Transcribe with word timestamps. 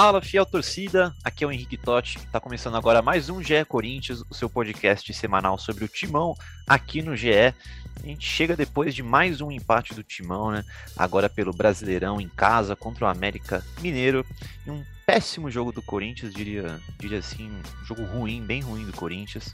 Fala, 0.00 0.22
fiel 0.22 0.46
torcida! 0.46 1.12
Aqui 1.24 1.42
é 1.42 1.46
o 1.48 1.50
Henrique 1.50 1.76
Totti. 1.76 2.18
Está 2.18 2.38
começando 2.38 2.76
agora 2.76 3.02
mais 3.02 3.28
um 3.28 3.42
GE 3.42 3.64
Corinthians, 3.66 4.22
o 4.30 4.32
seu 4.32 4.48
podcast 4.48 5.12
semanal 5.12 5.58
sobre 5.58 5.84
o 5.84 5.88
Timão 5.88 6.36
aqui 6.68 7.02
no 7.02 7.16
GE. 7.16 7.32
A 7.32 8.06
gente 8.06 8.24
chega 8.24 8.56
depois 8.56 8.94
de 8.94 9.02
mais 9.02 9.40
um 9.40 9.50
empate 9.50 9.94
do 9.94 10.04
Timão, 10.04 10.52
né? 10.52 10.64
Agora 10.96 11.28
pelo 11.28 11.52
Brasileirão 11.52 12.20
em 12.20 12.28
casa 12.28 12.76
contra 12.76 13.06
o 13.06 13.08
América 13.08 13.64
Mineiro. 13.80 14.24
E 14.64 14.70
um 14.70 14.84
péssimo 15.04 15.50
jogo 15.50 15.72
do 15.72 15.82
Corinthians, 15.82 16.32
diria, 16.32 16.78
diria 16.96 17.18
assim, 17.18 17.50
um 17.50 17.84
jogo 17.84 18.04
ruim, 18.04 18.40
bem 18.40 18.60
ruim 18.60 18.86
do 18.86 18.92
Corinthians. 18.92 19.52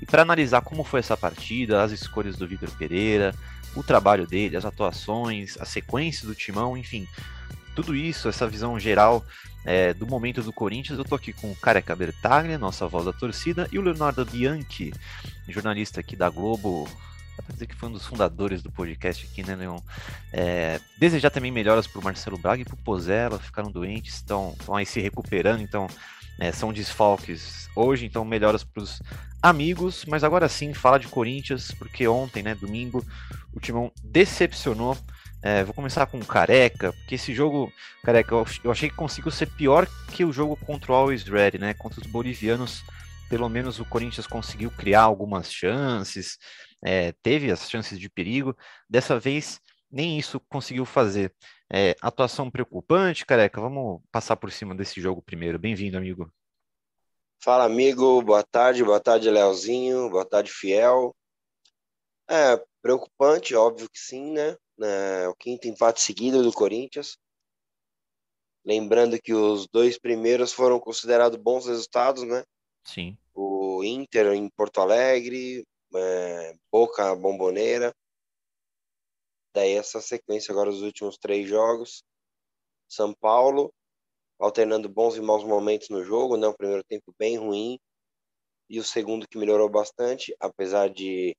E 0.00 0.06
para 0.06 0.22
analisar 0.22 0.62
como 0.62 0.82
foi 0.82 1.00
essa 1.00 1.14
partida, 1.14 1.82
as 1.82 1.92
escolhas 1.92 2.38
do 2.38 2.48
Vitor 2.48 2.70
Pereira, 2.78 3.34
o 3.76 3.82
trabalho 3.82 4.26
dele, 4.26 4.56
as 4.56 4.64
atuações, 4.64 5.58
a 5.60 5.66
sequência 5.66 6.26
do 6.26 6.34
Timão, 6.34 6.74
enfim, 6.74 7.06
tudo 7.76 7.94
isso, 7.94 8.30
essa 8.30 8.46
visão 8.46 8.80
geral 8.80 9.22
é, 9.64 9.94
do 9.94 10.06
momento 10.06 10.42
do 10.42 10.52
Corinthians, 10.52 10.98
eu 10.98 11.04
tô 11.04 11.14
aqui 11.14 11.32
com 11.32 11.50
o 11.50 11.56
Careca 11.56 11.96
Bertaglia, 11.96 12.58
nossa 12.58 12.86
voz 12.86 13.04
da 13.04 13.12
torcida, 13.12 13.68
e 13.72 13.78
o 13.78 13.82
Leonardo 13.82 14.24
Bianchi, 14.24 14.92
jornalista 15.48 16.00
aqui 16.00 16.14
da 16.14 16.28
Globo, 16.28 16.88
dá 17.36 17.42
pra 17.42 17.52
dizer 17.52 17.66
que 17.66 17.74
foi 17.74 17.88
um 17.88 17.92
dos 17.92 18.06
fundadores 18.06 18.62
do 18.62 18.70
podcast 18.70 19.26
aqui, 19.26 19.42
né, 19.42 19.56
Leon? 19.56 19.78
É, 20.32 20.80
desejar 20.98 21.30
também 21.30 21.50
melhoras 21.50 21.86
pro 21.86 22.02
Marcelo 22.02 22.36
Braga 22.36 22.62
e 22.62 22.64
pro 22.64 22.76
Pozella, 22.76 23.38
ficaram 23.38 23.70
doentes, 23.70 24.16
estão 24.16 24.54
aí 24.74 24.84
se 24.84 25.00
recuperando, 25.00 25.62
então 25.62 25.86
é, 26.38 26.52
são 26.52 26.72
desfalques 26.72 27.68
hoje, 27.74 28.04
então 28.04 28.24
melhoras 28.24 28.62
pros 28.64 29.00
amigos, 29.42 30.04
mas 30.06 30.24
agora 30.24 30.48
sim, 30.48 30.74
fala 30.74 30.98
de 30.98 31.08
Corinthians, 31.08 31.72
porque 31.72 32.06
ontem, 32.06 32.42
né, 32.42 32.54
domingo, 32.54 33.04
o 33.52 33.60
Timão 33.60 33.90
decepcionou 34.02 34.96
é, 35.44 35.62
vou 35.62 35.74
começar 35.74 36.06
com 36.06 36.18
Careca, 36.24 36.94
porque 36.94 37.16
esse 37.16 37.34
jogo, 37.34 37.70
Careca, 38.02 38.34
eu 38.64 38.70
achei 38.70 38.88
que 38.88 38.96
conseguiu 38.96 39.30
ser 39.30 39.44
pior 39.44 39.86
que 40.10 40.24
o 40.24 40.32
jogo 40.32 40.56
contra 40.56 40.90
o 40.90 40.94
Always 40.94 41.24
Ready, 41.24 41.58
né? 41.58 41.74
Contra 41.74 42.00
os 42.00 42.06
bolivianos, 42.06 42.82
pelo 43.28 43.46
menos 43.50 43.78
o 43.78 43.84
Corinthians 43.84 44.26
conseguiu 44.26 44.70
criar 44.70 45.02
algumas 45.02 45.52
chances, 45.52 46.38
é, 46.82 47.12
teve 47.22 47.50
as 47.50 47.68
chances 47.68 48.00
de 48.00 48.08
perigo. 48.08 48.56
Dessa 48.88 49.20
vez, 49.20 49.60
nem 49.92 50.18
isso 50.18 50.40
conseguiu 50.48 50.86
fazer. 50.86 51.30
É, 51.70 51.94
atuação 52.00 52.50
preocupante, 52.50 53.26
Careca. 53.26 53.60
Vamos 53.60 54.00
passar 54.10 54.36
por 54.36 54.50
cima 54.50 54.74
desse 54.74 54.98
jogo 54.98 55.20
primeiro. 55.20 55.58
Bem-vindo, 55.58 55.98
amigo. 55.98 56.32
Fala, 57.42 57.64
amigo. 57.64 58.22
Boa 58.22 58.42
tarde. 58.42 58.82
Boa 58.82 58.98
tarde, 58.98 59.28
Leozinho. 59.28 60.08
Boa 60.08 60.24
tarde, 60.24 60.50
Fiel. 60.50 61.14
É, 62.30 62.58
preocupante, 62.80 63.54
óbvio 63.54 63.90
que 63.90 63.98
sim, 63.98 64.32
né? 64.32 64.56
Né, 64.78 65.28
o 65.28 65.34
quinto 65.34 65.68
empate 65.68 66.00
seguido 66.00 66.42
do 66.42 66.52
Corinthians. 66.52 67.16
Lembrando 68.64 69.20
que 69.20 69.34
os 69.34 69.66
dois 69.68 69.98
primeiros 69.98 70.52
foram 70.52 70.80
considerados 70.80 71.38
bons 71.38 71.66
resultados, 71.66 72.22
né? 72.22 72.44
Sim. 72.84 73.16
O 73.34 73.82
Inter 73.84 74.32
em 74.32 74.48
Porto 74.48 74.80
Alegre, 74.80 75.66
é, 75.94 76.54
Boca 76.72 77.14
Bomboneira. 77.14 77.94
Daí 79.54 79.72
essa 79.72 80.00
sequência 80.00 80.50
agora 80.50 80.70
os 80.70 80.82
últimos 80.82 81.18
três 81.18 81.46
jogos. 81.48 82.02
São 82.88 83.14
Paulo, 83.14 83.72
alternando 84.38 84.88
bons 84.88 85.16
e 85.16 85.20
maus 85.20 85.44
momentos 85.44 85.88
no 85.90 86.02
jogo, 86.02 86.36
né? 86.36 86.46
O 86.46 86.56
primeiro 86.56 86.82
tempo 86.84 87.14
bem 87.18 87.36
ruim 87.36 87.78
e 88.68 88.78
o 88.78 88.84
segundo 88.84 89.28
que 89.28 89.38
melhorou 89.38 89.68
bastante, 89.68 90.34
apesar 90.40 90.88
de 90.88 91.36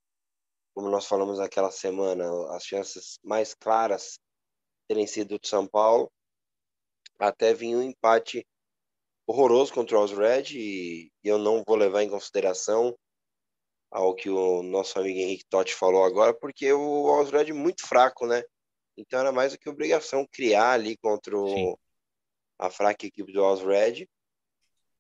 como 0.75 0.89
nós 0.89 1.07
falamos 1.07 1.39
naquela 1.39 1.71
semana, 1.71 2.25
as 2.53 2.65
chances 2.65 3.17
mais 3.23 3.55
claras 3.55 4.19
terem 4.89 5.07
sido 5.07 5.39
de 5.39 5.47
São 5.47 5.65
Paulo, 5.65 6.11
até 7.17 7.53
vinha 7.53 7.77
um 7.77 7.81
empate 7.81 8.45
horroroso 9.25 9.73
contra 9.73 9.97
o 9.97 10.05
Red 10.05 10.53
e 10.53 11.09
eu 11.23 11.37
não 11.37 11.63
vou 11.65 11.77
levar 11.77 12.03
em 12.03 12.09
consideração 12.09 12.95
ao 13.89 14.13
que 14.13 14.29
o 14.29 14.61
nosso 14.61 14.99
amigo 14.99 15.17
Henrique 15.17 15.45
Totti 15.49 15.73
falou 15.73 16.03
agora, 16.03 16.33
porque 16.33 16.71
o 16.73 17.05
Osred 17.05 17.51
é 17.51 17.53
muito 17.53 17.87
fraco, 17.87 18.27
né? 18.27 18.43
Então 18.97 19.19
era 19.19 19.31
mais 19.31 19.53
do 19.53 19.57
que 19.57 19.69
obrigação 19.69 20.27
criar 20.29 20.71
ali 20.71 20.97
contra 20.97 21.37
o, 21.37 21.79
a 22.59 22.69
fraca 22.69 23.05
equipe 23.05 23.31
do 23.31 23.41
Osred. 23.41 24.09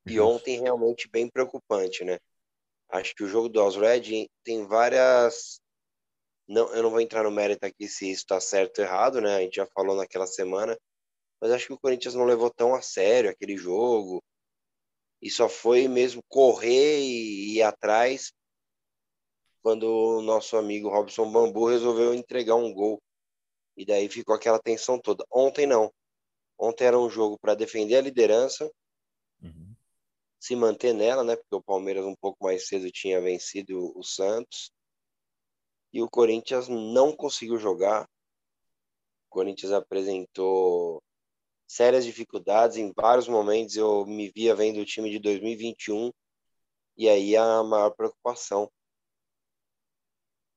E 0.07 0.19
ontem 0.19 0.61
realmente 0.61 1.09
bem 1.09 1.29
preocupante, 1.29 2.05
né? 2.05 2.19
Acho 2.89 3.13
que 3.15 3.23
o 3.23 3.27
jogo 3.27 3.49
do 3.49 3.61
Osred 3.61 4.29
tem 4.43 4.65
várias 4.65 5.59
não, 6.47 6.73
eu 6.73 6.83
não 6.83 6.91
vou 6.91 7.01
entrar 7.01 7.23
no 7.23 7.31
mérito 7.31 7.65
aqui 7.65 7.87
se 7.87 8.09
isso 8.09 8.21
está 8.21 8.39
certo 8.39 8.79
ou 8.79 8.85
errado, 8.85 9.19
né? 9.19 9.35
A 9.35 9.41
gente 9.41 9.55
já 9.55 9.65
falou 9.67 9.95
naquela 9.95 10.27
semana, 10.27 10.77
mas 11.41 11.51
acho 11.51 11.67
que 11.67 11.73
o 11.73 11.79
Corinthians 11.79 12.13
não 12.13 12.25
levou 12.25 12.51
tão 12.51 12.75
a 12.75 12.81
sério 12.81 13.29
aquele 13.29 13.57
jogo 13.57 14.23
e 15.21 15.29
só 15.29 15.49
foi 15.49 15.87
mesmo 15.87 16.21
correr 16.27 16.99
e 16.99 17.55
ir 17.55 17.61
atrás 17.63 18.31
quando 19.61 19.83
o 19.83 20.21
nosso 20.21 20.55
amigo 20.57 20.89
Robson 20.89 21.31
Bambu 21.31 21.67
resolveu 21.67 22.13
entregar 22.13 22.55
um 22.55 22.71
gol. 22.71 23.01
E 23.75 23.83
daí 23.83 24.07
ficou 24.07 24.35
aquela 24.35 24.59
tensão 24.59 24.99
toda. 24.99 25.25
Ontem 25.33 25.65
não. 25.65 25.91
Ontem 26.57 26.85
era 26.85 26.99
um 26.99 27.09
jogo 27.09 27.37
para 27.39 27.55
defender 27.55 27.95
a 27.95 28.01
liderança, 28.01 28.71
uhum. 29.41 29.75
se 30.39 30.55
manter 30.55 30.93
nela, 30.93 31.23
né? 31.23 31.35
Porque 31.35 31.55
o 31.55 31.63
Palmeiras 31.63 32.05
um 32.05 32.15
pouco 32.15 32.43
mais 32.43 32.67
cedo 32.67 32.89
tinha 32.91 33.19
vencido 33.19 33.91
o 33.97 34.03
Santos 34.03 34.71
e 35.95 36.01
o 36.01 36.09
Corinthians 36.09 36.67
não 36.67 37.15
conseguiu 37.15 37.57
jogar. 37.57 38.03
O 38.03 39.29
Corinthians 39.29 39.71
apresentou 39.71 41.01
sérias 41.65 42.03
dificuldades 42.03 42.75
em 42.75 42.91
vários 42.93 43.29
momentos. 43.29 43.77
Eu 43.77 44.05
me 44.05 44.29
via 44.29 44.53
vendo 44.53 44.81
o 44.81 44.85
time 44.85 45.09
de 45.09 45.19
2021 45.19 46.11
e 46.97 47.07
aí 47.07 47.37
a 47.37 47.63
maior 47.63 47.91
preocupação. 47.91 48.69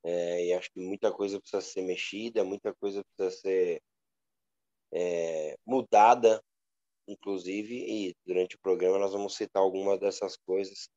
É, 0.03 0.47
e 0.47 0.53
acho 0.55 0.73
que 0.73 0.81
muita 0.81 1.13
coisa 1.13 1.39
precisa 1.41 1.61
ser 1.61 1.83
mexida, 1.83 2.43
muita 2.43 2.75
coisa 2.75 3.05
precisa 3.05 3.41
ser 3.41 3.83
é, 4.91 5.57
mudada, 5.65 6.43
inclusive, 7.07 7.77
e 7.77 8.17
durante 8.27 8.57
o 8.57 8.61
programa 8.61 8.99
nós 8.99 9.13
vamos 9.13 9.37
citar 9.37 9.63
algumas 9.63 10.01
dessas 10.01 10.37
coisas. 10.37 10.89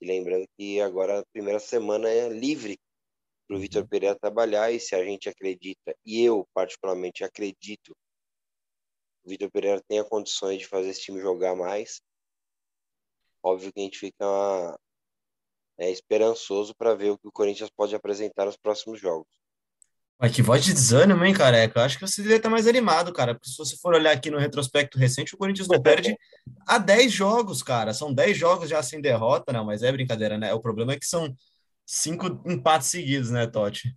E 0.00 0.06
lembrando 0.06 0.46
que 0.56 0.80
agora 0.80 1.20
a 1.20 1.26
primeira 1.26 1.58
semana 1.58 2.08
é 2.08 2.30
livre 2.30 2.78
para 3.46 3.56
o 3.56 3.60
Vitor. 3.60 3.86
Pereira 3.86 4.18
trabalhar 4.18 4.70
e 4.72 4.80
se 4.80 4.94
a 4.94 5.04
gente 5.04 5.28
acredita, 5.28 5.94
e 6.04 6.22
eu 6.22 6.46
particularmente 6.52 7.24
acredito, 7.24 7.96
o 9.24 9.28
Vitor 9.28 9.50
Pereira 9.50 9.82
tenha 9.88 10.04
condições 10.04 10.58
de 10.58 10.66
fazer 10.66 10.90
esse 10.90 11.02
time 11.02 11.20
jogar 11.20 11.54
mais. 11.54 12.00
Óbvio 13.42 13.72
que 13.72 13.80
a 13.80 13.82
gente 13.82 13.98
fica 13.98 14.78
é, 15.78 15.90
esperançoso 15.90 16.74
para 16.76 16.94
ver 16.94 17.10
o 17.10 17.18
que 17.18 17.28
o 17.28 17.32
Corinthians 17.32 17.70
pode 17.70 17.94
apresentar 17.94 18.46
nos 18.46 18.56
próximos 18.56 19.00
jogos. 19.00 19.28
Mas 20.18 20.34
que 20.34 20.40
voz 20.40 20.64
de 20.64 20.72
desânimo, 20.72 21.22
hein, 21.24 21.34
careca? 21.34 21.78
Eu 21.78 21.84
acho 21.84 21.98
que 21.98 22.06
você 22.06 22.22
deveria 22.22 22.38
estar 22.38 22.48
mais 22.48 22.66
animado, 22.66 23.12
cara. 23.12 23.34
Porque 23.34 23.50
se 23.50 23.58
você 23.58 23.76
for 23.76 23.94
olhar 23.94 24.12
aqui 24.12 24.30
no 24.30 24.38
retrospecto 24.38 24.98
recente, 24.98 25.34
o 25.34 25.38
Corinthians 25.38 25.68
não 25.68 25.80
perde 25.82 26.16
há 26.66 26.78
10 26.78 27.12
jogos, 27.12 27.62
cara. 27.62 27.92
São 27.92 28.14
10 28.14 28.36
jogos 28.36 28.70
já 28.70 28.82
sem 28.82 29.00
derrota, 29.00 29.52
não, 29.52 29.64
mas 29.64 29.82
é 29.82 29.92
brincadeira, 29.92 30.38
né? 30.38 30.54
O 30.54 30.60
problema 30.60 30.94
é 30.94 30.98
que 30.98 31.04
são 31.04 31.34
cinco 31.86 32.26
empates 32.44 32.88
seguidos, 32.88 33.30
né, 33.30 33.46
Totti? 33.46 33.96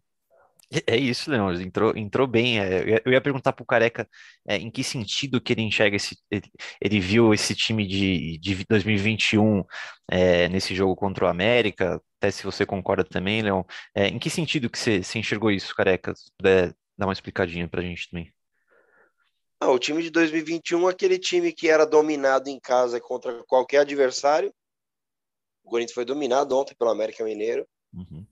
É 0.85 0.95
isso, 0.95 1.31
Leão, 1.31 1.51
entrou, 1.51 1.97
entrou 1.97 2.27
bem. 2.27 2.59
É, 2.59 3.01
eu 3.03 3.11
ia 3.11 3.19
perguntar 3.19 3.53
para 3.53 3.63
o 3.63 3.65
Careca 3.65 4.07
é, 4.47 4.55
em 4.57 4.69
que 4.69 4.83
sentido 4.83 5.41
que 5.41 5.51
ele 5.53 5.63
enxerga 5.63 5.95
esse. 5.95 6.15
Ele, 6.29 6.43
ele 6.79 6.99
viu 6.99 7.33
esse 7.33 7.55
time 7.55 7.87
de, 7.87 8.37
de 8.37 8.63
2021 8.69 9.63
é, 10.11 10.47
nesse 10.47 10.75
jogo 10.75 10.95
contra 10.95 11.25
o 11.25 11.27
América, 11.27 11.99
até 12.17 12.29
se 12.29 12.43
você 12.43 12.67
concorda 12.67 13.03
também, 13.03 13.41
Leão. 13.41 13.65
É, 13.95 14.09
em 14.09 14.19
que 14.19 14.29
sentido 14.29 14.69
que 14.69 14.77
você, 14.77 15.01
você 15.01 15.17
enxergou 15.17 15.49
isso, 15.49 15.75
Careca? 15.75 16.15
Se 16.15 16.31
puder 16.37 16.75
dar 16.95 17.07
uma 17.07 17.13
explicadinha 17.13 17.67
para 17.67 17.81
a 17.81 17.83
gente 17.83 18.07
também. 18.07 18.31
Ah, 19.59 19.71
o 19.71 19.79
time 19.79 20.03
de 20.03 20.11
2021 20.11 20.87
aquele 20.87 21.17
time 21.17 21.51
que 21.51 21.67
era 21.67 21.83
dominado 21.83 22.47
em 22.47 22.59
casa 22.59 23.01
contra 23.01 23.43
qualquer 23.45 23.79
adversário. 23.79 24.53
O 25.63 25.69
Corinthians 25.69 25.95
foi 25.95 26.05
dominado 26.05 26.55
ontem 26.55 26.75
pelo 26.75 26.91
América 26.91 27.23
Mineiro 27.23 27.67
Uhum. 27.93 28.25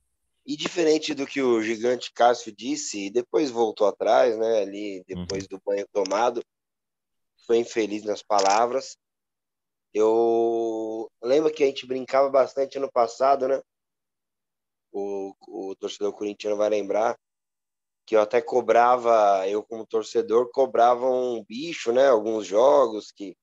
E 0.46 0.56
diferente 0.56 1.14
do 1.14 1.28
que 1.28 1.42
o 1.42 1.62
gigante 1.62 2.12
Cássio 2.14 2.56
disse, 2.56 3.08
e 3.08 3.10
depois 3.10 3.52
voltou 3.52 3.88
atrás, 3.88 4.38
né? 4.38 4.62
Ali, 4.62 5.04
depois 5.06 5.44
uhum. 5.44 5.50
do 5.50 5.62
banho 5.66 5.86
tomado, 5.92 6.42
foi 7.46 7.58
infeliz 7.58 8.04
nas 8.04 8.24
palavras. 8.24 8.98
Eu 9.94 11.12
lembro 11.22 11.52
que 11.52 11.64
a 11.64 11.66
gente 11.66 11.86
brincava 11.86 12.30
bastante 12.30 12.78
ano 12.78 12.92
passado, 12.92 13.48
né? 13.48 13.62
O, 14.92 15.34
o 15.48 15.76
torcedor 15.76 16.14
corintiano 16.14 16.56
vai 16.56 16.70
lembrar 16.70 17.18
que 18.06 18.16
eu 18.16 18.22
até 18.22 18.42
cobrava, 18.42 19.46
eu 19.50 19.62
como 19.62 19.86
torcedor, 19.86 20.50
cobrava 20.52 21.06
um 21.10 21.44
bicho, 21.44 21.92
né? 21.92 22.08
Alguns 22.08 22.48
jogos 22.48 23.12
que 23.12 23.36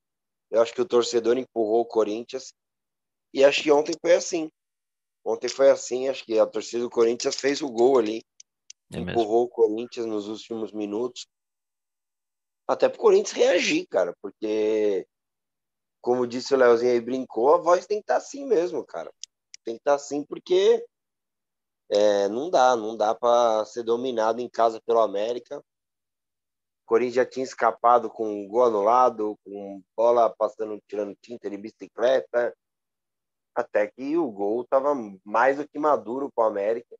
eu 0.49 0.59
acho 0.59 0.73
que 0.73 0.81
o 0.81 0.87
torcedor 0.87 1.37
empurrou 1.37 1.81
o 1.81 1.85
Corinthians. 1.85 2.51
E 3.31 3.43
acho 3.43 3.61
que 3.61 3.71
ontem 3.71 3.93
foi 4.01 4.15
assim. 4.15 4.49
Ontem 5.25 5.49
foi 5.49 5.71
assim, 5.71 6.07
acho 6.07 6.23
que 6.23 6.37
a 6.37 6.45
torcida 6.45 6.83
do 6.83 6.89
Corinthians 6.89 7.35
fez 7.35 7.59
o 7.61 7.69
gol 7.69 7.97
ali. 7.97 8.23
É 8.93 8.99
empurrou 8.99 9.45
o 9.45 9.49
Corinthians 9.49 10.05
nos 10.05 10.27
últimos 10.27 10.71
minutos. 10.71 11.27
Até 12.67 12.87
pro 12.87 12.99
Corinthians 12.99 13.31
reagir, 13.31 13.87
cara, 13.87 14.15
porque 14.21 15.07
como 15.99 16.27
disse 16.27 16.53
o 16.53 16.57
Leozinho 16.57 16.91
aí, 16.91 17.01
brincou, 17.01 17.55
a 17.55 17.57
voz 17.57 17.87
tem 17.87 17.97
que 17.97 18.03
estar 18.03 18.13
tá 18.13 18.17
assim 18.19 18.45
mesmo, 18.45 18.85
cara. 18.85 19.11
Tem 19.63 19.73
que 19.73 19.81
estar 19.81 19.91
tá 19.91 19.95
assim 19.95 20.23
porque 20.23 20.85
é, 21.89 22.27
não 22.27 22.51
dá, 22.51 22.75
não 22.75 22.95
dá 22.95 23.15
para 23.15 23.65
ser 23.65 23.81
dominado 23.81 24.39
em 24.39 24.47
casa 24.47 24.79
pelo 24.85 24.99
América. 24.99 25.57
O 25.57 26.85
Corinthians 26.85 27.15
já 27.15 27.25
tinha 27.25 27.43
escapado 27.43 28.11
com 28.11 28.27
um 28.27 28.47
gol 28.47 28.65
anulado, 28.65 29.39
com 29.43 29.81
bola 29.97 30.29
passando, 30.29 30.79
tirando 30.87 31.17
tinta 31.19 31.49
de 31.49 31.57
bicicleta, 31.57 32.55
até 33.55 33.87
que 33.87 34.17
o 34.17 34.29
gol 34.29 34.61
estava 34.63 34.93
mais 35.23 35.57
do 35.57 35.67
que 35.67 35.79
maduro 35.79 36.29
para 36.31 36.43
o 36.43 36.47
América. 36.47 36.95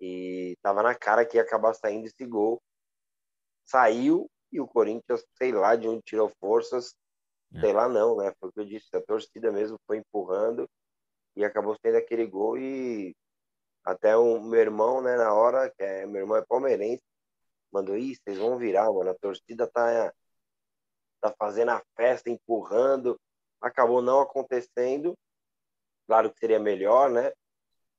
E 0.00 0.52
estava 0.56 0.82
na 0.82 0.94
cara 0.94 1.26
que 1.26 1.36
ia 1.36 1.42
acabar 1.42 1.74
saindo 1.74 2.06
esse 2.06 2.24
gol. 2.24 2.62
Saiu 3.64 4.30
e 4.52 4.60
o 4.60 4.68
Corinthians, 4.68 5.24
sei 5.36 5.52
lá 5.52 5.76
de 5.76 5.88
onde 5.88 6.02
tirou 6.02 6.32
forças, 6.40 6.94
é. 7.54 7.60
sei 7.60 7.72
lá 7.72 7.88
não, 7.88 8.16
né? 8.16 8.32
Foi 8.40 8.48
o 8.48 8.52
que 8.52 8.60
eu 8.60 8.64
disse, 8.64 8.88
a 8.96 9.02
torcida 9.02 9.50
mesmo 9.50 9.78
foi 9.86 9.98
empurrando 9.98 10.68
e 11.36 11.44
acabou 11.44 11.76
sendo 11.84 11.96
aquele 11.96 12.26
gol 12.26 12.56
e 12.56 13.14
até 13.84 14.16
o 14.16 14.40
meu 14.40 14.60
irmão, 14.60 15.00
né, 15.00 15.16
na 15.16 15.32
hora, 15.32 15.70
que 15.70 15.82
é, 15.82 16.06
meu 16.06 16.22
irmão 16.22 16.36
é 16.36 16.44
palmeirense, 16.44 17.02
mandou, 17.72 17.96
isso, 17.96 18.20
vocês 18.22 18.38
vão 18.38 18.58
virar, 18.58 18.92
mano, 18.92 19.10
a 19.10 19.14
torcida 19.14 19.66
tá, 19.66 20.12
tá 21.20 21.34
fazendo 21.38 21.70
a 21.70 21.82
festa, 21.96 22.28
empurrando, 22.30 23.18
acabou 23.60 24.02
não 24.02 24.20
acontecendo, 24.20 25.16
claro 26.06 26.30
que 26.32 26.38
seria 26.38 26.58
melhor, 26.58 27.10
né, 27.10 27.32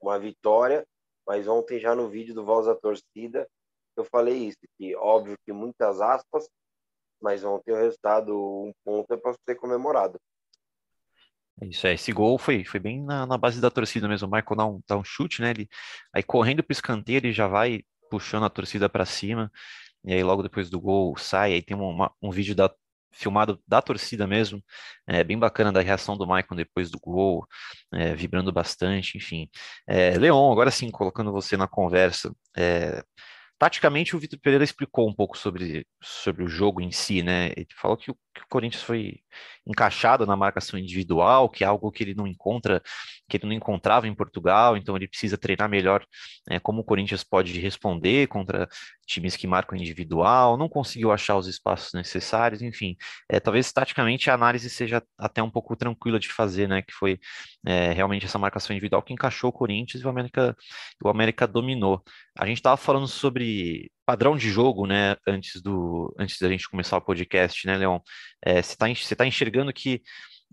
uma 0.02 0.18
vitória, 0.20 0.86
mas 1.28 1.48
ontem 1.48 1.80
já 1.80 1.94
no 1.96 2.10
vídeo 2.10 2.34
do 2.34 2.46
Voz 2.46 2.66
da 2.66 2.76
Torcida, 2.76 3.48
eu 3.96 4.04
falei 4.06 4.48
isso, 4.48 4.60
que 4.78 4.96
óbvio 4.96 5.38
que 5.46 5.52
muitas 5.52 6.02
aspas, 6.02 6.50
mas 7.22 7.44
ontem 7.44 7.72
o 7.72 7.76
resultado, 7.76 8.34
um 8.36 8.72
ponto 8.84 9.14
é 9.14 9.18
para 9.18 9.36
ser 9.48 9.56
comemorado. 9.56 10.20
É 11.62 11.66
isso 11.68 11.86
é, 11.86 11.94
esse 11.94 12.12
gol 12.14 12.38
foi, 12.38 12.64
foi 12.64 12.80
bem 12.80 13.04
na, 13.04 13.26
na 13.26 13.38
base 13.38 13.60
da 13.60 13.70
torcida 13.70 14.08
mesmo. 14.08 14.28
O 14.28 14.32
Michael 14.32 14.56
dá 14.56 14.66
um, 14.66 14.82
dá 14.88 14.98
um 14.98 15.04
chute, 15.04 15.42
né? 15.42 15.50
Ele, 15.50 15.68
aí 16.14 16.24
correndo 16.24 16.64
para 16.64 16.72
o 16.72 16.74
escanteio, 16.74 17.18
ele 17.18 17.34
já 17.34 17.48
vai 17.48 17.84
puxando 18.10 18.46
a 18.46 18.50
torcida 18.50 18.88
para 18.88 19.06
cima. 19.06 19.52
E 20.06 20.14
aí 20.14 20.24
logo 20.24 20.42
depois 20.42 20.70
do 20.70 20.80
gol 20.80 21.18
sai, 21.18 21.54
aí 21.54 21.62
tem 21.62 21.76
uma, 21.76 22.14
um 22.22 22.32
vídeo 22.32 22.56
da, 22.56 22.74
filmado 23.12 23.60
da 23.68 23.82
torcida 23.82 24.28
mesmo, 24.28 24.64
é 25.08 25.24
bem 25.24 25.38
bacana 25.38 25.72
da 25.72 25.82
reação 25.82 26.18
do 26.18 26.26
Michael 26.26 26.56
depois 26.56 26.90
do 26.90 27.00
gol, 27.00 27.46
é, 27.94 28.16
vibrando 28.16 28.52
bastante, 28.52 29.18
enfim. 29.18 29.50
É, 29.88 30.18
Leon, 30.18 30.52
agora 30.52 30.72
sim, 30.72 30.90
colocando 30.92 31.32
você 31.32 31.58
na 31.58 31.68
conversa, 31.68 32.34
é, 32.56 33.04
Taticamente, 33.60 34.16
o 34.16 34.20
Vitor 34.20 34.40
Pereira 34.40 34.64
explicou 34.64 35.10
um 35.10 35.14
pouco 35.14 35.38
sobre, 35.38 35.86
sobre 36.02 36.46
o 36.46 36.48
jogo 36.48 36.80
em 36.80 36.94
si, 36.94 37.22
né? 37.22 37.48
Ele 37.58 37.68
falou 37.76 37.98
que 37.98 38.10
o, 38.10 38.16
que 38.34 38.42
o, 38.42 38.48
Corinthians 38.50 38.82
foi 38.82 39.20
encaixado 39.68 40.26
na 40.26 40.38
marcação 40.38 40.80
individual, 40.80 41.50
que 41.50 41.66
é 41.66 41.68
algo 41.68 41.92
que 41.92 42.02
ele 42.02 42.16
não 42.16 42.26
encontra, 42.26 42.82
que 43.28 43.36
ele 43.36 43.46
não 43.46 43.52
encontrava 43.52 44.08
em 44.08 44.16
Portugal, 44.16 44.78
então 44.78 44.96
ele 44.96 45.10
precisa 45.10 45.38
treinar 45.38 45.68
melhor 45.70 46.06
né, 46.50 46.58
como 46.60 46.82
o 46.82 46.84
Corinthians 46.86 47.22
pode 47.22 47.60
responder 47.60 48.28
contra 48.28 48.66
times 49.06 49.36
que 49.36 49.48
marcam 49.48 49.78
individual, 49.78 50.56
não 50.56 50.70
conseguiu 50.70 51.12
achar 51.12 51.36
os 51.36 51.48
espaços 51.48 51.92
necessários, 51.94 52.62
enfim. 52.62 52.96
É, 53.28 53.40
talvez 53.40 53.72
taticamente 53.74 54.30
a 54.30 54.36
análise 54.36 54.70
seja 54.70 55.04
até 55.18 55.44
um 55.44 55.50
pouco 55.50 55.76
tranquila 55.76 56.20
de 56.20 56.30
fazer, 56.30 56.70
né? 56.70 56.82
Que 56.82 56.94
foi 56.94 57.20
é, 57.66 57.92
realmente 57.92 58.26
essa 58.26 58.40
marcação 58.40 58.74
individual 58.74 59.02
que 59.02 59.14
encaixou 59.14 59.50
o 59.50 59.54
Corinthians 59.54 60.02
e 60.02 60.06
o 60.06 60.10
América, 60.10 60.56
o 61.04 61.10
América 61.10 61.48
dominou. 61.48 62.02
A 62.40 62.46
gente 62.46 62.60
estava 62.60 62.78
falando 62.78 63.06
sobre 63.06 63.92
padrão 64.06 64.38
de 64.38 64.50
jogo, 64.50 64.88
né, 64.88 65.18
antes 65.28 65.62
do 65.62 66.16
antes 66.18 66.40
da 66.40 66.48
gente 66.48 66.70
começar 66.70 66.96
o 66.96 67.02
podcast, 67.02 67.68
né, 67.68 67.76
Leon? 67.76 68.00
É, 68.42 68.62
você 68.62 68.72
está 68.72 68.88
você 68.88 69.14
tá 69.14 69.26
enxergando 69.26 69.74
que 69.74 70.02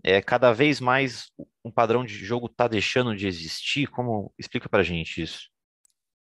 é, 0.03 0.21
cada 0.21 0.51
vez 0.51 0.81
mais 0.81 1.31
um 1.63 1.71
padrão 1.71 2.03
de 2.03 2.13
jogo 2.13 2.47
está 2.47 2.67
deixando 2.67 3.15
de 3.15 3.25
existir? 3.25 3.87
Como 3.87 4.33
explica 4.37 4.67
para 4.67 4.83
gente 4.83 5.21
isso? 5.21 5.47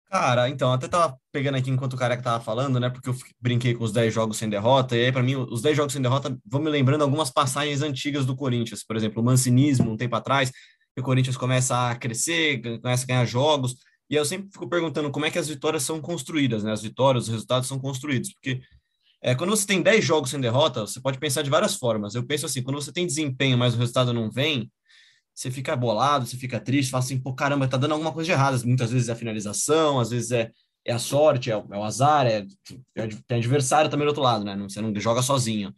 Cara, 0.08 0.48
então, 0.48 0.72
até 0.72 0.86
tava 0.86 1.18
pegando 1.32 1.56
aqui 1.56 1.68
enquanto 1.68 1.94
o 1.94 1.96
careca 1.96 2.22
tava 2.22 2.44
falando, 2.44 2.78
né? 2.78 2.88
Porque 2.88 3.08
eu 3.08 3.16
brinquei 3.40 3.74
com 3.74 3.82
os 3.82 3.92
10 3.92 4.14
jogos 4.14 4.36
sem 4.36 4.48
derrota, 4.48 4.96
e 4.96 5.06
aí, 5.06 5.12
para 5.12 5.22
mim, 5.22 5.34
os 5.34 5.62
10 5.62 5.76
jogos 5.76 5.92
sem 5.92 6.02
derrota 6.02 6.38
vão 6.46 6.62
me 6.62 6.70
lembrando 6.70 7.02
algumas 7.02 7.28
passagens 7.28 7.82
antigas 7.82 8.24
do 8.24 8.36
Corinthians. 8.36 8.84
Por 8.84 8.94
exemplo, 8.94 9.20
o 9.20 9.24
mancinismo, 9.24 9.90
um 9.90 9.96
tempo 9.96 10.14
atrás, 10.14 10.50
que 10.50 11.00
o 11.00 11.02
Corinthians 11.02 11.36
começa 11.36 11.90
a 11.90 11.96
crescer, 11.96 12.60
começa 12.80 13.02
a 13.02 13.06
ganhar 13.06 13.24
jogos, 13.24 13.76
e 14.10 14.16
eu 14.16 14.24
sempre 14.24 14.50
fico 14.52 14.68
perguntando 14.68 15.10
como 15.10 15.24
é 15.24 15.30
que 15.30 15.38
as 15.38 15.48
vitórias 15.48 15.84
são 15.84 16.00
construídas, 16.00 16.64
né? 16.64 16.72
As 16.72 16.82
vitórias, 16.82 17.24
os 17.24 17.30
resultados 17.30 17.68
são 17.68 17.78
construídos, 17.78 18.32
porque 18.32 18.60
é, 19.22 19.34
quando 19.36 19.50
você 19.50 19.66
tem 19.66 19.80
10 19.80 20.04
jogos 20.04 20.30
sem 20.30 20.40
derrota, 20.40 20.80
você 20.80 21.00
pode 21.00 21.18
pensar 21.18 21.42
de 21.42 21.50
várias 21.50 21.76
formas. 21.76 22.14
Eu 22.14 22.26
penso 22.26 22.46
assim, 22.46 22.62
quando 22.62 22.80
você 22.80 22.92
tem 22.92 23.06
desempenho, 23.06 23.56
mas 23.56 23.74
o 23.74 23.78
resultado 23.78 24.12
não 24.12 24.30
vem, 24.30 24.70
você 25.34 25.50
fica 25.50 25.76
bolado, 25.76 26.26
você 26.26 26.36
fica 26.36 26.58
triste, 26.58 26.90
fala 26.90 27.04
assim, 27.04 27.20
pô, 27.20 27.32
caramba, 27.34 27.68
tá 27.68 27.76
dando 27.76 27.92
alguma 27.92 28.12
coisa 28.12 28.26
de 28.26 28.32
errado. 28.32 28.60
Muitas 28.66 28.90
vezes 28.90 29.08
é 29.08 29.12
a 29.12 29.16
finalização, 29.16 30.00
às 30.00 30.10
vezes 30.10 30.32
é, 30.32 30.50
é 30.84 30.92
a 30.92 30.98
sorte, 30.98 31.50
é, 31.50 31.54
é 31.54 31.56
o 31.56 31.84
azar, 31.84 32.26
é, 32.26 32.46
é, 32.96 33.06
tem 33.28 33.38
adversário 33.38 33.90
também 33.90 34.06
do 34.06 34.10
outro 34.10 34.22
lado, 34.22 34.44
né? 34.44 34.56
Você 34.56 34.80
não 34.80 34.92
joga 34.98 35.22
sozinho. 35.22 35.72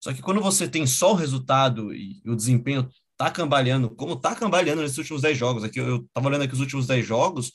Só 0.00 0.12
que 0.12 0.20
quando 0.22 0.40
você 0.42 0.68
tem 0.68 0.86
só 0.86 1.12
o 1.12 1.16
resultado 1.16 1.92
e, 1.94 2.20
e 2.24 2.30
o 2.30 2.36
desempenho 2.36 2.88
tá 3.16 3.30
cambaleando, 3.30 3.90
como 3.90 4.14
tá 4.14 4.34
cambaleando 4.34 4.82
nesses 4.82 4.98
últimos 4.98 5.22
10 5.22 5.38
jogos, 5.38 5.64
aqui 5.64 5.80
eu, 5.80 5.88
eu 5.88 6.08
tava 6.12 6.28
olhando 6.28 6.42
aqui 6.42 6.54
os 6.54 6.60
últimos 6.60 6.86
10 6.86 7.06
jogos, 7.06 7.52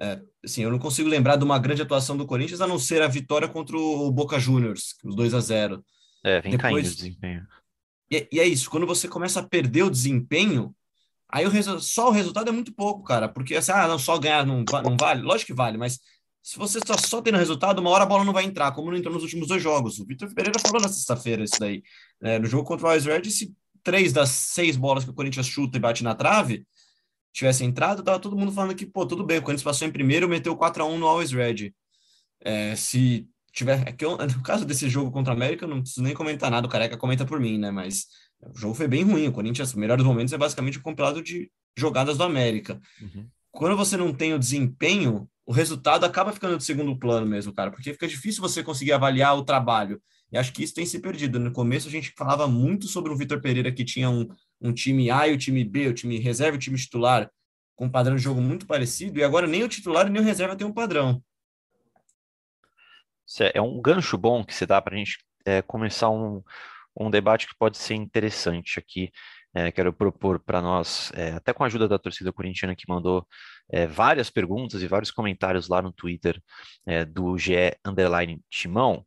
é, 0.00 0.20
assim, 0.42 0.62
eu 0.62 0.70
não 0.70 0.78
consigo 0.78 1.08
lembrar 1.08 1.36
de 1.36 1.44
uma 1.44 1.58
grande 1.58 1.82
atuação 1.82 2.16
do 2.16 2.26
Corinthians 2.26 2.60
a 2.60 2.66
não 2.66 2.78
ser 2.78 3.02
a 3.02 3.08
vitória 3.08 3.46
contra 3.46 3.76
o 3.76 4.10
Boca 4.10 4.38
Juniors, 4.38 4.94
os 5.04 5.14
2 5.14 5.34
a 5.34 5.40
0 5.40 5.84
É, 6.24 6.40
vem 6.40 6.52
Depois, 6.52 6.72
caindo 6.72 6.86
o 6.86 6.94
desempenho. 6.94 7.46
E, 8.10 8.28
e, 8.32 8.40
é 8.40 8.46
isso, 8.46 8.70
quando 8.70 8.86
você 8.86 9.06
começa 9.06 9.40
a 9.40 9.46
perder 9.46 9.82
o 9.82 9.90
desempenho, 9.90 10.74
aí 11.28 11.46
o 11.46 11.80
só 11.80 12.08
o 12.08 12.12
resultado 12.12 12.48
é 12.48 12.52
muito 12.52 12.72
pouco, 12.72 13.04
cara, 13.04 13.28
porque 13.28 13.54
assim, 13.54 13.72
ah, 13.72 13.86
não, 13.86 13.98
só 13.98 14.18
ganhar 14.18 14.46
não, 14.46 14.64
não 14.82 14.96
vale, 14.96 15.22
lógico 15.22 15.48
que 15.48 15.54
vale, 15.54 15.76
mas 15.76 16.00
se 16.42 16.58
você 16.58 16.78
está 16.78 16.96
só 16.96 17.20
tendo 17.20 17.36
resultado, 17.36 17.80
uma 17.80 17.90
hora 17.90 18.04
a 18.04 18.06
bola 18.06 18.24
não 18.24 18.32
vai 18.32 18.44
entrar, 18.44 18.72
como 18.72 18.90
não 18.90 18.96
entrou 18.96 19.12
nos 19.12 19.22
últimos 19.22 19.48
dois 19.48 19.62
jogos. 19.62 19.98
O 19.98 20.06
Vitor 20.06 20.32
Pereira 20.34 20.58
falou 20.58 20.80
na 20.80 20.88
sexta-feira 20.88 21.44
isso 21.44 21.60
daí. 21.60 21.82
É, 22.22 22.38
no 22.38 22.46
jogo 22.46 22.64
contra 22.64 22.86
o 22.86 22.88
Always 22.88 23.04
Red, 23.04 23.30
se 23.30 23.54
três 23.82 24.12
das 24.12 24.30
seis 24.30 24.74
bolas 24.74 25.04
que 25.04 25.10
o 25.10 25.14
Corinthians 25.14 25.46
chuta 25.46 25.76
e 25.76 25.80
bate 25.80 26.02
na 26.02 26.14
trave, 26.14 26.66
tivesse 27.32 27.64
entrado, 27.64 28.02
tava 28.02 28.18
todo 28.18 28.36
mundo 28.36 28.52
falando 28.52 28.74
que, 28.74 28.86
pô, 28.86 29.06
tudo 29.06 29.24
bem, 29.24 29.38
o 29.38 29.42
Corinthians 29.42 29.64
passou 29.64 29.86
em 29.86 29.92
primeiro, 29.92 30.28
meteu 30.28 30.56
4 30.56 30.82
a 30.82 30.86
1 30.86 30.98
no 30.98 31.06
Always 31.06 31.32
Red. 31.32 31.72
É, 32.42 32.74
se 32.74 33.26
tiver. 33.52 33.88
É 33.88 33.92
que 33.92 34.04
eu, 34.04 34.16
no 34.26 34.42
caso 34.42 34.64
desse 34.64 34.88
jogo 34.88 35.10
contra 35.10 35.32
a 35.32 35.36
América, 35.36 35.64
eu 35.64 35.68
não 35.68 35.80
preciso 35.80 36.02
nem 36.02 36.14
comentar 36.14 36.50
nada, 36.50 36.66
o 36.66 36.70
Careca 36.70 36.96
comenta 36.96 37.24
por 37.24 37.40
mim, 37.40 37.58
né? 37.58 37.70
Mas 37.70 38.06
o 38.54 38.58
jogo 38.58 38.74
foi 38.74 38.88
bem 38.88 39.04
ruim. 39.04 39.28
O 39.28 39.32
Corinthians, 39.32 39.74
melhores 39.74 40.04
momentos 40.04 40.32
é 40.32 40.38
basicamente 40.38 40.78
um 40.78 40.82
compilado 40.82 41.22
de 41.22 41.50
jogadas 41.76 42.16
do 42.16 42.24
América. 42.24 42.80
Uhum. 43.00 43.28
Quando 43.50 43.76
você 43.76 43.96
não 43.96 44.12
tem 44.12 44.32
o 44.32 44.38
desempenho, 44.38 45.28
o 45.44 45.52
resultado 45.52 46.04
acaba 46.04 46.32
ficando 46.32 46.56
de 46.56 46.64
segundo 46.64 46.96
plano 46.96 47.26
mesmo, 47.26 47.52
cara, 47.52 47.70
porque 47.70 47.92
fica 47.92 48.06
difícil 48.06 48.40
você 48.40 48.62
conseguir 48.62 48.92
avaliar 48.92 49.36
o 49.36 49.44
trabalho. 49.44 50.00
E 50.32 50.38
acho 50.38 50.52
que 50.52 50.62
isso 50.62 50.74
tem 50.74 50.86
se 50.86 51.00
perdido. 51.00 51.40
No 51.40 51.50
começo 51.50 51.88
a 51.88 51.90
gente 51.90 52.12
falava 52.16 52.46
muito 52.46 52.86
sobre 52.86 53.12
o 53.12 53.16
Vitor 53.16 53.40
Pereira, 53.40 53.72
que 53.72 53.84
tinha 53.84 54.08
um, 54.08 54.28
um 54.60 54.72
time 54.72 55.10
A 55.10 55.28
e 55.28 55.34
o 55.34 55.38
time 55.38 55.64
B, 55.64 55.88
o 55.88 55.94
time 55.94 56.18
reserva 56.18 56.56
e 56.56 56.58
o 56.58 56.60
time 56.60 56.76
titular, 56.76 57.30
com 57.74 57.86
um 57.86 57.90
padrão 57.90 58.16
de 58.16 58.22
jogo 58.22 58.40
muito 58.40 58.66
parecido, 58.66 59.18
e 59.18 59.24
agora 59.24 59.46
nem 59.46 59.62
o 59.64 59.68
titular 59.68 60.10
nem 60.10 60.20
o 60.20 60.24
reserva 60.24 60.56
tem 60.56 60.66
um 60.66 60.72
padrão. 60.72 61.22
É 63.54 63.62
um 63.62 63.80
gancho 63.80 64.18
bom 64.18 64.44
que 64.44 64.52
você 64.52 64.66
dá 64.66 64.82
para 64.82 64.94
a 64.94 64.98
gente 64.98 65.18
é, 65.46 65.62
começar 65.62 66.10
um, 66.10 66.42
um 66.98 67.10
debate 67.10 67.46
que 67.46 67.54
pode 67.56 67.78
ser 67.78 67.94
interessante 67.94 68.78
aqui. 68.78 69.10
É, 69.54 69.72
quero 69.72 69.92
propor 69.92 70.38
para 70.38 70.60
nós, 70.60 71.10
é, 71.14 71.32
até 71.32 71.52
com 71.52 71.64
a 71.64 71.66
ajuda 71.66 71.88
da 71.88 71.98
torcida 71.98 72.32
corintiana 72.32 72.76
que 72.76 72.88
mandou 72.88 73.26
é, 73.68 73.86
várias 73.86 74.30
perguntas 74.30 74.82
e 74.82 74.86
vários 74.86 75.10
comentários 75.10 75.68
lá 75.68 75.82
no 75.82 75.92
Twitter 75.92 76.40
é, 76.86 77.04
do 77.04 77.36
GE 77.36 77.72
Underline 77.84 78.40
Timão. 78.48 79.04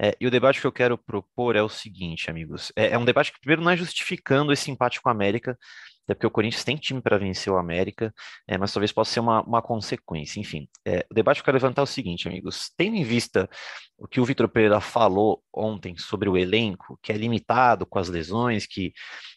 É, 0.00 0.16
e 0.20 0.26
o 0.26 0.30
debate 0.30 0.60
que 0.60 0.66
eu 0.66 0.72
quero 0.72 0.98
propor 0.98 1.56
é 1.56 1.62
o 1.62 1.68
seguinte, 1.68 2.30
amigos: 2.30 2.72
é, 2.76 2.88
é, 2.88 2.98
um 2.98 3.04
debate 3.04 3.32
que, 3.32 3.40
primeiro, 3.40 3.62
não 3.62 3.70
é 3.70 3.76
justificando 3.76 4.52
esse 4.52 4.70
empate 4.70 5.00
com 5.00 5.08
a 5.08 5.12
América, 5.12 5.56
até 6.04 6.14
porque 6.14 6.26
o 6.26 6.30
Corinthians 6.30 6.64
tem 6.64 6.76
time 6.76 7.00
para 7.00 7.16
vencer 7.16 7.52
o 7.52 7.56
América, 7.56 8.12
é, 8.46 8.58
mas 8.58 8.72
talvez 8.72 8.92
possa 8.92 9.12
ser 9.12 9.20
uma, 9.20 9.42
uma 9.42 9.62
consequência. 9.62 10.40
Enfim, 10.40 10.68
é, 10.84 11.06
o 11.10 11.14
debate 11.14 11.36
que 11.36 11.42
eu 11.42 11.44
quero 11.46 11.56
levantar 11.56 11.82
é 11.82 11.84
o 11.84 11.86
seguinte, 11.86 12.28
amigos: 12.28 12.70
tendo 12.76 12.96
em 12.96 13.04
vista 13.04 13.48
o 13.96 14.08
que 14.08 14.20
o 14.20 14.24
Vitor 14.24 14.48
Pereira 14.48 14.80
falou 14.80 15.42
ontem 15.52 15.96
sobre 15.96 16.28
o 16.28 16.36
elenco, 16.36 16.98
que 17.02 17.12
é 17.12 17.16
limitado 17.16 17.86
com 17.86 17.98
as 17.98 18.08
lesões, 18.08 18.66
que 18.66 18.92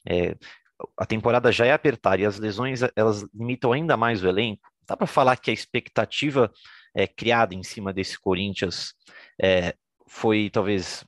é, 0.07 0.35
a 0.97 1.05
temporada 1.05 1.51
já 1.51 1.65
é 1.65 1.71
apertada 1.71 2.21
e 2.21 2.25
as 2.25 2.39
lesões 2.39 2.81
elas 2.95 3.25
limitam 3.33 3.71
ainda 3.71 3.95
mais 3.95 4.23
o 4.23 4.27
elenco, 4.27 4.61
dá 4.87 4.95
para 4.95 5.07
falar 5.07 5.37
que 5.37 5.51
a 5.51 5.53
expectativa 5.53 6.51
é, 6.95 7.07
criada 7.07 7.53
em 7.53 7.63
cima 7.63 7.93
desse 7.93 8.19
Corinthians 8.19 8.93
é, 9.41 9.75
foi 10.07 10.49
talvez 10.49 11.05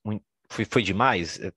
foi, 0.50 0.65
foi 0.65 0.84
demais. 0.84 1.39
É, 1.39 1.51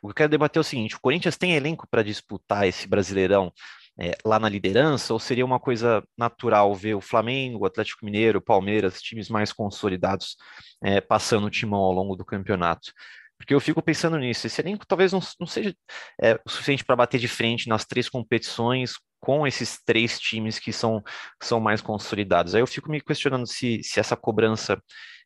o 0.00 0.08
que 0.08 0.12
eu 0.12 0.14
quero 0.14 0.30
debater 0.30 0.58
é 0.58 0.62
o 0.62 0.64
seguinte: 0.64 0.96
o 0.96 1.00
Corinthians 1.00 1.36
tem 1.36 1.54
elenco 1.54 1.86
para 1.88 2.02
disputar 2.02 2.66
esse 2.66 2.86
Brasileirão 2.86 3.52
é, 3.98 4.16
lá 4.24 4.38
na 4.38 4.48
liderança, 4.48 5.12
ou 5.12 5.18
seria 5.18 5.44
uma 5.44 5.60
coisa 5.60 6.02
natural 6.16 6.74
ver 6.74 6.94
o 6.94 7.00
Flamengo, 7.00 7.60
o 7.60 7.66
Atlético 7.66 8.04
Mineiro, 8.04 8.38
o 8.38 8.42
Palmeiras, 8.42 9.02
times 9.02 9.28
mais 9.28 9.52
consolidados, 9.52 10.36
é, 10.82 11.00
passando 11.00 11.46
o 11.46 11.50
timão 11.50 11.80
ao 11.80 11.92
longo 11.92 12.16
do 12.16 12.24
campeonato? 12.24 12.92
Porque 13.38 13.54
eu 13.54 13.60
fico 13.60 13.82
pensando 13.82 14.18
nisso, 14.18 14.46
esse 14.46 14.60
elenco 14.60 14.86
talvez 14.86 15.12
não, 15.12 15.20
não 15.40 15.46
seja 15.46 15.74
é, 16.22 16.40
o 16.44 16.50
suficiente 16.50 16.84
para 16.84 16.96
bater 16.96 17.18
de 17.18 17.28
frente 17.28 17.68
nas 17.68 17.84
três 17.84 18.08
competições 18.08 18.94
com 19.20 19.46
esses 19.46 19.82
três 19.84 20.18
times 20.18 20.58
que 20.58 20.72
são, 20.72 21.02
são 21.42 21.60
mais 21.60 21.80
consolidados. 21.80 22.54
Aí 22.54 22.60
eu 22.60 22.66
fico 22.66 22.90
me 22.90 23.00
questionando 23.00 23.46
se, 23.46 23.82
se 23.82 24.00
essa 24.00 24.16
cobrança 24.16 24.80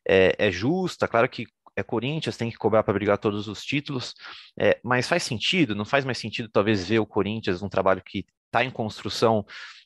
é, 0.07 0.35
é 0.37 0.51
justa, 0.51 1.07
claro 1.07 1.29
que 1.29 1.45
é 1.77 1.83
Corinthians, 1.83 2.35
tem 2.35 2.49
que 2.49 2.57
cobrar 2.57 2.83
para 2.83 2.93
brigar 2.93 3.19
todos 3.19 3.47
os 3.47 3.63
títulos, 3.63 4.15
é, 4.59 4.79
mas 4.83 5.07
faz 5.07 5.23
sentido? 5.23 5.75
Não 5.75 5.85
faz 5.85 6.03
mais 6.03 6.17
sentido 6.17 6.49
talvez 6.51 6.87
ver 6.87 6.99
o 6.99 7.05
Corinthians 7.05 7.61
um 7.61 7.69
trabalho 7.69 8.01
que 8.03 8.25
está 8.47 8.63
em 8.63 8.71
construção, 8.71 9.45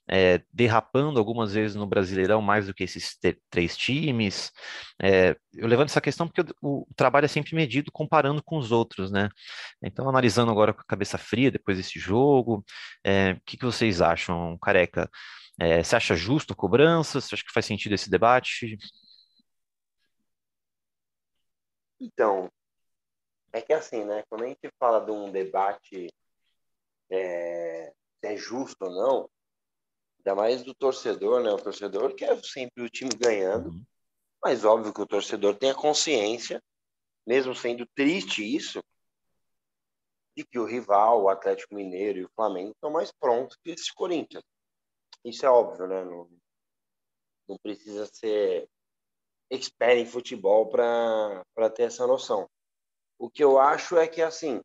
é, 0.09 0.41
derrapando 0.53 1.19
algumas 1.19 1.53
vezes 1.53 1.75
no 1.75 1.85
Brasileirão 1.85 2.41
mais 2.41 2.67
do 2.67 2.73
que 2.73 2.83
esses 2.83 3.17
três 3.49 3.75
times. 3.77 4.51
É, 5.01 5.35
eu 5.53 5.67
levanto 5.67 5.89
essa 5.89 6.01
questão 6.01 6.27
porque 6.27 6.41
o, 6.61 6.81
o, 6.81 6.93
trabalho 6.95 7.25
é 7.25 7.27
sempre 7.27 7.55
medido 7.55 7.91
comparando 7.91 8.41
com 8.43 8.57
os 8.57 8.71
outros, 8.71 9.11
né? 9.11 9.29
Então, 9.83 10.07
analisando 10.09 10.51
agora 10.51 10.73
com 10.73 10.81
a 10.81 10.85
cabeça 10.85 11.17
fria 11.17 11.51
depois 11.51 11.77
desse 11.77 11.99
jogo, 11.99 12.63
é, 13.03 13.33
o 13.33 13.41
que, 13.45 13.57
que 13.57 13.65
vocês 13.65 14.01
acham, 14.01 14.57
Careca? 14.61 15.09
É, 15.59 15.83
você 15.83 15.95
acha 15.95 16.15
justo 16.15 16.53
a 16.53 16.55
cobrança? 16.55 17.21
Você 17.21 17.35
acha 17.35 17.43
que 17.43 17.53
faz 17.53 17.65
sentido 17.65 17.93
esse 17.93 18.09
debate? 18.09 18.77
Então, 22.01 22.51
é 23.53 23.61
que 23.61 23.71
assim, 23.71 24.03
né? 24.03 24.23
Quando 24.27 24.43
a 24.43 24.47
gente 24.47 24.67
fala 24.79 24.99
de 24.99 25.11
um 25.11 25.31
debate 25.31 26.11
é, 27.11 27.93
se 28.19 28.27
é 28.27 28.35
justo 28.35 28.85
ou 28.85 28.91
não, 28.91 29.29
ainda 30.17 30.35
mais 30.35 30.63
do 30.63 30.73
torcedor, 30.73 31.43
né? 31.43 31.51
O 31.51 31.61
torcedor 31.61 32.15
quer 32.15 32.43
sempre 32.43 32.83
o 32.83 32.89
time 32.89 33.11
ganhando, 33.15 33.69
uhum. 33.69 33.83
mas 34.43 34.65
óbvio 34.65 34.91
que 34.91 35.01
o 35.01 35.07
torcedor 35.07 35.55
tem 35.55 35.69
a 35.69 35.75
consciência, 35.75 36.59
mesmo 37.25 37.53
sendo 37.53 37.85
triste 37.93 38.43
isso, 38.43 38.83
de 40.35 40.43
que 40.43 40.57
o 40.57 40.65
rival, 40.65 41.21
o 41.21 41.29
Atlético 41.29 41.75
Mineiro 41.75 42.17
e 42.17 42.25
o 42.25 42.31
Flamengo 42.35 42.71
estão 42.71 42.89
mais 42.89 43.11
prontos 43.11 43.57
que 43.57 43.69
esses 43.69 43.91
Corinthians. 43.91 44.43
Isso 45.23 45.45
é 45.45 45.49
óbvio, 45.49 45.85
né? 45.85 46.03
Não, 46.03 46.27
não 47.47 47.57
precisa 47.59 48.07
ser 48.07 48.67
expert 49.51 49.99
em 49.99 50.05
futebol 50.05 50.69
para 50.69 51.69
ter 51.75 51.83
essa 51.83 52.07
noção. 52.07 52.49
O 53.19 53.29
que 53.29 53.43
eu 53.43 53.59
acho 53.59 53.97
é 53.97 54.07
que, 54.07 54.21
assim, 54.21 54.61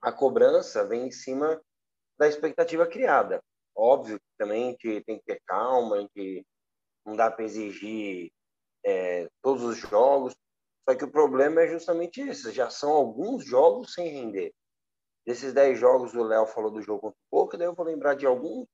a 0.00 0.10
cobrança 0.10 0.84
vem 0.84 1.06
em 1.06 1.10
cima 1.10 1.60
da 2.18 2.26
expectativa 2.26 2.86
criada. 2.86 3.40
Óbvio 3.76 4.18
que 4.18 4.26
também 4.38 4.70
gente 4.70 5.04
tem 5.04 5.18
que 5.18 5.24
ter 5.24 5.40
calma, 5.46 6.00
gente 6.00 6.44
não 7.04 7.14
dá 7.14 7.30
para 7.30 7.44
exigir 7.44 8.32
é, 8.84 9.28
todos 9.42 9.62
os 9.62 9.76
jogos, 9.78 10.34
só 10.88 10.96
que 10.96 11.04
o 11.04 11.10
problema 11.10 11.60
é 11.60 11.68
justamente 11.68 12.20
esse, 12.20 12.50
já 12.50 12.70
são 12.70 12.90
alguns 12.90 13.44
jogos 13.44 13.92
sem 13.92 14.08
render. 14.08 14.52
Desses 15.26 15.52
10 15.52 15.78
jogos, 15.78 16.14
o 16.14 16.22
Léo 16.22 16.46
falou 16.46 16.70
do 16.70 16.80
jogo 16.80 17.00
contra 17.00 17.18
o 17.18 17.36
Boca, 17.36 17.58
daí 17.58 17.66
eu 17.66 17.74
vou 17.74 17.84
lembrar 17.84 18.14
de 18.14 18.26
alguns, 18.26 18.66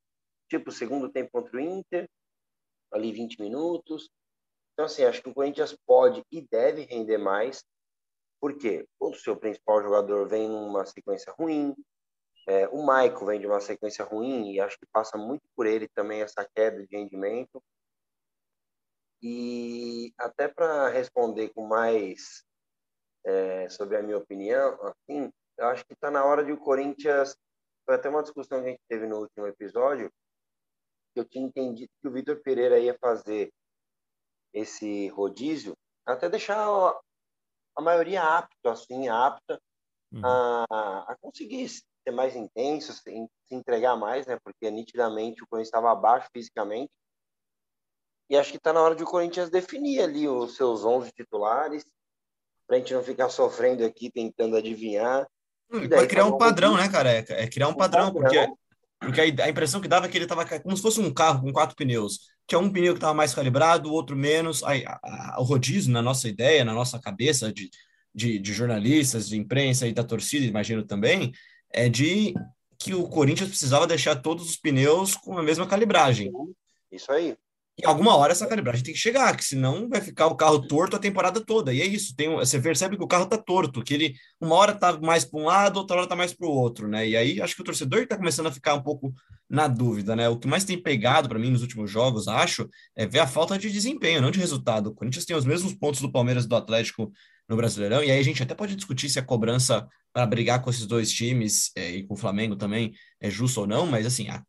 tipo 0.48 0.70
segundo 0.70 1.10
tempo 1.10 1.30
contra 1.32 1.56
o 1.56 1.60
Inter, 1.60 2.08
ali 2.92 3.12
20 3.12 3.40
minutos, 3.40 4.08
então, 4.74 4.84
assim, 4.86 5.04
acho 5.04 5.22
que 5.22 5.28
o 5.28 5.34
Corinthians 5.34 5.76
pode 5.86 6.22
e 6.30 6.42
deve 6.42 6.82
render 6.82 7.16
mais, 7.16 7.64
porque 8.40 8.86
o 9.00 9.14
seu 9.14 9.36
principal 9.36 9.80
jogador 9.82 10.28
vem 10.28 10.48
numa 10.48 10.84
sequência 10.84 11.32
ruim, 11.38 11.74
é, 12.46 12.68
o 12.68 12.84
Maico 12.84 13.24
vem 13.24 13.40
de 13.40 13.46
uma 13.46 13.60
sequência 13.60 14.04
ruim 14.04 14.52
e 14.52 14.60
acho 14.60 14.78
que 14.78 14.86
passa 14.92 15.16
muito 15.16 15.42
por 15.56 15.66
ele 15.66 15.88
também 15.88 16.20
essa 16.20 16.46
queda 16.54 16.84
de 16.84 16.94
rendimento. 16.94 17.62
E 19.22 20.12
até 20.18 20.48
para 20.48 20.88
responder 20.88 21.48
com 21.54 21.66
mais 21.66 22.44
é, 23.24 23.68
sobre 23.70 23.96
a 23.96 24.02
minha 24.02 24.18
opinião, 24.18 24.78
assim, 24.82 25.32
eu 25.56 25.66
acho 25.68 25.86
que 25.86 25.94
está 25.94 26.10
na 26.10 26.24
hora 26.24 26.44
de 26.44 26.52
o 26.52 26.58
Corinthians. 26.58 27.34
Foi 27.86 27.94
até 27.94 28.10
uma 28.10 28.22
discussão 28.22 28.60
que 28.60 28.68
a 28.68 28.70
gente 28.70 28.82
teve 28.88 29.06
no 29.06 29.20
último 29.20 29.46
episódio, 29.46 30.12
que 31.14 31.20
eu 31.20 31.24
tinha 31.24 31.46
entendido 31.46 31.90
que 32.02 32.08
o 32.08 32.12
Vitor 32.12 32.42
Pereira 32.42 32.78
ia 32.78 32.98
fazer 33.00 33.50
esse 34.54 35.08
rodízio, 35.08 35.76
até 36.06 36.28
deixar 36.28 36.56
a 37.76 37.82
maioria 37.82 38.22
apto, 38.22 38.68
assim, 38.68 39.08
apta 39.08 39.60
uhum. 40.12 40.22
a, 40.24 41.04
a 41.08 41.16
conseguir 41.20 41.68
ser 41.68 42.12
mais 42.12 42.36
intenso, 42.36 42.92
se, 42.92 43.02
se 43.02 43.54
entregar 43.54 43.96
mais, 43.96 44.26
né? 44.26 44.38
Porque 44.44 44.70
nitidamente 44.70 45.42
o 45.42 45.46
Corinthians 45.46 45.68
estava 45.68 45.90
abaixo 45.90 46.28
fisicamente. 46.32 46.92
E 48.30 48.36
acho 48.36 48.52
que 48.52 48.56
está 48.56 48.72
na 48.72 48.80
hora 48.80 48.94
de 48.94 49.02
o 49.02 49.06
Corinthians 49.06 49.50
definir 49.50 50.00
ali 50.00 50.28
os 50.28 50.56
seus 50.56 50.84
11 50.84 51.10
titulares, 51.12 51.84
para 52.66 52.76
a 52.76 52.78
gente 52.78 52.94
não 52.94 53.02
ficar 53.02 53.28
sofrendo 53.28 53.84
aqui 53.84 54.10
tentando 54.10 54.56
adivinhar. 54.56 55.26
Vai 55.68 56.06
criar 56.06 56.26
um 56.26 56.38
padrão, 56.38 56.76
né, 56.76 56.88
careca? 56.88 57.34
É 57.34 57.48
criar 57.48 57.68
um, 57.68 57.72
um 57.72 57.76
padrão, 57.76 58.12
padrão, 58.12 58.22
porque 58.22 58.38
porque 59.04 59.20
a, 59.20 59.44
a, 59.44 59.48
impressão 59.48 59.80
que 59.80 59.88
dava 59.88 60.06
é 60.06 60.08
que 60.08 60.16
ele 60.16 60.24
estava 60.24 60.44
como 60.60 60.76
se 60.76 60.82
fosse 60.82 61.00
um 61.00 61.12
carro 61.12 61.42
com 61.42 61.52
quatro 61.52 61.76
pneus. 61.76 62.20
Tinha 62.46 62.58
um 62.58 62.70
pneu 62.70 62.92
que 62.92 62.98
estava 62.98 63.14
mais 63.14 63.34
calibrado, 63.34 63.88
o 63.88 63.92
outro 63.92 64.16
menos. 64.16 64.62
Aí, 64.64 64.84
a, 64.86 64.98
a, 65.02 65.36
o 65.40 65.44
rodízio, 65.44 65.92
na 65.92 66.02
nossa 66.02 66.28
ideia, 66.28 66.64
na 66.64 66.72
nossa 66.74 66.98
cabeça 66.98 67.52
de, 67.52 67.70
de, 68.14 68.38
de, 68.38 68.52
jornalistas, 68.52 69.28
de 69.28 69.36
imprensa 69.36 69.86
e 69.86 69.92
da 69.92 70.04
torcida, 70.04 70.44
imagino 70.44 70.84
também, 70.84 71.32
é 71.72 71.88
de 71.88 72.34
que 72.78 72.94
o 72.94 73.08
Corinthians 73.08 73.48
precisava 73.48 73.86
deixar 73.86 74.16
todos 74.16 74.48
os 74.48 74.56
pneus 74.56 75.14
com 75.14 75.38
a 75.38 75.42
mesma 75.42 75.66
calibragem. 75.66 76.30
Isso 76.90 77.10
aí 77.10 77.36
em 77.76 77.86
alguma 77.86 78.16
hora 78.16 78.32
essa 78.32 78.46
calibragem 78.46 78.84
tem 78.84 78.94
que 78.94 79.00
chegar, 79.00 79.36
que 79.36 79.44
senão 79.44 79.88
vai 79.88 80.00
ficar 80.00 80.28
o 80.28 80.36
carro 80.36 80.66
torto 80.66 80.94
a 80.94 80.98
temporada 80.98 81.40
toda. 81.44 81.72
E 81.72 81.80
é 81.80 81.86
isso, 81.86 82.14
tem, 82.14 82.30
você 82.30 82.60
percebe 82.60 82.96
que 82.96 83.02
o 83.02 83.08
carro 83.08 83.26
tá 83.26 83.36
torto, 83.36 83.82
que 83.82 83.94
ele 83.94 84.14
uma 84.40 84.54
hora 84.54 84.74
tá 84.74 84.98
mais 85.00 85.24
para 85.24 85.40
um 85.40 85.44
lado, 85.44 85.78
outra 85.78 85.96
hora 85.96 86.06
tá 86.06 86.14
mais 86.14 86.32
para 86.32 86.46
o 86.46 86.50
outro, 86.50 86.86
né? 86.86 87.08
E 87.08 87.16
aí 87.16 87.40
acho 87.42 87.56
que 87.56 87.62
o 87.62 87.64
torcedor 87.64 88.02
está 88.02 88.16
começando 88.16 88.46
a 88.46 88.52
ficar 88.52 88.74
um 88.74 88.82
pouco 88.82 89.12
na 89.50 89.66
dúvida, 89.66 90.14
né? 90.14 90.28
O 90.28 90.38
que 90.38 90.46
mais 90.46 90.64
tem 90.64 90.80
pegado 90.80 91.28
para 91.28 91.38
mim 91.38 91.50
nos 91.50 91.62
últimos 91.62 91.90
jogos, 91.90 92.28
acho, 92.28 92.68
é 92.94 93.06
ver 93.06 93.18
a 93.18 93.26
falta 93.26 93.58
de 93.58 93.70
desempenho, 93.70 94.22
não 94.22 94.30
de 94.30 94.38
resultado. 94.38 94.88
O 94.88 94.94
Corinthians 94.94 95.24
tem 95.24 95.36
os 95.36 95.44
mesmos 95.44 95.74
pontos 95.74 96.00
do 96.00 96.12
Palmeiras 96.12 96.44
e 96.44 96.48
do 96.48 96.56
Atlético 96.56 97.12
no 97.48 97.56
Brasileirão, 97.56 98.02
e 98.02 98.10
aí 98.10 98.18
a 98.18 98.22
gente 98.22 98.42
até 98.42 98.54
pode 98.54 98.74
discutir 98.74 99.08
se 99.10 99.18
a 99.18 99.22
cobrança 99.22 99.86
para 100.12 100.24
brigar 100.24 100.62
com 100.62 100.70
esses 100.70 100.86
dois 100.86 101.12
times 101.12 101.70
é, 101.76 101.90
e 101.90 102.06
com 102.06 102.14
o 102.14 102.16
Flamengo 102.16 102.56
também 102.56 102.94
é 103.20 103.28
justa 103.28 103.60
ou 103.60 103.66
não, 103.66 103.84
mas 103.86 104.06
assim, 104.06 104.28
a, 104.28 104.42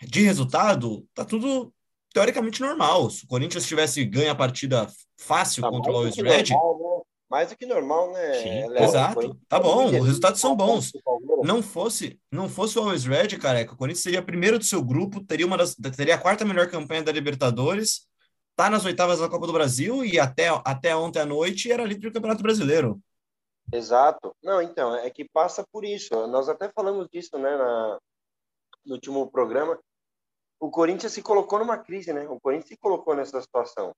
de 0.00 0.22
resultado, 0.22 1.06
tá 1.12 1.24
tudo 1.24 1.74
teoricamente 2.12 2.60
normal. 2.60 3.10
Se 3.10 3.24
o 3.24 3.28
Corinthians 3.28 3.66
tivesse 3.66 4.04
ganho 4.04 4.30
a 4.30 4.34
partida 4.34 4.86
fácil 5.16 5.62
tá 5.62 5.70
contra 5.70 5.92
o 5.92 5.96
Always 5.96 6.16
Red. 6.16 6.50
Normal, 6.50 6.78
né? 6.78 7.04
Mais 7.30 7.50
do 7.50 7.56
que 7.56 7.66
normal, 7.66 8.12
né? 8.12 8.34
Sim, 8.42 8.76
exato. 8.82 9.38
Tá 9.46 9.60
bom, 9.60 9.86
os 9.86 10.06
resultados 10.06 10.40
são 10.40 10.56
bons. 10.56 10.92
Não 11.44 11.62
fosse, 11.62 12.18
não 12.32 12.48
fosse 12.48 12.78
o 12.78 12.82
Always 12.82 13.04
Red, 13.04 13.36
careca, 13.38 13.74
o 13.74 13.76
Corinthians 13.76 14.02
seria 14.02 14.22
primeiro 14.22 14.58
do 14.58 14.64
seu 14.64 14.82
grupo, 14.82 15.22
teria 15.22 15.46
uma 15.46 15.58
das, 15.58 15.74
teria 15.74 16.14
a 16.14 16.18
quarta 16.18 16.44
melhor 16.44 16.70
campanha 16.70 17.02
da 17.02 17.12
Libertadores, 17.12 18.06
tá 18.56 18.70
nas 18.70 18.86
oitavas 18.86 19.20
da 19.20 19.28
Copa 19.28 19.46
do 19.46 19.52
Brasil 19.52 20.02
e 20.02 20.18
até, 20.18 20.48
até 20.64 20.96
ontem 20.96 21.20
à 21.20 21.26
noite 21.26 21.70
era 21.70 21.84
líder 21.84 22.08
do 22.08 22.14
Campeonato 22.14 22.42
Brasileiro. 22.42 22.98
Exato. 23.70 24.34
Não, 24.42 24.62
então, 24.62 24.96
é 24.96 25.10
que 25.10 25.28
passa 25.28 25.62
por 25.70 25.84
isso. 25.84 26.26
Nós 26.28 26.48
até 26.48 26.70
falamos 26.74 27.06
disso, 27.12 27.36
né, 27.38 27.56
na, 27.56 27.98
no 28.86 28.94
último 28.94 29.30
programa, 29.30 29.78
o 30.60 30.70
Corinthians 30.70 31.12
se 31.12 31.22
colocou 31.22 31.58
numa 31.58 31.78
crise, 31.78 32.12
né? 32.12 32.28
O 32.28 32.40
Corinthians 32.40 32.68
se 32.68 32.76
colocou 32.76 33.14
nessa 33.14 33.40
situação. 33.40 33.94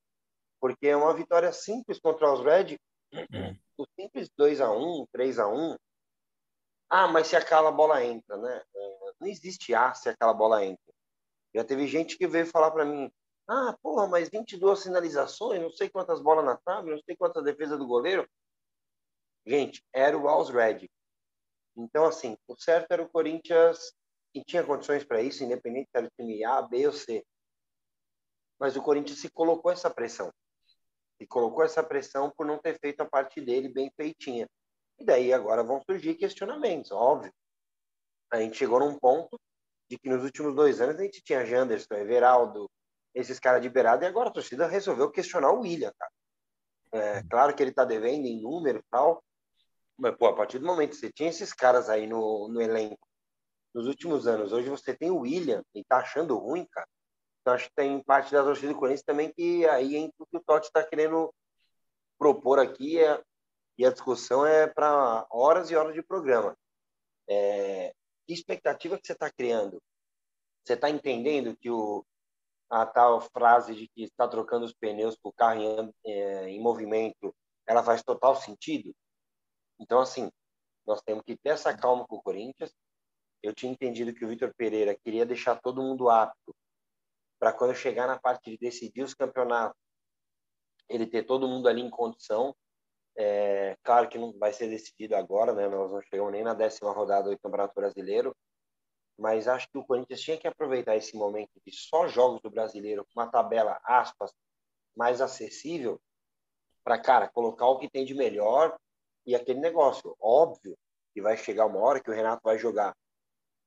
Porque 0.60 0.88
é 0.88 0.96
uma 0.96 1.14
vitória 1.14 1.52
simples 1.52 1.98
contra 1.98 2.30
os 2.32 2.40
Red, 2.40 2.76
uhum. 3.12 3.58
o 3.78 3.86
simples 3.98 4.28
2 4.36 4.60
a 4.60 4.70
1 4.70 5.06
3 5.10 5.38
a 5.38 5.48
1 5.48 5.76
Ah, 6.90 7.08
mas 7.08 7.28
se 7.28 7.36
aquela 7.36 7.72
bola 7.72 8.04
entra, 8.04 8.36
né? 8.36 8.62
É, 8.74 9.12
não 9.20 9.28
existe 9.28 9.74
A 9.74 9.94
se 9.94 10.08
aquela 10.08 10.34
bola 10.34 10.64
entra. 10.64 10.92
Já 11.54 11.64
teve 11.64 11.86
gente 11.86 12.18
que 12.18 12.26
veio 12.26 12.46
falar 12.46 12.70
para 12.70 12.84
mim: 12.84 13.10
ah, 13.48 13.76
porra, 13.82 14.06
mas 14.06 14.28
22 14.28 14.78
sinalizações, 14.80 15.60
não 15.60 15.70
sei 15.70 15.88
quantas 15.88 16.20
bolas 16.20 16.44
na 16.44 16.56
trave, 16.56 16.90
não 16.90 16.98
sei 16.98 17.16
quantas 17.16 17.42
defesa 17.42 17.76
do 17.76 17.86
goleiro. 17.86 18.28
Gente, 19.46 19.82
era 19.92 20.16
o 20.16 20.28
Alls 20.28 20.52
Red. 20.52 20.88
Então, 21.76 22.04
assim, 22.04 22.36
o 22.46 22.54
certo 22.56 22.92
era 22.92 23.02
o 23.02 23.08
Corinthians 23.08 23.92
e 24.34 24.44
tinha 24.44 24.64
condições 24.64 25.04
para 25.04 25.20
isso, 25.20 25.42
independente 25.42 25.90
se 25.90 25.98
era 25.98 26.10
time 26.16 26.44
A, 26.44 26.62
B 26.62 26.86
ou 26.86 26.92
C. 26.92 27.24
Mas 28.58 28.76
o 28.76 28.82
Corinthians 28.82 29.18
se 29.18 29.30
colocou 29.30 29.70
essa 29.70 29.90
pressão. 29.90 30.32
Se 31.18 31.26
colocou 31.26 31.64
essa 31.64 31.82
pressão 31.82 32.32
por 32.36 32.46
não 32.46 32.58
ter 32.58 32.78
feito 32.78 33.00
a 33.00 33.08
parte 33.08 33.40
dele 33.40 33.68
bem 33.68 33.90
feitinha. 33.96 34.48
E 34.98 35.04
daí 35.04 35.32
agora 35.32 35.64
vão 35.64 35.80
surgir 35.82 36.14
questionamentos, 36.14 36.90
óbvio. 36.92 37.32
A 38.30 38.38
gente 38.38 38.56
chegou 38.56 38.78
num 38.78 38.98
ponto 38.98 39.40
de 39.88 39.98
que 39.98 40.08
nos 40.08 40.22
últimos 40.22 40.54
dois 40.54 40.80
anos 40.80 40.96
a 40.96 41.02
gente 41.02 41.22
tinha 41.22 41.44
Janderson, 41.44 41.94
Everaldo, 41.94 42.70
esses 43.14 43.40
caras 43.40 43.60
de 43.60 43.68
beirada, 43.68 44.04
e 44.04 44.08
agora 44.08 44.28
a 44.28 44.32
torcida 44.32 44.68
resolveu 44.68 45.10
questionar 45.10 45.50
o 45.50 45.60
William, 45.60 45.92
cara. 45.98 46.12
É, 46.92 47.22
claro 47.28 47.54
que 47.54 47.62
ele 47.62 47.72
tá 47.72 47.84
devendo 47.84 48.26
em 48.26 48.40
número 48.40 48.78
e 48.78 48.84
tal, 48.90 49.22
mas, 49.98 50.16
pô, 50.16 50.26
a 50.26 50.34
partir 50.34 50.58
do 50.58 50.66
momento 50.66 50.90
que 50.90 50.96
você 50.96 51.12
tinha 51.12 51.28
esses 51.28 51.52
caras 51.52 51.88
aí 51.88 52.06
no, 52.06 52.48
no 52.48 52.60
elenco 52.60 53.09
nos 53.74 53.86
últimos 53.86 54.26
anos. 54.26 54.52
Hoje 54.52 54.68
você 54.68 54.94
tem 54.94 55.10
o 55.10 55.20
William, 55.20 55.62
e 55.74 55.84
tá 55.84 55.98
achando 55.98 56.36
ruim, 56.36 56.66
cara. 56.70 56.88
Então 57.40 57.54
acho 57.54 57.68
que 57.68 57.74
tem 57.74 58.02
parte 58.02 58.32
da 58.32 58.42
torcida 58.42 58.72
do 58.72 58.78
Corinthians 58.78 59.04
também 59.04 59.32
que 59.32 59.66
aí 59.66 59.96
entra 59.96 60.14
o 60.18 60.26
que 60.26 60.36
o 60.36 60.40
Totti 60.40 60.66
está 60.66 60.84
querendo 60.84 61.32
propor 62.18 62.58
aqui 62.58 62.98
é 62.98 63.22
e 63.78 63.86
a 63.86 63.90
discussão 63.90 64.44
é 64.44 64.66
para 64.66 65.26
horas 65.30 65.70
e 65.70 65.76
horas 65.76 65.94
de 65.94 66.02
programa. 66.02 66.54
É, 67.26 67.94
que 68.26 68.34
expectativa 68.34 68.98
que 68.98 69.06
você 69.06 69.14
está 69.14 69.30
criando? 69.30 69.80
Você 70.62 70.74
está 70.74 70.90
entendendo 70.90 71.56
que 71.56 71.70
o, 71.70 72.04
a 72.68 72.84
tal 72.84 73.20
frase 73.20 73.74
de 73.74 73.88
que 73.88 74.02
está 74.02 74.28
trocando 74.28 74.66
os 74.66 74.74
pneus 74.74 75.16
para 75.16 75.28
o 75.30 75.32
carro 75.32 75.62
em, 75.62 75.94
é, 76.04 76.48
em 76.50 76.60
movimento, 76.60 77.34
ela 77.66 77.82
faz 77.82 78.02
total 78.02 78.36
sentido? 78.36 78.94
Então, 79.78 79.98
assim, 79.98 80.30
nós 80.86 81.00
temos 81.00 81.24
que 81.24 81.36
ter 81.36 81.50
essa 81.50 81.74
calma 81.74 82.06
com 82.06 82.16
o 82.16 82.22
Corinthians. 82.22 82.74
Eu 83.42 83.54
tinha 83.54 83.72
entendido 83.72 84.12
que 84.12 84.24
o 84.24 84.28
Vitor 84.28 84.52
Pereira 84.54 84.94
queria 84.94 85.24
deixar 85.24 85.60
todo 85.60 85.82
mundo 85.82 86.08
apto 86.10 86.54
para 87.38 87.52
quando 87.52 87.74
chegar 87.74 88.06
na 88.06 88.18
parte 88.18 88.50
de 88.50 88.58
decidir 88.58 89.02
os 89.02 89.14
campeonatos, 89.14 89.80
ele 90.88 91.06
ter 91.06 91.24
todo 91.24 91.48
mundo 91.48 91.68
ali 91.68 91.80
em 91.80 91.88
condição. 91.88 92.54
É, 93.16 93.76
claro 93.82 94.08
que 94.08 94.18
não 94.18 94.38
vai 94.38 94.52
ser 94.52 94.68
decidido 94.68 95.16
agora, 95.16 95.54
né? 95.54 95.68
Nós 95.68 95.90
não 95.90 96.02
chegamos 96.02 96.32
nem 96.32 96.42
na 96.42 96.52
décima 96.52 96.92
rodada 96.92 97.30
do 97.30 97.38
Campeonato 97.38 97.74
Brasileiro, 97.74 98.36
mas 99.18 99.48
acho 99.48 99.68
que 99.70 99.78
o 99.78 99.84
Corinthians 99.84 100.20
tinha 100.20 100.38
que 100.38 100.46
aproveitar 100.46 100.96
esse 100.96 101.16
momento 101.16 101.50
de 101.64 101.72
só 101.72 102.08
jogos 102.08 102.40
do 102.42 102.50
Brasileiro, 102.50 103.04
com 103.04 103.20
uma 103.20 103.30
tabela 103.30 103.80
aspas 103.84 104.32
mais 104.96 105.20
acessível, 105.20 106.00
para 106.84 106.98
cara 106.98 107.28
colocar 107.28 107.66
o 107.66 107.78
que 107.78 107.88
tem 107.88 108.04
de 108.04 108.14
melhor 108.14 108.78
e 109.26 109.34
aquele 109.34 109.60
negócio. 109.60 110.16
Óbvio 110.20 110.76
que 111.12 111.20
vai 111.20 111.36
chegar 111.36 111.66
uma 111.66 111.80
hora 111.80 112.00
que 112.00 112.10
o 112.10 112.14
Renato 112.14 112.42
vai 112.44 112.58
jogar. 112.58 112.96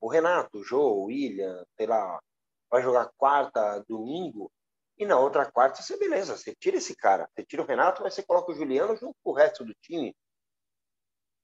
O 0.03 0.09
Renato, 0.09 0.57
o 0.57 0.63
Jô, 0.65 0.81
o 0.81 1.05
William, 1.05 1.65
sei 1.77 1.87
lá, 1.87 2.21
vai 2.69 2.81
jogar 2.83 3.09
quarta, 3.15 3.79
domingo, 3.87 4.51
e 4.97 5.05
na 5.05 5.17
outra 5.17 5.49
quarta 5.49 5.81
você, 5.81 5.97
beleza, 5.97 6.35
você 6.35 6.53
tira 6.53 6.75
esse 6.75 6.93
cara, 6.93 7.25
você 7.33 7.45
tira 7.45 7.61
o 7.61 7.65
Renato, 7.65 8.03
mas 8.03 8.13
você 8.13 8.21
coloca 8.21 8.51
o 8.51 8.53
Juliano 8.53 8.97
junto 8.97 9.15
com 9.23 9.29
o 9.31 9.33
resto 9.33 9.63
do 9.63 9.73
time, 9.75 10.13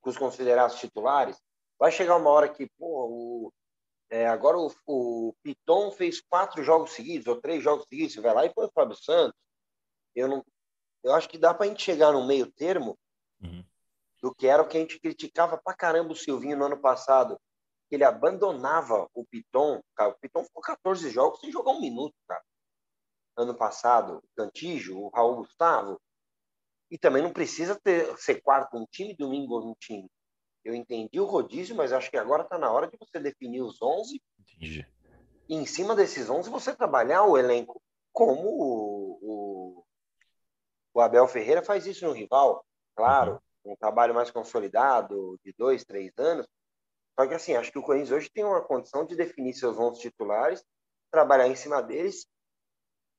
com 0.01 0.10
os 0.10 0.18
considerados 0.18 0.78
titulares. 0.78 1.42
Vai 1.80 1.89
chegar 1.89 2.18
uma 2.18 2.30
hora 2.30 2.50
que, 2.50 2.70
pô, 2.78 3.08
o, 3.08 3.54
é, 4.10 4.28
agora 4.28 4.58
o, 4.58 4.70
o 4.86 5.34
Piton 5.42 5.89
fez 5.94 6.20
quatro 6.20 6.62
jogos 6.62 6.92
seguidos, 6.92 7.28
ou 7.28 7.39
três 7.39 7.63
jogos 7.63 7.86
seguidos, 7.88 8.13
você 8.13 8.20
vai 8.20 8.34
lá 8.34 8.46
e 8.46 8.54
põe 8.54 8.66
o 8.66 8.72
Fábio 8.75 8.98
Santos. 8.98 9.39
Eu, 10.13 10.28
não, 10.28 10.46
eu 11.01 11.13
acho 11.13 11.30
que 11.30 11.38
dá 11.38 11.54
para 11.54 11.66
a 11.66 11.70
gente 11.70 11.82
chegar 11.82 12.12
no 12.12 12.28
meio 12.28 12.51
termo 12.51 13.00
uhum. 13.42 13.63
do 14.22 14.36
que 14.36 14.48
era 14.48 14.62
o 14.62 14.68
que 14.68 14.75
a 14.75 14.82
gente 14.82 15.00
criticava 15.00 15.58
pra 15.58 15.74
caramba 15.74 16.12
o 16.12 16.18
Silvinho 16.18 16.58
no 16.58 16.66
ano 16.66 16.82
passado, 16.82 17.39
ele 17.96 18.03
abandonava 18.03 19.10
o 19.13 19.25
Piton. 19.25 19.81
Cara, 19.96 20.12
o 20.12 20.19
Piton 20.19 20.43
ficou 20.43 20.62
14 20.62 21.10
jogos 21.10 21.39
sem 21.39 21.51
jogar 21.51 21.72
um 21.72 21.81
minuto, 21.81 22.15
cara. 22.27 22.43
Ano 23.38 23.55
passado, 23.55 24.17
o 24.17 24.36
Cantijo, 24.36 24.98
o 24.98 25.10
Raul 25.10 25.38
Gustavo. 25.38 26.00
E 26.91 26.98
também 26.98 27.22
não 27.22 27.31
precisa 27.31 27.79
ter, 27.79 28.17
ser 28.17 28.41
quarto 28.41 28.77
um 28.77 28.86
time, 28.86 29.15
domingo 29.15 29.60
um 29.60 29.75
time. 29.79 30.10
Eu 30.63 30.75
entendi 30.75 31.19
o 31.19 31.25
rodízio, 31.25 31.75
mas 31.75 31.93
acho 31.93 32.10
que 32.10 32.17
agora 32.17 32.43
está 32.43 32.58
na 32.58 32.72
hora 32.72 32.88
de 32.88 32.98
você 32.98 33.19
definir 33.19 33.62
os 33.62 33.81
11. 33.81 34.22
Entendi. 34.39 34.88
E 35.48 35.55
em 35.55 35.65
cima 35.65 35.96
desses 35.96 36.29
11 36.29 36.50
você 36.50 36.75
trabalhar 36.75 37.24
o 37.24 37.38
elenco 37.38 37.81
como 38.12 38.50
o, 38.50 39.19
o, 39.22 39.86
o 40.93 41.02
Abel 41.02 41.28
Ferreira 41.28 41.63
faz 41.63 41.88
isso 41.88 42.06
no 42.06 42.12
rival. 42.12 42.65
Claro, 42.95 43.41
uhum. 43.63 43.73
um 43.73 43.75
trabalho 43.75 44.13
mais 44.13 44.30
consolidado, 44.30 45.39
de 45.43 45.54
dois, 45.58 45.86
três 45.86 46.12
anos, 46.17 46.47
só 47.19 47.27
que 47.27 47.34
assim, 47.34 47.53
acho 47.53 47.69
que 47.69 47.77
o 47.77 47.84
Corinthians 47.84 48.12
hoje 48.12 48.29
tem 48.34 48.45
uma 48.45 48.62
condição 48.62 49.05
de 49.05 49.13
definir 49.13 49.53
seus 49.53 49.77
11 49.77 49.99
titulares, 49.99 50.63
trabalhar 51.12 51.49
em 51.49 51.55
cima 51.55 51.84
deles, 51.84 52.25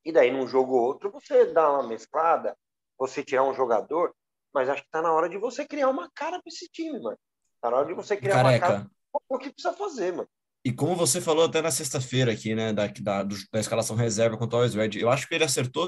e 0.02 0.10
daí 0.10 0.32
num 0.32 0.48
jogo 0.48 0.72
ou 0.74 0.84
outro 0.84 1.10
você 1.10 1.52
dá 1.52 1.70
uma 1.70 1.86
mesclada, 1.86 2.56
você 2.98 3.22
tirar 3.22 3.44
um 3.44 3.52
jogador, 3.52 4.14
mas 4.54 4.70
acho 4.70 4.82
que 4.82 4.90
tá 4.90 5.02
na 5.02 5.12
hora 5.12 5.28
de 5.28 5.36
você 5.36 5.66
criar 5.66 5.90
uma 5.90 6.10
cara 6.14 6.40
para 6.40 6.48
esse 6.48 6.66
time, 6.72 6.98
mano. 6.98 7.18
Tá 7.60 7.70
na 7.70 7.76
hora 7.76 7.88
de 7.88 7.92
você 7.92 8.16
criar 8.16 8.42
Careca. 8.42 8.66
uma 8.66 8.78
cara 8.78 8.90
o 9.28 9.38
que 9.38 9.52
precisa 9.52 9.74
fazer, 9.74 10.12
mano. 10.14 10.28
E 10.64 10.72
como 10.72 10.96
você 10.96 11.20
falou 11.20 11.44
até 11.44 11.60
na 11.60 11.70
sexta-feira 11.70 12.32
aqui, 12.32 12.54
né, 12.54 12.72
da, 12.72 12.86
da, 12.86 13.22
da 13.22 13.60
escalação 13.60 13.96
reserva 13.96 14.38
contra 14.38 14.56
o 14.56 14.62
Always 14.62 14.74
Red, 14.74 14.98
eu 14.98 15.10
acho 15.10 15.28
que 15.28 15.34
ele 15.34 15.44
acertou 15.44 15.86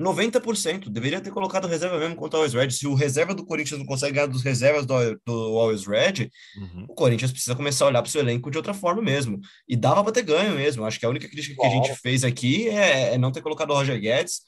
90%. 0.00 0.88
Deveria 0.88 1.20
ter 1.20 1.30
colocado 1.30 1.66
reserva 1.66 1.98
mesmo 1.98 2.16
contra 2.16 2.38
o 2.38 2.42
Always 2.42 2.54
Red. 2.54 2.70
Se 2.70 2.86
o 2.86 2.94
reserva 2.94 3.34
do 3.34 3.44
Corinthians 3.44 3.78
não 3.78 3.86
consegue 3.86 4.14
ganhar 4.14 4.26
dos 4.26 4.42
reservas 4.42 4.84
do, 4.84 5.20
do 5.24 5.58
Always 5.58 5.86
Red, 5.86 6.30
uhum. 6.56 6.86
o 6.88 6.94
Corinthians 6.94 7.32
precisa 7.32 7.56
começar 7.56 7.84
a 7.84 7.88
olhar 7.88 8.02
para 8.02 8.08
o 8.08 8.12
seu 8.12 8.20
elenco 8.20 8.50
de 8.50 8.56
outra 8.56 8.74
forma 8.74 9.02
mesmo. 9.02 9.40
E 9.68 9.76
dava 9.76 10.02
para 10.04 10.12
ter 10.12 10.22
ganho 10.22 10.54
mesmo. 10.54 10.84
Acho 10.84 11.00
que 11.00 11.06
a 11.06 11.10
única 11.10 11.28
crítica 11.28 11.60
que 11.60 11.66
a 11.66 11.70
gente 11.70 11.94
fez 11.96 12.24
aqui 12.24 12.68
é, 12.68 13.14
é, 13.14 13.18
não 13.18 13.32
ter 13.32 13.42
colocado 13.42 13.70
o 13.70 13.74
Roger 13.74 13.98
Guedes. 14.00 14.42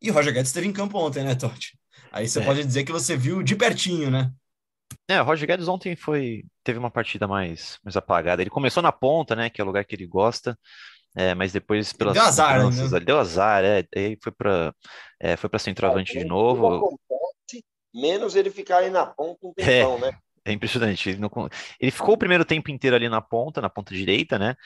E 0.00 0.10
o 0.10 0.14
Roger 0.14 0.32
Guedes 0.32 0.48
esteve 0.50 0.66
em 0.66 0.72
campo 0.72 0.98
ontem, 0.98 1.24
né, 1.24 1.34
Totti? 1.34 1.78
Aí 2.10 2.28
você 2.28 2.40
é. 2.40 2.44
pode 2.44 2.64
dizer 2.64 2.84
que 2.84 2.92
você 2.92 3.16
viu 3.16 3.42
de 3.42 3.56
pertinho, 3.56 4.10
né? 4.10 4.30
É, 5.08 5.20
o 5.20 5.24
Roger 5.24 5.48
Guedes 5.48 5.68
ontem 5.68 5.96
foi 5.96 6.44
teve 6.62 6.78
uma 6.78 6.90
partida 6.90 7.26
mais, 7.26 7.78
mais 7.84 7.96
apagada. 7.96 8.42
Ele 8.42 8.50
começou 8.50 8.82
na 8.82 8.92
ponta, 8.92 9.34
né, 9.34 9.50
que 9.50 9.60
é 9.60 9.64
o 9.64 9.66
lugar 9.66 9.84
que 9.84 9.94
ele 9.94 10.06
gosta, 10.06 10.56
é, 11.14 11.34
mas 11.34 11.52
depois 11.52 11.92
pelas 11.92 12.14
deu 12.14 12.22
azar, 12.22 12.70
né? 12.70 13.00
deu 13.00 13.18
azar, 13.18 13.64
é, 13.64 13.84
aí 13.94 14.16
foi 14.22 14.32
para 14.32 14.74
é, 15.20 15.36
foi 15.36 15.50
para 15.50 15.58
centroavante 15.58 16.18
de 16.18 16.24
novo. 16.24 16.66
Acontece, 16.66 17.64
menos 17.94 18.34
ele 18.34 18.50
ficar 18.50 18.78
ali 18.78 18.90
na 18.90 19.06
ponta 19.06 19.46
um 19.46 19.52
tempão, 19.54 19.96
é, 19.98 20.00
né? 20.00 20.18
É 20.44 20.52
impressionante. 20.52 21.10
Ele, 21.10 21.18
não, 21.18 21.30
ele 21.78 21.90
ficou 21.90 22.14
o 22.14 22.18
primeiro 22.18 22.44
tempo 22.44 22.70
inteiro 22.70 22.96
ali 22.96 23.08
na 23.08 23.20
ponta, 23.20 23.60
na 23.60 23.68
ponta 23.68 23.94
direita, 23.94 24.38
né? 24.38 24.56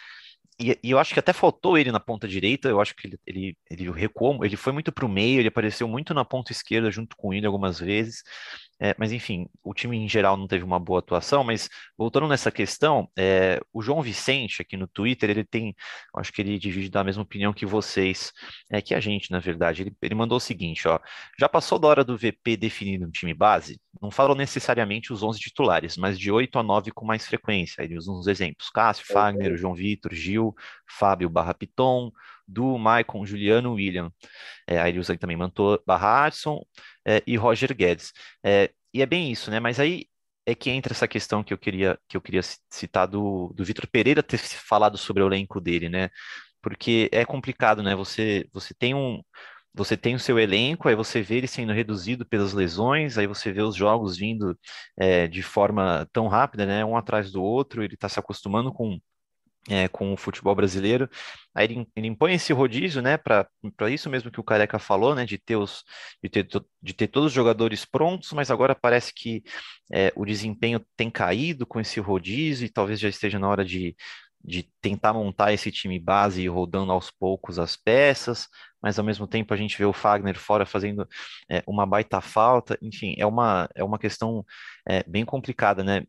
E, 0.58 0.78
e, 0.82 0.90
eu 0.90 0.98
acho 0.98 1.12
que 1.12 1.20
até 1.20 1.34
faltou 1.34 1.76
ele 1.76 1.92
na 1.92 2.00
ponta 2.00 2.26
direita. 2.26 2.68
Eu 2.68 2.80
acho 2.80 2.94
que 2.94 3.06
ele, 3.06 3.18
ele, 3.26 3.56
ele 3.70 3.90
recuou, 3.90 4.42
ele 4.44 4.56
foi 4.56 4.72
muito 4.72 4.90
para 4.90 5.04
o 5.04 5.08
meio, 5.08 5.40
ele 5.40 5.48
apareceu 5.48 5.86
muito 5.86 6.14
na 6.14 6.24
ponta 6.24 6.52
esquerda 6.52 6.90
junto 6.90 7.14
com 7.16 7.34
ele 7.34 7.46
algumas 7.46 7.78
vezes. 7.78 8.22
É, 8.78 8.94
mas 8.98 9.10
enfim, 9.10 9.48
o 9.64 9.72
time 9.72 9.96
em 9.96 10.08
geral 10.08 10.36
não 10.36 10.46
teve 10.46 10.62
uma 10.64 10.78
boa 10.78 10.98
atuação. 10.98 11.42
Mas 11.42 11.68
voltando 11.96 12.28
nessa 12.28 12.50
questão, 12.50 13.08
é, 13.16 13.60
o 13.72 13.80
João 13.82 14.02
Vicente 14.02 14.60
aqui 14.60 14.76
no 14.76 14.86
Twitter, 14.86 15.30
ele 15.30 15.44
tem, 15.44 15.74
acho 16.16 16.32
que 16.32 16.42
ele 16.42 16.58
divide 16.58 16.90
da 16.90 17.02
mesma 17.02 17.22
opinião 17.22 17.52
que 17.52 17.64
vocês, 17.64 18.32
é 18.70 18.82
que 18.82 18.94
a 18.94 19.00
gente, 19.00 19.30
na 19.30 19.38
verdade. 19.38 19.82
Ele, 19.82 19.96
ele 20.02 20.14
mandou 20.14 20.36
o 20.36 20.40
seguinte: 20.40 20.86
ó, 20.86 21.00
já 21.38 21.48
passou 21.48 21.78
da 21.78 21.88
hora 21.88 22.04
do 22.04 22.16
VP 22.16 22.56
definir 22.56 23.02
um 23.04 23.10
time 23.10 23.32
base? 23.32 23.80
Não 24.00 24.10
falo 24.10 24.34
necessariamente 24.34 25.12
os 25.12 25.22
11 25.22 25.40
titulares, 25.40 25.96
mas 25.96 26.18
de 26.18 26.30
8 26.30 26.58
a 26.58 26.62
9 26.62 26.90
com 26.90 27.04
mais 27.06 27.26
frequência. 27.26 27.82
Ele 27.82 27.96
usa 27.96 28.12
uns 28.12 28.26
exemplos: 28.26 28.68
Cássio, 28.70 29.06
Fagner, 29.06 29.56
João 29.56 29.74
Vitor, 29.74 30.14
Gil, 30.14 30.54
Fábio 30.86 31.30
Barra 31.30 31.54
Piton, 31.54 32.12
Du, 32.46 32.78
Maicon, 32.78 33.24
Juliano, 33.26 33.74
William. 33.74 34.10
É, 34.66 34.80
aí 34.80 34.90
ele 34.92 34.98
usa 35.00 35.16
também 35.18 35.36
Mantor, 35.36 35.82
Barra 35.86 36.26
Adson, 36.26 36.60
é, 37.06 37.22
e 37.26 37.36
Roger 37.36 37.74
Guedes. 37.74 38.12
É, 38.44 38.70
e 38.92 39.02
é 39.02 39.06
bem 39.06 39.30
isso, 39.30 39.50
né? 39.50 39.60
Mas 39.60 39.80
aí 39.80 40.06
é 40.46 40.54
que 40.54 40.70
entra 40.70 40.92
essa 40.92 41.08
questão 41.08 41.42
que 41.42 41.52
eu 41.52 41.58
queria, 41.58 41.98
que 42.08 42.16
eu 42.16 42.20
queria 42.20 42.42
citar 42.70 43.06
do, 43.08 43.52
do 43.54 43.64
Vitor 43.64 43.86
Pereira 43.88 44.22
ter 44.22 44.38
falado 44.38 44.96
sobre 44.96 45.22
o 45.22 45.26
elenco 45.26 45.60
dele, 45.60 45.88
né? 45.88 46.08
Porque 46.62 47.08
é 47.12 47.24
complicado, 47.24 47.82
né? 47.82 47.94
Você, 47.96 48.48
você 48.52 48.74
tem 48.74 48.94
um. 48.94 49.22
Você 49.74 49.96
tem 49.96 50.14
o 50.14 50.18
seu 50.20 50.38
elenco, 50.38 50.88
aí 50.88 50.94
você 50.94 51.20
vê 51.22 51.36
ele 51.36 51.46
sendo 51.46 51.72
reduzido 51.72 52.24
pelas 52.26 52.54
lesões, 52.54 53.18
aí 53.18 53.26
você 53.26 53.52
vê 53.52 53.60
os 53.62 53.76
jogos 53.76 54.16
vindo 54.16 54.58
é, 54.98 55.26
de 55.28 55.42
forma 55.42 56.08
tão 56.12 56.28
rápida, 56.28 56.64
né? 56.66 56.84
Um 56.84 56.96
atrás 56.96 57.30
do 57.30 57.42
outro, 57.42 57.84
ele 57.84 57.94
está 57.94 58.08
se 58.08 58.18
acostumando 58.18 58.72
com 58.72 58.98
é, 59.68 59.88
com 59.88 60.12
o 60.12 60.16
futebol 60.16 60.54
brasileiro. 60.54 61.08
Aí 61.54 61.64
ele, 61.66 61.88
ele 61.96 62.06
impõe 62.08 62.34
esse 62.34 62.52
rodízio, 62.52 63.02
né, 63.02 63.16
para 63.16 63.48
isso 63.90 64.08
mesmo 64.10 64.30
que 64.30 64.40
o 64.40 64.44
Careca 64.44 64.78
falou, 64.78 65.14
né, 65.14 65.24
de 65.24 65.38
ter, 65.38 65.56
os, 65.56 65.84
de 66.22 66.28
ter, 66.28 66.48
de 66.82 66.94
ter 66.94 67.08
todos 67.08 67.28
os 67.28 67.32
jogadores 67.32 67.84
prontos, 67.84 68.32
mas 68.32 68.50
agora 68.50 68.74
parece 68.74 69.12
que 69.14 69.42
é, 69.92 70.12
o 70.16 70.24
desempenho 70.24 70.84
tem 70.96 71.10
caído 71.10 71.66
com 71.66 71.80
esse 71.80 72.00
rodízio 72.00 72.66
e 72.66 72.70
talvez 72.70 73.00
já 73.00 73.08
esteja 73.08 73.38
na 73.38 73.48
hora 73.48 73.64
de, 73.64 73.96
de 74.44 74.70
tentar 74.80 75.12
montar 75.12 75.52
esse 75.52 75.72
time 75.72 75.98
base 75.98 76.46
rodando 76.46 76.92
aos 76.92 77.10
poucos 77.10 77.58
as 77.58 77.76
peças, 77.76 78.48
mas 78.80 78.98
ao 78.98 79.04
mesmo 79.04 79.26
tempo 79.26 79.52
a 79.52 79.56
gente 79.56 79.76
vê 79.76 79.84
o 79.84 79.92
Fagner 79.92 80.38
fora 80.38 80.64
fazendo 80.64 81.08
é, 81.50 81.62
uma 81.66 81.84
baita 81.86 82.20
falta, 82.20 82.78
enfim, 82.80 83.14
é 83.18 83.26
uma, 83.26 83.68
é 83.74 83.82
uma 83.82 83.98
questão 83.98 84.44
é, 84.88 85.02
bem 85.04 85.24
complicada, 85.24 85.82
né? 85.82 86.04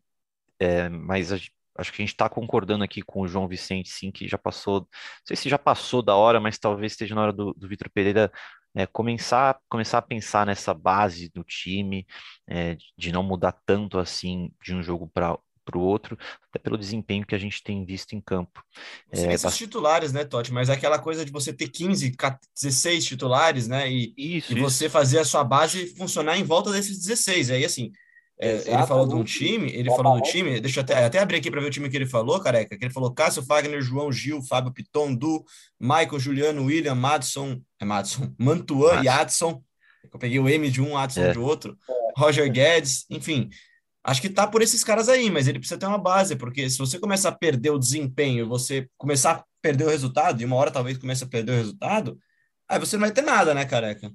É, 0.60 0.88
mas 0.88 1.32
a, 1.32 1.38
acho 1.78 1.92
que 1.92 2.02
a 2.02 2.04
gente 2.04 2.12
está 2.12 2.28
concordando 2.28 2.84
aqui 2.84 3.00
com 3.02 3.22
o 3.22 3.28
João 3.28 3.48
Vicente, 3.48 3.88
sim, 3.88 4.10
que 4.10 4.28
já 4.28 4.36
passou, 4.36 4.80
não 4.80 4.88
sei 5.24 5.36
se 5.36 5.48
já 5.48 5.58
passou 5.58 6.02
da 6.02 6.16
hora, 6.16 6.40
mas 6.40 6.58
talvez 6.58 6.92
esteja 6.92 7.14
na 7.14 7.22
hora 7.22 7.32
do, 7.32 7.54
do 7.54 7.68
Vitor 7.68 7.88
Pereira 7.88 8.30
é, 8.74 8.84
começar, 8.86 9.58
começar 9.68 9.98
a 9.98 10.02
pensar 10.02 10.44
nessa 10.44 10.74
base 10.74 11.30
do 11.30 11.42
time, 11.44 12.06
é, 12.48 12.76
de 12.96 13.12
não 13.12 13.22
mudar 13.22 13.52
tanto 13.64 13.98
assim 13.98 14.50
de 14.62 14.74
um 14.74 14.82
jogo 14.82 15.08
para 15.08 15.38
para 15.68 15.76
o 15.76 15.82
outro, 15.82 16.16
até 16.48 16.58
pelo 16.58 16.78
desempenho 16.78 17.26
que 17.26 17.34
a 17.34 17.38
gente 17.38 17.62
tem 17.62 17.84
visto 17.84 18.14
em 18.14 18.22
campo. 18.22 18.64
Sim, 19.12 19.26
é, 19.26 19.34
esses 19.34 19.54
titulares, 19.54 20.14
né, 20.14 20.24
Totti? 20.24 20.50
Mas 20.50 20.70
é 20.70 20.72
aquela 20.72 20.98
coisa 20.98 21.26
de 21.26 21.30
você 21.30 21.52
ter 21.52 21.68
15, 21.68 22.16
16 22.54 23.04
titulares, 23.04 23.68
né? 23.68 23.90
E, 23.90 24.14
isso, 24.16 24.56
e 24.56 24.60
você 24.60 24.88
fazer 24.88 25.18
a 25.18 25.26
sua 25.26 25.44
base 25.44 25.94
funcionar 25.94 26.38
em 26.38 26.42
volta 26.42 26.72
desses 26.72 26.98
16. 26.98 27.50
Aí, 27.50 27.66
assim, 27.66 27.92
é, 28.40 28.70
ele 28.70 28.86
falou 28.86 29.06
de 29.06 29.14
um 29.14 29.24
time, 29.24 29.68
ele 29.72 29.90
falou 29.90 30.16
do 30.16 30.22
time, 30.22 30.60
deixa 30.60 30.78
eu 30.78 30.84
até, 30.84 31.04
até 31.04 31.18
abrir 31.18 31.38
aqui 31.38 31.50
para 31.50 31.60
ver 31.60 31.66
o 31.66 31.70
time 31.70 31.90
que 31.90 31.96
ele 31.96 32.06
falou, 32.06 32.38
careca, 32.40 32.78
que 32.78 32.84
ele 32.84 32.92
falou 32.92 33.12
Cássio, 33.12 33.42
Fagner, 33.42 33.82
João 33.82 34.12
Gil, 34.12 34.40
Fábio 34.42 34.72
Piton, 34.72 35.12
Du, 35.12 35.44
Michael, 35.80 36.20
Juliano, 36.20 36.64
William, 36.64 36.94
Madison, 36.94 37.60
é 37.80 37.84
Madison, 37.84 38.32
Mantuan 38.38 39.02
e 39.02 39.08
Adson, 39.08 39.60
eu 40.12 40.18
peguei 40.18 40.38
o 40.38 40.48
M 40.48 40.70
de 40.70 40.80
um, 40.80 40.96
Adson 40.96 41.22
é. 41.22 41.32
de 41.32 41.38
outro, 41.38 41.76
Roger 42.16 42.50
Guedes, 42.50 43.06
enfim. 43.10 43.50
Acho 44.04 44.22
que 44.22 44.28
tá 44.28 44.46
por 44.46 44.62
esses 44.62 44.84
caras 44.84 45.08
aí, 45.08 45.30
mas 45.30 45.48
ele 45.48 45.58
precisa 45.58 45.78
ter 45.78 45.86
uma 45.86 45.98
base, 45.98 46.36
porque 46.36 46.70
se 46.70 46.78
você 46.78 46.98
começar 46.98 47.30
a 47.30 47.36
perder 47.36 47.70
o 47.70 47.78
desempenho, 47.78 48.48
você 48.48 48.88
começar 48.96 49.32
a 49.32 49.44
perder 49.60 49.84
o 49.84 49.90
resultado, 49.90 50.40
e 50.40 50.44
uma 50.44 50.56
hora 50.56 50.70
talvez 50.70 50.96
comece 50.96 51.24
a 51.24 51.26
perder 51.26 51.52
o 51.52 51.56
resultado, 51.56 52.18
aí 52.68 52.78
você 52.78 52.96
não 52.96 53.02
vai 53.02 53.10
ter 53.10 53.22
nada, 53.22 53.52
né, 53.52 53.64
careca? 53.64 54.10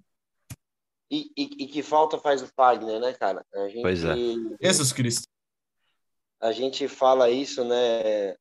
E, 1.09 1.31
e, 1.37 1.63
e 1.63 1.67
que 1.67 1.83
falta 1.83 2.17
faz 2.17 2.41
o 2.41 2.47
Fagner, 2.47 2.99
né, 2.99 3.13
cara? 3.13 3.45
A 3.53 3.67
gente, 3.67 3.81
Pois 3.81 4.03
é. 4.03 4.15
Jesus 4.61 4.91
Cristo. 4.91 5.27
a 6.41 6.51
gente 6.51 6.87
fala 6.87 7.29
isso, 7.29 7.63
né? 7.63 8.31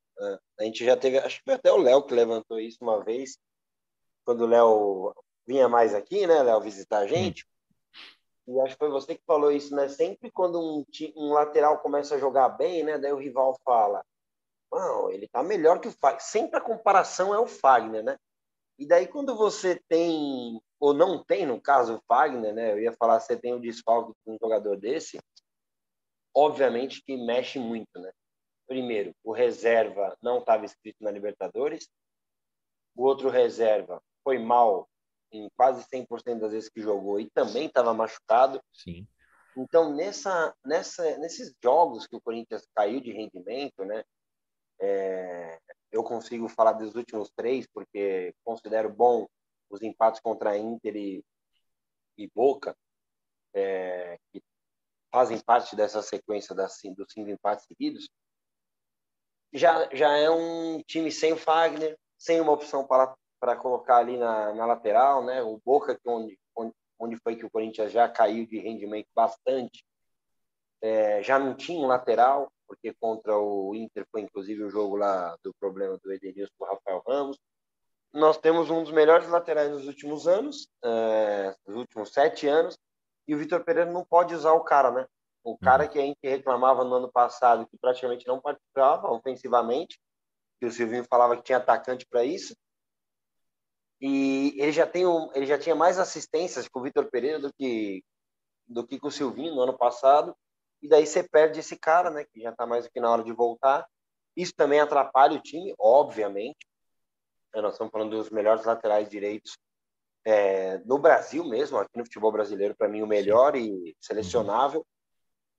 A 0.59 0.65
gente 0.65 0.85
já 0.85 0.97
teve, 0.97 1.19
acho 1.19 1.39
que 1.39 1.45
foi 1.45 1.55
até 1.55 1.73
o 1.73 1.77
Léo 1.77 2.03
que 2.03 2.15
levantou 2.15 2.59
isso 2.61 2.79
uma 2.81 3.03
vez, 3.03 3.37
quando 4.25 4.43
o 4.43 4.47
Léo 4.47 5.15
vinha 5.47 5.69
mais 5.69 5.95
aqui, 5.95 6.27
né, 6.27 6.43
Léo, 6.43 6.61
visitar 6.61 6.99
a 6.99 7.07
gente. 7.07 7.47
E 8.47 8.61
acho 8.61 8.75
que 8.75 8.79
foi 8.79 8.91
você 8.91 9.15
que 9.15 9.23
falou 9.27 9.53
isso, 9.53 9.75
né? 9.75 9.89
Sempre 9.89 10.31
quando 10.31 10.61
um, 10.61 10.85
um 11.17 11.33
lateral 11.33 11.79
começa 11.79 12.15
a 12.15 12.19
jogar 12.19 12.49
bem, 12.51 12.83
né? 12.83 12.99
Daí 12.99 13.13
o 13.13 13.19
rival 13.19 13.57
fala, 13.65 14.05
não, 14.73 15.11
ele 15.11 15.29
tá 15.29 15.43
melhor 15.43 15.81
que 15.81 15.89
o 15.89 15.93
Fagner. 15.93 16.23
Sempre 16.23 16.59
a 16.59 16.63
comparação 16.63 17.33
é 17.33 17.39
o 17.39 17.47
Fagner, 17.47 18.03
né? 18.03 18.19
E 18.79 18.87
daí 18.87 19.07
quando 19.07 19.37
você 19.37 19.81
tem, 19.89 20.61
ou 20.83 20.93
não 20.93 21.23
tem, 21.23 21.47
no 21.47 21.61
caso, 21.61 21.95
o 21.95 22.03
Fagner, 22.09 22.53
né? 22.53 22.73
Eu 22.73 22.81
ia 22.81 22.93
falar, 22.93 23.21
você 23.21 23.37
tem 23.37 23.55
o 23.55 23.61
desfalque 23.61 24.13
de 24.27 24.33
um 24.33 24.37
jogador 24.37 24.77
desse, 24.77 25.17
obviamente 26.35 27.01
que 27.05 27.17
mexe 27.17 27.61
muito, 27.61 28.01
né? 28.01 28.11
Primeiro, 28.67 29.15
o 29.23 29.31
reserva 29.31 30.19
não 30.21 30.41
estava 30.41 30.65
inscrito 30.65 30.99
na 31.01 31.13
Libertadores, 31.13 31.89
o 32.97 33.05
outro 33.05 33.29
reserva 33.29 34.03
foi 34.25 34.41
mal 34.41 34.89
em 35.31 35.49
quase 35.57 35.87
100% 35.89 36.41
das 36.41 36.51
vezes 36.51 36.69
que 36.69 36.83
jogou 36.83 37.21
e 37.21 37.31
também 37.31 37.67
estava 37.67 37.95
machucado. 37.95 38.61
Sim. 38.73 39.07
Então, 39.57 39.95
nessa, 39.95 40.53
nessa, 40.65 41.17
nesses 41.19 41.55
jogos 41.63 42.09
que 42.09 42.17
o 42.17 42.21
Corinthians 42.21 42.67
caiu 42.75 43.01
de 43.01 43.13
rendimento, 43.13 43.85
né? 43.85 44.03
é, 44.81 45.61
eu 45.93 46.03
consigo 46.03 46.49
falar 46.49 46.73
dos 46.73 46.97
últimos 46.97 47.31
três, 47.31 47.67
porque 47.73 48.35
considero 48.45 48.93
bom 48.93 49.29
os 49.73 49.83
empates 49.83 50.21
contra 50.21 50.57
Inter 50.57 50.95
e, 50.95 51.25
e 52.17 52.29
Boca, 52.29 52.77
é, 53.55 54.19
que 54.31 54.43
fazem 55.11 55.41
parte 55.41 55.75
dessa 55.75 56.03
sequência 56.03 56.55
das, 56.55 56.79
dos 56.97 57.13
cinco 57.13 57.31
empates 57.31 57.65
seguidos. 57.67 58.09
Já, 59.53 59.89
já 59.93 60.17
é 60.17 60.31
um 60.31 60.81
time 60.83 61.11
sem 61.11 61.33
o 61.33 61.37
Fagner, 61.37 61.99
sem 62.19 62.41
uma 62.41 62.53
opção 62.53 62.87
para, 62.87 63.15
para 63.41 63.57
colocar 63.57 63.97
ali 63.97 64.17
na, 64.17 64.55
na 64.55 64.67
lateral, 64.67 65.25
né? 65.25 65.43
O 65.43 65.61
Boca, 65.65 65.99
que 65.99 66.09
onde, 66.09 66.39
onde, 66.55 66.73
onde 66.99 67.17
foi 67.17 67.37
que 67.37 67.45
o 67.45 67.51
Corinthians 67.51 67.93
já 67.93 68.09
caiu 68.09 68.47
de 68.47 68.59
rendimento 68.59 69.09
bastante, 69.15 69.85
é, 70.81 71.23
já 71.23 71.39
não 71.39 71.55
tinha 71.55 71.79
um 71.79 71.87
lateral, 71.87 72.51
porque 72.67 72.95
contra 72.95 73.39
o 73.39 73.75
Inter 73.75 74.07
foi 74.11 74.23
inclusive 74.23 74.65
o 74.65 74.71
jogo 74.71 74.97
lá 74.97 75.37
do 75.43 75.55
problema 75.55 75.99
do 75.99 76.13
Edenilson 76.13 76.53
com 76.59 76.65
o 76.65 76.69
Rafael 76.69 77.03
Ramos. 77.07 77.39
Nós 78.13 78.37
temos 78.37 78.69
um 78.71 78.83
dos 78.83 78.93
melhores 78.93 79.29
laterais 79.29 79.71
nos 79.71 79.87
últimos 79.87 80.29
anos, 80.29 80.69
é, 80.85 81.57
nos 81.67 81.77
últimos 81.77 82.13
sete 82.13 82.47
anos, 82.47 82.79
e 83.27 83.35
o 83.35 83.39
Vitor 83.39 83.65
Pereira 83.65 83.91
não 83.91 84.05
pode 84.05 84.35
usar 84.35 84.53
o 84.53 84.65
cara, 84.65 84.91
né? 84.91 85.07
O 85.43 85.57
cara 85.57 85.89
que 85.89 85.99
a 85.99 86.03
gente 86.03 86.19
reclamava 86.23 86.85
no 86.85 86.95
ano 86.95 87.11
passado, 87.11 87.67
que 87.67 87.79
praticamente 87.79 88.27
não 88.27 88.41
participava 88.41 89.11
ofensivamente, 89.11 89.99
que 90.61 90.67
o 90.67 90.71
Silvinho 90.71 91.05
falava 91.09 91.37
que 91.37 91.43
tinha 91.43 91.59
atacante 91.59 92.07
para 92.07 92.25
isso, 92.25 92.55
e 94.01 94.55
ele 94.59 94.73
já, 94.73 94.87
tem 94.87 95.07
um, 95.07 95.31
ele 95.33 95.47
já 95.47 95.59
tinha 95.59 95.75
mais 95.75 95.99
assistências 95.99 96.69
com 96.69 96.81
o 96.81 96.83
Vitor 96.83 97.09
Pereira 97.11 97.39
do 97.39 97.53
que, 97.53 98.05
do 98.67 98.87
que 98.87 98.99
com 98.99 99.09
o 99.09 99.13
Silvinho 99.13 99.55
no 99.55 99.63
ano 99.63 99.79
passado, 99.79 100.37
e 100.83 100.89
daí 100.89 101.07
você 101.07 101.23
perde 101.23 101.61
esse 101.61 101.79
cara, 101.79 102.11
né, 102.11 102.25
que 102.25 102.41
já 102.41 102.51
está 102.51 102.67
mais 102.67 102.85
do 102.85 102.91
que 102.91 103.01
na 103.01 103.11
hora 103.11 103.23
de 103.23 103.33
voltar. 103.33 103.87
Isso 104.37 104.53
também 104.57 104.81
atrapalha 104.81 105.37
o 105.37 105.43
time, 105.43 105.73
obviamente. 105.79 106.67
É, 107.55 107.61
Nós 107.61 107.75
estamos 107.75 107.91
falando 107.91 108.17
dos 108.17 108.31
melhores 108.31 108.65
laterais 108.65 109.09
direitos 109.09 109.59
é, 110.25 110.79
no 110.79 110.99
Brasil 110.99 111.45
mesmo, 111.45 111.79
aqui 111.79 111.97
no 111.97 112.05
futebol 112.05 112.33
brasileiro, 112.33 112.75
para 112.77 112.89
mim, 112.89 113.03
o 113.03 113.07
melhor 113.07 113.57
e 113.57 113.97
selecionável. 114.01 114.87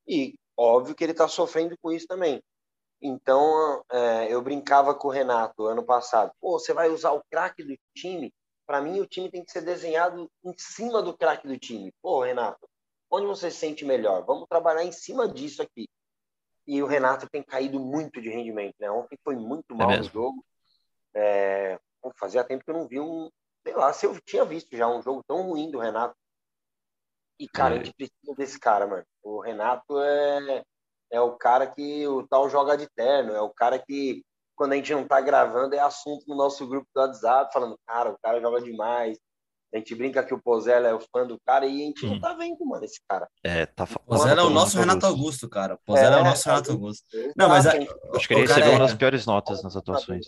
E 0.07 0.35
óbvio 0.57 0.95
que 0.95 1.03
ele 1.03 1.11
está 1.11 1.27
sofrendo 1.27 1.77
com 1.81 1.91
isso 1.91 2.07
também. 2.07 2.41
Então, 3.01 3.83
é, 3.91 4.33
eu 4.33 4.41
brincava 4.41 4.95
com 4.95 5.09
o 5.09 5.11
Renato 5.11 5.65
ano 5.65 5.83
passado. 5.83 6.31
Pô, 6.39 6.57
você 6.57 6.73
vai 6.73 6.89
usar 6.89 7.11
o 7.11 7.23
craque 7.29 7.63
do 7.63 7.75
time? 7.93 8.33
Para 8.65 8.81
mim, 8.81 9.01
o 9.01 9.05
time 9.05 9.29
tem 9.29 9.43
que 9.43 9.51
ser 9.51 9.61
desenhado 9.61 10.31
em 10.43 10.53
cima 10.57 11.01
do 11.01 11.15
craque 11.15 11.45
do 11.45 11.59
time. 11.59 11.93
Pô, 12.01 12.23
Renato, 12.23 12.65
onde 13.11 13.27
você 13.27 13.51
se 13.51 13.57
sente 13.57 13.83
melhor? 13.83 14.23
Vamos 14.25 14.47
trabalhar 14.47 14.85
em 14.85 14.91
cima 14.91 15.27
disso 15.27 15.61
aqui. 15.61 15.89
E 16.65 16.81
o 16.81 16.87
Renato 16.87 17.27
tem 17.29 17.43
caído 17.43 17.77
muito 17.77 18.21
de 18.21 18.29
rendimento, 18.29 18.75
né? 18.79 18.89
Ontem 18.89 19.17
foi 19.21 19.35
muito 19.35 19.75
mal 19.75 19.89
no 19.89 19.97
mesmo? 19.97 20.13
jogo. 20.13 20.45
É, 21.13 21.77
fazia 22.19 22.43
tempo 22.43 22.63
que 22.63 22.69
eu 22.71 22.75
não 22.75 22.87
vi 22.87 22.99
um, 22.99 23.29
sei 23.65 23.75
lá, 23.75 23.93
se 23.93 24.05
eu 24.05 24.19
tinha 24.21 24.43
visto 24.45 24.75
já 24.75 24.87
um 24.87 25.01
jogo 25.01 25.21
tão 25.27 25.41
ruim 25.43 25.69
do 25.71 25.79
Renato. 25.79 26.15
E, 27.39 27.47
cara, 27.47 27.75
É. 27.75 27.79
a 27.79 27.83
gente 27.83 27.93
precisa 27.95 28.35
desse 28.37 28.59
cara, 28.59 28.85
mano. 28.87 29.03
O 29.23 29.39
Renato 29.41 29.99
é, 29.99 30.63
é 31.11 31.19
o 31.21 31.35
cara 31.35 31.67
que 31.67 32.07
o 32.07 32.27
tal 32.27 32.49
joga 32.49 32.77
de 32.77 32.87
terno, 32.95 33.33
é 33.33 33.41
o 33.41 33.49
cara 33.49 33.79
que, 33.79 34.23
quando 34.55 34.73
a 34.73 34.75
gente 34.75 34.93
não 34.93 35.07
tá 35.07 35.19
gravando, 35.19 35.73
é 35.75 35.79
assunto 35.79 36.23
no 36.27 36.35
nosso 36.35 36.67
grupo 36.67 36.87
do 36.93 37.01
WhatsApp, 37.01 37.51
falando, 37.51 37.77
cara, 37.87 38.11
o 38.11 38.17
cara 38.21 38.39
joga 38.39 38.61
demais. 38.61 39.17
A 39.73 39.77
gente 39.77 39.95
brinca 39.95 40.23
que 40.23 40.31
o 40.35 40.39
Pozella 40.41 40.87
é 40.87 40.93
o 40.93 40.99
fã 40.99 41.25
do 41.25 41.39
cara 41.43 41.65
e 41.65 41.81
a 41.81 41.85
gente 41.87 42.05
não 42.05 42.13
Hum. 42.13 42.21
tá 42.21 42.35
vendo, 42.35 42.63
mano, 42.63 42.85
esse 42.85 42.99
cara. 43.09 43.27
É, 43.43 43.65
tá 43.65 43.87
fa- 43.87 43.99
Pozella 44.05 44.41
é 44.41 44.45
o 44.45 44.51
nosso 44.51 44.77
Renato 44.77 45.03
Augusto. 45.07 45.23
Augusto, 45.23 45.49
cara. 45.49 45.79
Pozella 45.83 46.17
é, 46.17 46.21
o 46.21 46.23
nosso 46.23 46.47
É, 46.47 46.51
Renato 46.51 46.71
Augusto. 46.73 47.05
Não, 47.35 47.49
mas 47.49 47.65
a- 47.65 47.71
Acho 47.71 48.27
que 48.27 48.33
ele 48.35 48.41
recebeu 48.41 48.63
uma 48.65 48.71
careca. 48.73 48.79
das 48.83 48.93
piores 48.93 49.25
notas 49.25 49.63
nas 49.63 49.75
atuações. 49.75 50.27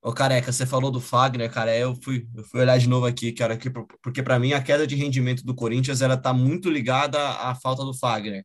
Ô, 0.00 0.12
careca, 0.12 0.52
você 0.52 0.64
falou 0.64 0.90
do 0.90 1.00
Fagner, 1.00 1.50
cara. 1.52 1.76
Eu 1.76 1.94
fui, 2.02 2.26
eu 2.34 2.44
fui 2.44 2.60
olhar 2.60 2.78
de 2.78 2.88
novo 2.88 3.06
aqui, 3.06 3.32
cara, 3.32 3.54
aqui, 3.54 3.68
porque 4.02 4.22
para 4.22 4.38
mim 4.38 4.52
a 4.52 4.62
queda 4.62 4.86
de 4.86 4.94
rendimento 4.94 5.44
do 5.44 5.54
Corinthians 5.54 6.00
ela 6.00 6.16
tá 6.16 6.32
muito 6.32 6.70
ligada 6.70 7.18
à 7.18 7.54
falta 7.54 7.84
do 7.84 7.92
Fagner. 7.92 8.44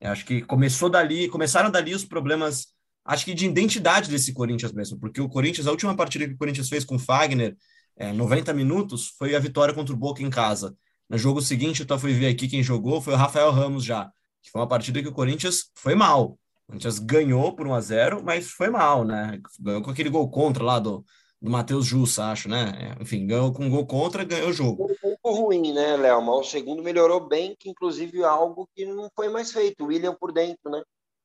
Eu 0.00 0.12
acho 0.12 0.24
que 0.26 0.42
começou 0.42 0.90
dali, 0.90 1.28
começaram 1.28 1.70
dali 1.70 1.94
os 1.94 2.04
problemas, 2.04 2.68
acho 3.04 3.24
que 3.24 3.34
de 3.34 3.46
identidade 3.46 4.10
desse 4.10 4.32
Corinthians 4.32 4.72
mesmo, 4.72 4.98
porque 4.98 5.20
o 5.20 5.28
Corinthians, 5.28 5.66
a 5.66 5.70
última 5.70 5.96
partida 5.96 6.26
que 6.26 6.34
o 6.34 6.38
Corinthians 6.38 6.68
fez 6.68 6.84
com 6.84 6.96
o 6.96 6.98
Fagner, 6.98 7.56
é, 7.96 8.12
90 8.12 8.52
minutos, 8.54 9.08
foi 9.18 9.36
a 9.36 9.38
vitória 9.38 9.74
contra 9.74 9.94
o 9.94 9.98
Boca 9.98 10.22
em 10.22 10.30
casa. 10.30 10.74
No 11.08 11.18
jogo 11.18 11.42
seguinte, 11.42 11.84
eu 11.88 11.98
fui 11.98 12.14
ver 12.14 12.28
aqui 12.28 12.48
quem 12.48 12.62
jogou, 12.62 13.02
foi 13.02 13.14
o 13.14 13.16
Rafael 13.16 13.50
Ramos 13.50 13.84
já, 13.84 14.10
que 14.42 14.50
foi 14.50 14.60
uma 14.60 14.68
partida 14.68 15.02
que 15.02 15.08
o 15.08 15.12
Corinthians 15.12 15.70
foi 15.74 15.94
mal. 15.94 16.39
O 16.70 16.72
Corinthians 16.72 17.00
ganhou 17.00 17.52
por 17.52 17.66
1 17.66 17.74
a 17.74 17.80
0 17.80 18.22
mas 18.22 18.50
foi 18.50 18.70
mal, 18.70 19.04
né? 19.04 19.40
Ganhou 19.58 19.82
com 19.82 19.90
aquele 19.90 20.08
gol 20.08 20.30
contra 20.30 20.62
lá 20.62 20.78
do, 20.78 21.04
do 21.42 21.50
Matheus 21.50 21.84
Jussa, 21.84 22.26
acho, 22.26 22.48
né? 22.48 22.94
Enfim, 23.00 23.26
ganhou 23.26 23.52
com 23.52 23.64
um 23.64 23.70
gol 23.70 23.84
contra, 23.84 24.22
ganhou 24.22 24.50
o 24.50 24.52
jogo. 24.52 24.84
um 24.84 24.94
pouco 25.00 25.32
ruim, 25.32 25.72
né, 25.72 25.96
Léo? 25.96 26.22
Mas 26.22 26.36
o 26.36 26.44
segundo 26.44 26.80
melhorou 26.80 27.26
bem, 27.26 27.56
que 27.58 27.68
inclusive 27.68 28.20
é 28.20 28.24
algo 28.24 28.68
que 28.72 28.86
não 28.86 29.10
foi 29.16 29.28
mais 29.28 29.50
feito. 29.50 29.82
O 29.82 29.88
William 29.88 30.14
por 30.14 30.32
dentro, 30.32 30.70
né? 30.70 30.80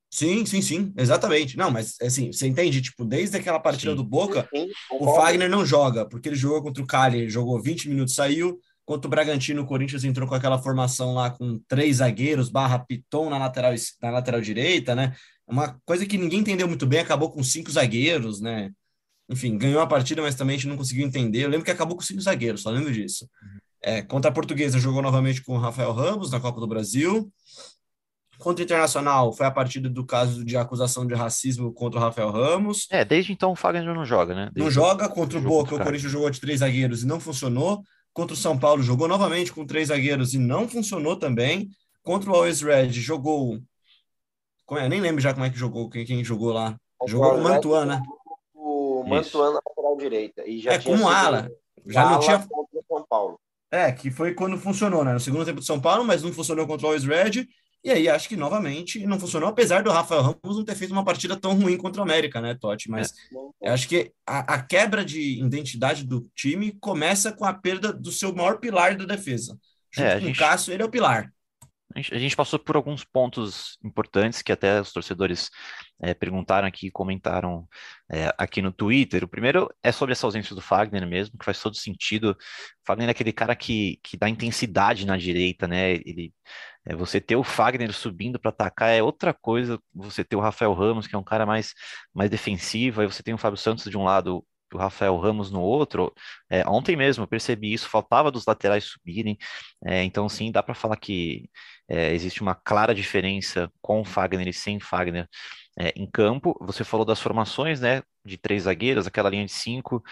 Sim, 0.09 0.45
sim, 0.45 0.61
sim, 0.61 0.93
exatamente. 0.97 1.57
Não, 1.57 1.69
mas 1.69 1.95
assim, 2.01 2.31
você 2.31 2.47
entende? 2.47 2.81
Tipo, 2.81 3.05
desde 3.05 3.37
aquela 3.37 3.59
partida 3.59 3.91
Sim. 3.91 3.97
do 3.97 4.03
Boca, 4.03 4.47
Sim, 4.51 4.69
o 4.89 4.97
concordo. 4.97 5.21
Fagner 5.21 5.49
não 5.49 5.65
joga, 5.65 6.07
porque 6.07 6.29
ele 6.29 6.35
jogou 6.35 6.63
contra 6.63 6.81
o 6.81 6.87
Cali, 6.87 7.19
ele 7.19 7.29
jogou 7.29 7.61
20 7.61 7.89
minutos, 7.89 8.15
saiu. 8.15 8.57
Contra 8.85 9.07
o 9.07 9.09
Bragantino, 9.09 9.63
o 9.63 9.65
Corinthians 9.65 10.03
entrou 10.03 10.29
com 10.29 10.35
aquela 10.35 10.61
formação 10.61 11.15
lá 11.15 11.31
com 11.31 11.59
três 11.67 11.97
zagueiros, 11.97 12.49
barra 12.49 12.77
Piton 12.77 13.31
na 13.31 13.39
lateral, 13.39 13.73
na 13.99 14.11
lateral 14.11 14.39
direita, 14.39 14.93
né? 14.93 15.13
Uma 15.47 15.79
coisa 15.85 16.05
que 16.05 16.17
ninguém 16.17 16.39
entendeu 16.39 16.67
muito 16.67 16.85
bem, 16.87 16.99
acabou 16.99 17.31
com 17.31 17.43
cinco 17.43 17.71
zagueiros, 17.71 18.41
né? 18.41 18.71
Enfim, 19.29 19.57
ganhou 19.57 19.81
a 19.81 19.87
partida, 19.87 20.21
mas 20.21 20.35
também 20.35 20.55
a 20.55 20.57
gente 20.57 20.67
não 20.67 20.77
conseguiu 20.77 21.05
entender. 21.05 21.43
Eu 21.43 21.49
lembro 21.49 21.65
que 21.65 21.71
acabou 21.71 21.95
com 21.95 22.03
cinco 22.03 22.21
zagueiros, 22.21 22.61
só 22.61 22.69
lembro 22.69 22.91
disso. 22.91 23.27
É, 23.81 24.01
contra 24.01 24.29
a 24.29 24.33
Portuguesa, 24.33 24.79
jogou 24.79 25.01
novamente 25.01 25.43
com 25.43 25.55
o 25.55 25.59
Rafael 25.59 25.91
Ramos 25.91 26.31
na 26.31 26.39
Copa 26.39 26.59
do 26.59 26.67
Brasil. 26.67 27.31
Contra 28.37 28.61
o 28.63 28.65
Internacional, 28.65 29.31
foi 29.31 29.45
a 29.45 29.51
partida 29.51 29.87
do 29.89 30.05
caso 30.05 30.43
de 30.43 30.57
acusação 30.57 31.05
de 31.07 31.13
racismo 31.13 31.71
contra 31.71 31.99
o 31.99 32.03
Rafael 32.03 32.31
Ramos. 32.31 32.85
É, 32.91 33.05
desde 33.05 33.31
então 33.31 33.51
o 33.51 33.55
Fagner 33.55 33.93
não 33.95 34.05
joga, 34.05 34.35
né? 34.35 34.45
Não 34.47 34.51
Desde- 34.65 34.73
joga 34.73 35.07
contra 35.07 35.37
o 35.37 35.41
Boca, 35.41 35.75
o. 35.75 35.79
Corinthians 35.79 36.11
jogou 36.11 36.29
de 36.29 36.39
três 36.41 36.59
zagueiros 36.59 37.03
e 37.03 37.07
não 37.07 37.19
funcionou. 37.19 37.81
Contra 38.13 38.33
o 38.33 38.37
São 38.37 38.57
Paulo, 38.57 38.83
jogou 38.83 39.07
novamente 39.07 39.51
com 39.53 39.65
três 39.65 39.87
zagueiros 39.87 40.33
e 40.33 40.37
não 40.37 40.67
funcionou 40.67 41.15
também. 41.15 41.69
Contra 42.03 42.29
o 42.29 42.33
Always 42.35 42.61
Red, 42.61 42.91
jogou. 42.91 43.59
Como 44.65 44.79
é? 44.79 44.87
Nem 44.89 44.99
lembro 45.01 45.21
já 45.21 45.33
como 45.33 45.45
é 45.45 45.49
que 45.49 45.57
jogou, 45.57 45.89
quem, 45.89 46.05
quem 46.05 46.23
jogou 46.23 46.51
lá. 46.51 46.75
Jogou 47.07 47.31
com 47.31 47.37
o 47.37 47.43
Mantuan, 47.43 47.85
né? 47.85 48.01
O. 48.53 49.03
Mantuan 49.07 49.53
na 49.53 49.59
lateral 49.67 49.97
direita. 49.97 50.47
E 50.47 50.59
já 50.59 50.73
É, 50.73 50.79
tinha 50.79 50.95
como 50.97 51.07
ala. 51.09 51.49
Já 51.85 52.09
não 52.09 52.19
tinha. 52.19 52.37
o 52.39 52.83
São 52.87 53.05
Paulo. 53.07 53.39
É, 53.71 53.91
que 53.91 54.09
foi 54.09 54.33
quando 54.33 54.57
funcionou, 54.57 55.03
né? 55.03 55.13
No 55.13 55.19
segundo 55.19 55.45
tempo 55.45 55.59
de 55.59 55.65
São 55.65 55.79
Paulo, 55.79 56.03
mas 56.05 56.23
não 56.23 56.31
funcionou 56.33 56.65
contra 56.65 56.85
o 56.87 56.89
Always 56.89 57.03
Red. 57.03 57.47
E 57.83 57.91
aí, 57.91 58.09
acho 58.09 58.27
que 58.27 58.35
novamente 58.35 59.05
não 59.05 59.19
funcionou, 59.19 59.47
apesar 59.49 59.83
do 59.83 59.91
Rafael 59.91 60.21
Ramos 60.23 60.57
não 60.57 60.65
ter 60.65 60.73
feito 60.73 60.89
uma 60.91 61.05
partida 61.05 61.35
tão 61.39 61.53
ruim 61.53 61.77
contra 61.77 62.01
o 62.01 62.03
América, 62.03 62.41
né, 62.41 62.55
Totti? 62.55 62.89
Mas 62.89 63.13
eu 63.61 63.71
acho 63.73 63.87
que 63.87 64.11
a, 64.25 64.55
a 64.55 64.61
quebra 64.63 65.05
de 65.05 65.39
identidade 65.39 66.03
do 66.03 66.27
time 66.35 66.71
começa 66.81 67.31
com 67.31 67.45
a 67.45 67.53
perda 67.53 67.93
do 67.93 68.11
seu 68.11 68.33
maior 68.33 68.57
pilar 68.59 68.97
da 68.97 69.05
defesa. 69.05 69.55
Junto 69.91 70.07
É, 70.07 70.15
com 70.19 70.25
gente- 70.25 70.35
o 70.35 70.39
Cássio, 70.39 70.73
ele 70.73 70.81
é 70.81 70.85
o 70.85 70.89
pilar. 70.89 71.31
A 71.95 72.17
gente, 72.17 72.35
passou 72.35 72.59
por 72.59 72.75
alguns 72.75 73.05
pontos 73.05 73.77
importantes 73.81 74.41
que 74.41 74.51
até 74.51 74.81
os 74.81 74.91
torcedores 74.91 75.49
é, 76.01 76.13
perguntaram 76.13 76.67
aqui, 76.67 76.91
comentaram 76.91 77.65
é, 78.11 78.33
aqui 78.37 78.61
no 78.61 78.73
Twitter. 78.73 79.23
O 79.23 79.29
primeiro 79.29 79.73
é 79.81 79.93
sobre 79.93 80.11
essa 80.11 80.27
ausência 80.27 80.53
do 80.53 80.61
Fagner 80.61 81.07
mesmo, 81.07 81.37
que 81.37 81.45
faz 81.45 81.61
todo 81.61 81.77
sentido. 81.77 82.31
O 82.31 82.85
Fagner 82.85 83.07
é 83.07 83.11
aquele 83.11 83.31
cara 83.31 83.55
que, 83.55 83.97
que 84.03 84.17
dá 84.17 84.27
intensidade 84.27 85.05
na 85.05 85.15
direita, 85.15 85.69
né? 85.69 85.93
Ele, 85.93 86.33
é, 86.85 86.95
você 86.95 87.21
ter 87.21 87.37
o 87.37 87.43
Fagner 87.43 87.93
subindo 87.93 88.37
para 88.37 88.49
atacar 88.49 88.89
é 88.89 89.01
outra 89.01 89.33
coisa. 89.33 89.79
Você 89.93 90.21
ter 90.23 90.35
o 90.35 90.41
Rafael 90.41 90.73
Ramos, 90.73 91.07
que 91.07 91.15
é 91.15 91.17
um 91.17 91.23
cara 91.23 91.45
mais, 91.45 91.73
mais 92.13 92.29
defensivo, 92.29 92.99
aí 93.01 93.07
você 93.07 93.23
tem 93.23 93.33
o 93.33 93.37
Fábio 93.37 93.57
Santos 93.57 93.89
de 93.89 93.97
um 93.97 94.03
lado, 94.03 94.45
o 94.73 94.77
Rafael 94.77 95.17
Ramos 95.17 95.49
no 95.51 95.61
outro. 95.61 96.13
É, 96.49 96.67
ontem 96.67 96.95
mesmo 96.95 97.23
eu 97.23 97.27
percebi 97.27 97.73
isso, 97.73 97.89
faltava 97.89 98.31
dos 98.31 98.45
laterais 98.45 98.83
subirem. 98.85 99.37
É, 99.85 100.03
então, 100.03 100.27
sim, 100.29 100.51
dá 100.51 100.61
para 100.61 100.75
falar 100.75 100.97
que 100.97 101.49
é, 101.87 102.13
existe 102.13 102.41
uma 102.41 102.55
clara 102.55 102.93
diferença 102.95 103.71
com 103.81 104.03
Fagner 104.03 104.47
e 104.47 104.53
sem 104.53 104.79
Fagner 104.79 105.27
é, 105.77 105.93
em 105.95 106.09
campo. 106.09 106.57
Você 106.61 106.83
falou 106.83 107.05
das 107.05 107.19
formações, 107.19 107.79
né? 107.79 108.01
De 108.25 108.37
três 108.37 108.63
zagueiros, 108.63 109.07
aquela 109.07 109.29
linha 109.29 109.45
de 109.45 109.51
cinco. 109.51 110.03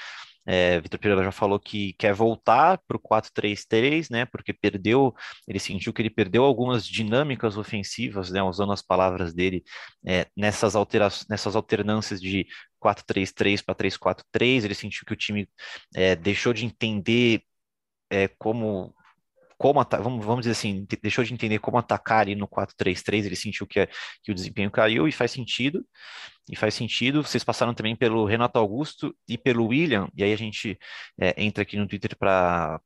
É, 0.45 0.79
Vitor 0.81 0.99
Pereira 0.99 1.23
já 1.23 1.31
falou 1.31 1.57
que 1.57 1.93
quer 1.93 2.13
voltar 2.13 2.77
para 2.85 2.97
o 2.97 2.99
4-3-3, 2.99 4.09
né? 4.11 4.25
Porque 4.25 4.51
perdeu, 4.53 5.15
ele 5.47 5.59
sentiu 5.59 5.93
que 5.93 6.01
ele 6.01 6.09
perdeu 6.09 6.43
algumas 6.43 6.85
dinâmicas 6.85 7.57
ofensivas, 7.57 8.29
né? 8.29 8.43
Usando 8.43 8.73
as 8.73 8.81
palavras 8.81 9.33
dele 9.33 9.63
é, 10.05 10.27
nessas, 10.35 10.75
altera 10.75 11.07
nessas 11.29 11.55
alternâncias 11.55 12.21
de 12.21 12.45
4-3-3 12.79 13.63
para 13.63 13.75
3-4-3. 13.75 14.65
Ele 14.65 14.75
sentiu 14.75 15.05
que 15.05 15.13
o 15.13 15.17
time 15.17 15.47
é, 15.95 16.15
deixou 16.15 16.53
de 16.53 16.65
entender 16.65 17.41
é, 18.11 18.27
como 18.27 18.93
como 19.63 19.81
vamos, 19.89 20.25
vamos 20.25 20.41
dizer 20.41 20.51
assim, 20.51 20.85
deixou 21.01 21.23
de 21.23 21.33
entender 21.33 21.57
como 21.59 21.77
atacar 21.77 22.19
ali 22.19 22.35
no 22.35 22.45
4-3-3, 22.49 23.25
ele 23.25 23.35
sentiu 23.37 23.65
que, 23.65 23.87
que 24.21 24.29
o 24.29 24.35
desempenho 24.35 24.69
caiu 24.69 25.07
e 25.07 25.11
faz 25.11 25.31
sentido. 25.31 25.85
E 26.51 26.55
faz 26.57 26.73
sentido. 26.73 27.23
Vocês 27.23 27.45
passaram 27.45 27.73
também 27.73 27.95
pelo 27.95 28.25
Renato 28.25 28.59
Augusto 28.59 29.15
e 29.25 29.37
pelo 29.37 29.67
William, 29.67 30.09
e 30.13 30.21
aí 30.21 30.33
a 30.33 30.35
gente 30.35 30.77
é, 31.17 31.33
entra 31.41 31.63
aqui 31.63 31.77
no 31.77 31.87
Twitter 31.87 32.17
para 32.17 32.81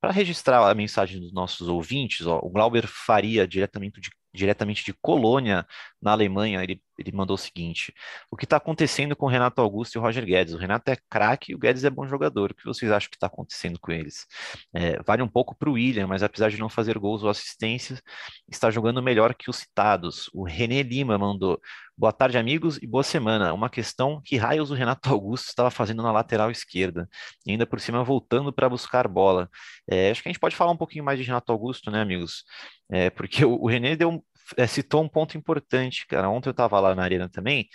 para 0.00 0.10
registrar 0.10 0.68
a 0.68 0.74
mensagem 0.74 1.20
dos 1.20 1.32
nossos 1.32 1.68
ouvintes, 1.68 2.26
ó, 2.26 2.40
o 2.42 2.50
Glauber 2.50 2.88
Faria, 2.88 3.46
diretamente 3.46 4.00
de 4.00 4.10
diretamente 4.34 4.84
de 4.84 4.94
Colônia, 4.94 5.66
na 6.00 6.12
Alemanha, 6.12 6.62
ele, 6.62 6.82
ele 6.98 7.12
mandou 7.12 7.34
o 7.34 7.38
seguinte: 7.38 7.92
O 8.30 8.36
que 8.36 8.44
está 8.44 8.56
acontecendo 8.56 9.16
com 9.16 9.26
o 9.26 9.28
Renato 9.28 9.60
Augusto 9.60 9.94
e 9.94 9.98
o 9.98 10.02
Roger 10.02 10.24
Guedes? 10.24 10.54
O 10.54 10.58
Renato 10.58 10.90
é 10.90 10.96
craque 11.08 11.52
e 11.52 11.54
o 11.54 11.58
Guedes 11.58 11.84
é 11.84 11.90
bom 11.90 12.06
jogador. 12.06 12.50
O 12.50 12.54
que 12.54 12.64
vocês 12.64 12.90
acham 12.90 13.10
que 13.10 13.16
está 13.16 13.26
acontecendo 13.26 13.78
com 13.80 13.92
eles? 13.92 14.26
É, 14.74 15.02
vale 15.02 15.22
um 15.22 15.28
pouco 15.28 15.56
para 15.56 15.70
o 15.70 15.74
William, 15.74 16.06
mas 16.06 16.22
apesar 16.22 16.50
de 16.50 16.58
não 16.58 16.68
fazer 16.68 16.98
gols 16.98 17.22
ou 17.22 17.30
assistências, 17.30 18.02
está 18.48 18.70
jogando 18.70 19.02
melhor 19.02 19.34
que 19.34 19.50
os 19.50 19.56
citados. 19.56 20.28
O 20.32 20.44
René 20.44 20.82
Lima 20.82 21.18
mandou: 21.18 21.60
Boa 21.96 22.12
tarde, 22.12 22.38
amigos, 22.38 22.78
e 22.82 22.86
boa 22.86 23.02
semana. 23.02 23.52
Uma 23.52 23.70
questão: 23.70 24.20
que 24.24 24.36
raios 24.36 24.70
o 24.70 24.74
Renato 24.74 25.08
Augusto 25.10 25.48
estava 25.48 25.70
fazendo 25.70 26.02
na 26.02 26.10
lateral 26.10 26.50
esquerda? 26.50 27.08
E 27.46 27.52
ainda 27.52 27.66
por 27.66 27.80
cima 27.80 28.02
voltando 28.02 28.52
para 28.52 28.68
buscar 28.68 29.06
bola. 29.06 29.48
É, 29.88 30.10
acho 30.10 30.22
que 30.22 30.28
a 30.28 30.32
gente 30.32 30.40
pode 30.40 30.56
falar 30.56 30.72
um 30.72 30.76
pouquinho 30.76 31.04
mais 31.04 31.18
de 31.18 31.24
Renato 31.24 31.52
Augusto, 31.52 31.90
né, 31.90 32.00
amigos? 32.00 32.44
É, 32.90 33.10
porque 33.10 33.44
o, 33.44 33.54
o 33.54 33.68
René 33.68 33.94
deu, 33.96 34.24
citou 34.68 35.02
um 35.02 35.08
ponto 35.08 35.36
importante, 35.36 36.06
cara. 36.06 36.28
Ontem 36.28 36.48
eu 36.48 36.52
estava 36.52 36.78
lá 36.80 36.94
na 36.94 37.02
arena 37.02 37.28
também, 37.28 37.68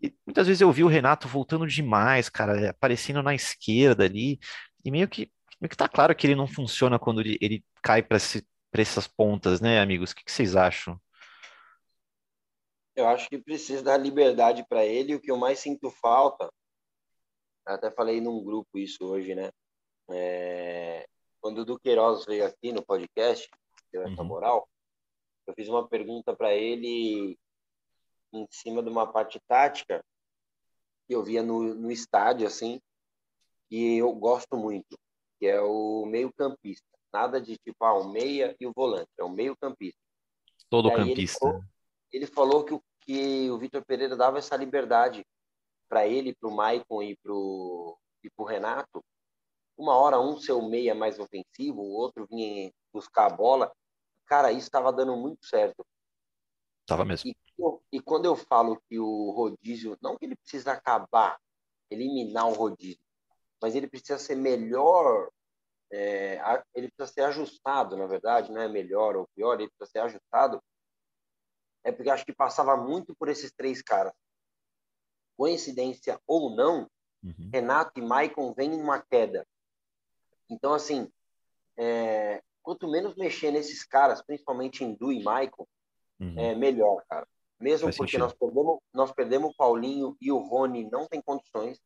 e 0.00 0.14
muitas 0.26 0.46
vezes 0.46 0.60
eu 0.60 0.72
vi 0.72 0.84
o 0.84 0.88
Renato 0.88 1.28
voltando 1.28 1.66
demais, 1.66 2.28
cara, 2.28 2.58
é, 2.60 2.68
aparecendo 2.68 3.22
na 3.22 3.34
esquerda 3.34 4.04
ali, 4.04 4.38
e 4.84 4.90
meio 4.90 5.08
que, 5.08 5.30
meio 5.60 5.68
que 5.68 5.76
tá 5.76 5.88
claro 5.88 6.14
que 6.14 6.26
ele 6.26 6.34
não 6.34 6.46
funciona 6.46 6.98
quando 6.98 7.20
ele, 7.20 7.38
ele 7.40 7.64
cai 7.82 8.02
para 8.02 8.18
essas 8.72 9.06
pontas, 9.06 9.60
né, 9.60 9.80
amigos? 9.80 10.12
O 10.12 10.16
que, 10.16 10.24
que 10.24 10.32
vocês 10.32 10.56
acham? 10.56 11.00
Eu 12.94 13.08
acho 13.08 13.28
que 13.28 13.38
precisa 13.38 13.82
dar 13.82 13.96
liberdade 13.96 14.64
para 14.68 14.84
ele. 14.84 15.14
O 15.14 15.20
que 15.20 15.30
eu 15.30 15.36
mais 15.36 15.58
sinto 15.58 15.90
falta, 15.90 16.50
até 17.66 17.90
falei 17.90 18.20
num 18.20 18.42
grupo 18.42 18.78
isso 18.78 19.04
hoje, 19.04 19.34
né? 19.34 19.50
É... 20.10 21.06
Quando 21.40 21.58
o 21.58 21.64
Duqueiroz 21.64 22.24
veio 22.26 22.46
aqui 22.46 22.72
no 22.72 22.84
podcast, 22.84 23.48
deu 23.92 24.02
essa 24.02 24.20
uhum. 24.20 24.28
moral, 24.28 24.68
eu 25.46 25.54
fiz 25.54 25.68
uma 25.68 25.86
pergunta 25.86 26.34
para 26.34 26.54
ele 26.54 27.38
em 28.32 28.46
cima 28.50 28.82
de 28.82 28.88
uma 28.88 29.06
parte 29.06 29.40
tática 29.46 30.04
que 31.06 31.14
eu 31.14 31.22
via 31.22 31.42
no, 31.42 31.74
no 31.74 31.90
estádio, 31.90 32.46
assim, 32.46 32.80
e 33.70 33.96
eu 33.98 34.12
gosto 34.14 34.56
muito, 34.56 34.98
que 35.38 35.46
é 35.46 35.60
o 35.60 36.06
meio-campista. 36.06 36.86
Nada 37.12 37.40
de 37.40 37.56
tipo, 37.58 37.84
ah, 37.84 37.98
o 37.98 38.08
meia 38.08 38.56
e 38.58 38.66
o 38.66 38.72
volante, 38.74 39.10
é 39.18 39.24
o 39.24 39.28
meio-campista. 39.28 40.00
Todo 40.70 40.90
campista. 40.90 41.12
Ele 41.12 41.26
falou, 41.28 41.64
ele 42.12 42.26
falou 42.26 42.64
que 42.64 42.74
o, 42.74 42.82
que 43.00 43.50
o 43.50 43.58
Vitor 43.58 43.84
Pereira 43.84 44.16
dava 44.16 44.38
essa 44.38 44.56
liberdade 44.56 45.26
para 45.88 46.06
ele, 46.06 46.34
para 46.34 46.48
o 46.48 46.54
Maicon 46.54 47.02
e 47.02 47.16
para 47.16 47.32
o 47.32 47.98
e 48.24 48.30
pro 48.30 48.44
Renato. 48.44 49.04
Uma 49.76 49.96
hora 49.96 50.20
um 50.20 50.38
ser 50.38 50.52
o 50.52 50.62
meia 50.62 50.94
mais 50.94 51.18
ofensivo, 51.18 51.82
o 51.82 51.92
outro 51.92 52.26
vinha 52.30 52.72
buscar 52.92 53.26
a 53.26 53.34
bola 53.34 53.72
cara, 54.32 54.50
isso 54.50 54.60
estava 54.60 54.90
dando 54.90 55.14
muito 55.14 55.44
certo. 55.44 55.86
Tava 56.86 57.04
mesmo. 57.04 57.28
E, 57.28 57.36
e, 57.92 58.00
quando 58.00 58.24
eu 58.24 58.34
falo 58.34 58.80
que 58.88 58.98
o 58.98 59.30
rodízio, 59.30 59.98
não 60.00 60.16
que 60.16 60.24
ele 60.24 60.36
precisa 60.36 60.72
acabar, 60.72 61.38
eliminar 61.90 62.48
o 62.48 62.54
rodízio, 62.54 63.04
mas 63.60 63.74
ele 63.74 63.86
precisa 63.86 64.18
ser 64.18 64.34
melhor, 64.34 65.30
é, 65.92 66.40
ele 66.74 66.90
precisa 66.90 67.12
ser 67.12 67.20
ajustado, 67.24 67.94
na 67.94 68.06
verdade, 68.06 68.50
não 68.50 68.62
é 68.62 68.68
melhor 68.68 69.16
ou 69.16 69.28
pior, 69.36 69.60
ele 69.60 69.68
precisa 69.68 69.92
ser 69.92 69.98
ajustado, 69.98 70.62
é 71.84 71.92
porque 71.92 72.08
acho 72.08 72.24
que 72.24 72.32
passava 72.32 72.74
muito 72.74 73.14
por 73.14 73.28
esses 73.28 73.52
três 73.52 73.82
caras. 73.82 74.14
Coincidência 75.36 76.18
ou 76.26 76.56
não, 76.56 76.90
uhum. 77.22 77.50
Renato 77.52 78.00
e 78.00 78.02
Maicon 78.02 78.54
vêm 78.54 78.70
numa 78.70 78.98
queda. 79.02 79.46
Então, 80.48 80.72
assim, 80.72 81.06
é, 81.76 82.42
quanto 82.62 82.88
menos 82.88 83.14
mexer 83.16 83.50
nesses 83.50 83.84
caras, 83.84 84.22
principalmente 84.22 84.84
em 84.84 84.94
Du 84.94 85.12
e 85.12 85.18
Michael, 85.18 85.68
uhum. 86.20 86.38
é 86.38 86.54
melhor, 86.54 87.02
cara. 87.08 87.26
Mesmo 87.60 87.86
Faz 87.86 87.96
porque 87.96 88.18
nós 88.18 88.32
perdemos, 88.32 88.78
nós 88.92 89.12
perdemos 89.12 89.50
o 89.50 89.56
Paulinho 89.56 90.16
e 90.20 90.32
o 90.32 90.38
Rony 90.38 90.88
não 90.90 91.06
tem 91.06 91.22
condições 91.22 91.80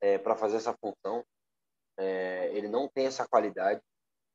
é, 0.00 0.18
para 0.18 0.36
fazer 0.36 0.56
essa 0.56 0.74
função. 0.74 1.24
É, 1.98 2.50
ele 2.54 2.68
não 2.68 2.88
tem 2.88 3.06
essa 3.06 3.26
qualidade. 3.28 3.80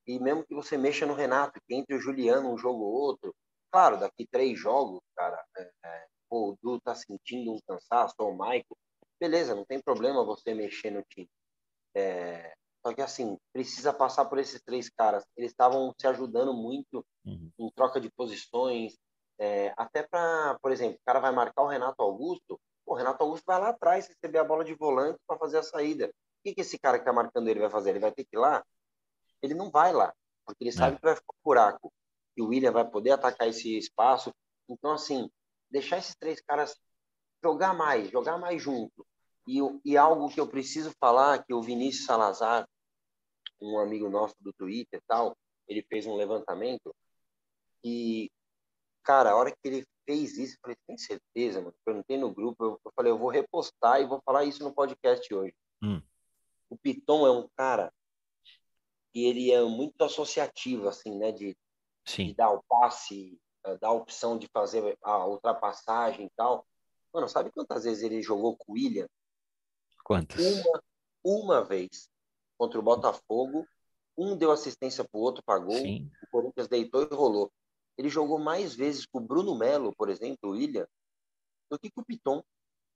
E 0.06 0.20
mesmo 0.20 0.44
que 0.44 0.54
você 0.54 0.78
mexa 0.78 1.06
no 1.06 1.14
Renato, 1.14 1.60
que 1.68 1.76
entre 1.76 1.96
o 1.96 2.00
Juliano 2.00 2.54
um 2.54 2.58
jogo 2.58 2.84
ou 2.84 2.94
outro, 2.94 3.36
claro, 3.72 3.98
daqui 3.98 4.28
três 4.28 4.58
jogos, 4.58 5.02
cara, 5.16 5.44
é, 5.58 5.72
é 5.86 6.08
pô, 6.30 6.52
o 6.52 6.58
Du 6.62 6.80
tá 6.80 6.96
sentindo 6.96 7.52
um 7.52 7.60
cansaço, 7.68 8.16
ou 8.20 8.32
o 8.32 8.38
Michael, 8.38 8.78
beleza, 9.20 9.56
não 9.56 9.66
tem 9.66 9.82
problema 9.82 10.24
você 10.24 10.54
mexer 10.54 10.92
no 10.92 11.04
time. 11.04 11.30
É, 11.96 12.54
só 12.86 12.94
que 12.94 13.02
assim, 13.02 13.38
precisa 13.52 13.94
passar 13.94 14.26
por 14.26 14.38
esses 14.38 14.62
três 14.62 14.90
caras. 14.90 15.26
Eles 15.36 15.52
estavam 15.52 15.94
se 16.00 16.08
ajudando 16.08 16.54
muito 16.54 17.06
uhum. 17.26 17.52
em 17.60 17.72
troca 17.72 18.00
de 18.00 18.10
posições. 18.12 18.98
É, 19.38 19.74
até 19.78 20.04
para, 20.04 20.58
por 20.62 20.72
exemplo, 20.72 20.96
o 20.96 21.06
cara 21.06 21.20
vai 21.20 21.32
marcar 21.32 21.64
o 21.64 21.68
Renato 21.68 22.02
Augusto. 22.02 22.60
O 22.86 22.94
Renato 22.96 23.24
Augusto 23.24 23.44
vai 23.46 23.60
lá 23.60 23.70
atrás 23.70 24.08
receber 24.08 24.40
a 24.40 24.44
bola 24.44 24.64
de 24.64 24.74
volante 24.74 25.20
para 25.28 25.38
fazer 25.38 25.58
a 25.58 25.64
saída. 25.64 26.08
O 26.08 26.12
que, 26.44 26.56
que 26.56 26.62
esse 26.62 26.80
cara 26.80 26.98
que 26.98 27.04
está 27.04 27.14
marcando 27.14 27.50
ele 27.50 27.60
vai 27.60 27.70
fazer? 27.70 27.92
Ele 27.92 28.00
vai 28.00 28.12
ter 28.12 28.24
que 28.24 28.36
ir 28.36 28.40
lá? 28.40 28.64
Ele 29.42 29.54
não 29.54 29.70
vai 29.70 29.94
lá, 29.94 30.14
porque 30.46 30.64
ele 30.64 30.72
sabe 30.72 30.96
é. 30.96 31.00
que 31.00 31.06
vai 31.06 31.16
ficar 31.16 31.34
um 31.34 31.44
buraco. 31.44 31.94
E 32.36 32.42
o 32.42 32.48
William 32.48 32.72
vai 32.72 32.90
poder 32.90 33.12
atacar 33.12 33.48
esse 33.48 33.78
espaço. 33.78 34.34
Então, 34.70 34.92
assim, 34.92 35.30
deixar 35.70 35.98
esses 35.98 36.16
três 36.16 36.42
caras 36.42 36.76
jogar 37.44 37.74
mais, 37.74 38.10
jogar 38.10 38.38
mais 38.38 38.62
junto. 38.62 39.06
E, 39.50 39.58
e 39.84 39.98
algo 39.98 40.30
que 40.30 40.40
eu 40.40 40.48
preciso 40.48 40.92
falar, 41.00 41.44
que 41.44 41.56
o 41.56 41.62
Vinícius 41.62 42.06
Salazar, 42.06 42.70
um 43.60 43.80
amigo 43.80 44.08
nosso 44.08 44.36
do 44.40 44.54
Twitter 44.54 45.00
e 45.00 45.04
tal, 45.08 45.36
ele 45.68 45.82
fez 45.90 46.06
um 46.06 46.16
levantamento 46.16 46.96
e, 47.84 48.32
cara, 49.04 49.32
a 49.32 49.36
hora 49.36 49.52
que 49.52 49.58
ele 49.64 49.88
fez 50.06 50.38
isso, 50.38 50.54
eu 50.54 50.60
falei, 50.62 50.78
tem 50.86 50.98
certeza, 51.00 51.62
mano? 51.62 51.74
Perguntei 51.84 52.16
no 52.16 52.32
grupo, 52.32 52.64
eu, 52.64 52.82
eu 52.86 52.92
falei, 52.96 53.12
eu 53.12 53.18
vou 53.18 53.30
repostar 53.30 54.00
e 54.00 54.06
vou 54.06 54.22
falar 54.24 54.44
isso 54.44 54.64
no 54.64 54.72
podcast 54.72 55.34
hoje. 55.34 55.56
Hum. 55.82 56.00
O 56.70 56.78
Piton 56.78 57.26
é 57.26 57.32
um 57.32 57.50
cara 57.56 57.92
que 59.12 59.26
ele 59.26 59.52
é 59.52 59.64
muito 59.64 60.00
associativo, 60.04 60.88
assim, 60.88 61.18
né? 61.18 61.32
De, 61.32 61.58
de 62.06 62.34
dar 62.36 62.52
o 62.52 62.64
passe, 62.70 63.40
eh, 63.66 63.78
dar 63.80 63.88
a 63.88 63.94
opção 63.94 64.38
de 64.38 64.48
fazer 64.48 64.96
a 65.02 65.26
ultrapassagem 65.26 66.28
e 66.28 66.30
tal. 66.36 66.68
Mano, 67.12 67.28
sabe 67.28 67.52
quantas 67.52 67.86
vezes 67.86 68.04
ele 68.04 68.22
jogou 68.22 68.56
com 68.56 68.74
o 68.74 68.76
William? 68.76 69.08
Quantas? 70.10 70.44
Uma, 70.44 70.84
uma 71.24 71.64
vez 71.64 72.10
contra 72.58 72.80
o 72.80 72.82
Botafogo. 72.82 73.68
Um 74.18 74.36
deu 74.36 74.52
assistência 74.52 75.04
para 75.04 75.20
o 75.20 75.22
outro, 75.22 75.44
pagou. 75.44 75.78
Sim. 75.78 76.10
O 76.24 76.28
Corinthians 76.32 76.68
deitou 76.68 77.04
e 77.04 77.14
rolou. 77.14 77.52
Ele 77.96 78.10
jogou 78.10 78.40
mais 78.40 78.74
vezes 78.74 79.06
com 79.06 79.20
o 79.20 79.22
Bruno 79.22 79.56
Melo, 79.56 79.96
por 79.96 80.10
exemplo, 80.10 80.50
o 80.50 80.52
William, 80.54 80.88
do 81.70 81.78
que 81.78 81.92
com 81.92 82.02
o 82.02 82.04
Piton. 82.04 82.44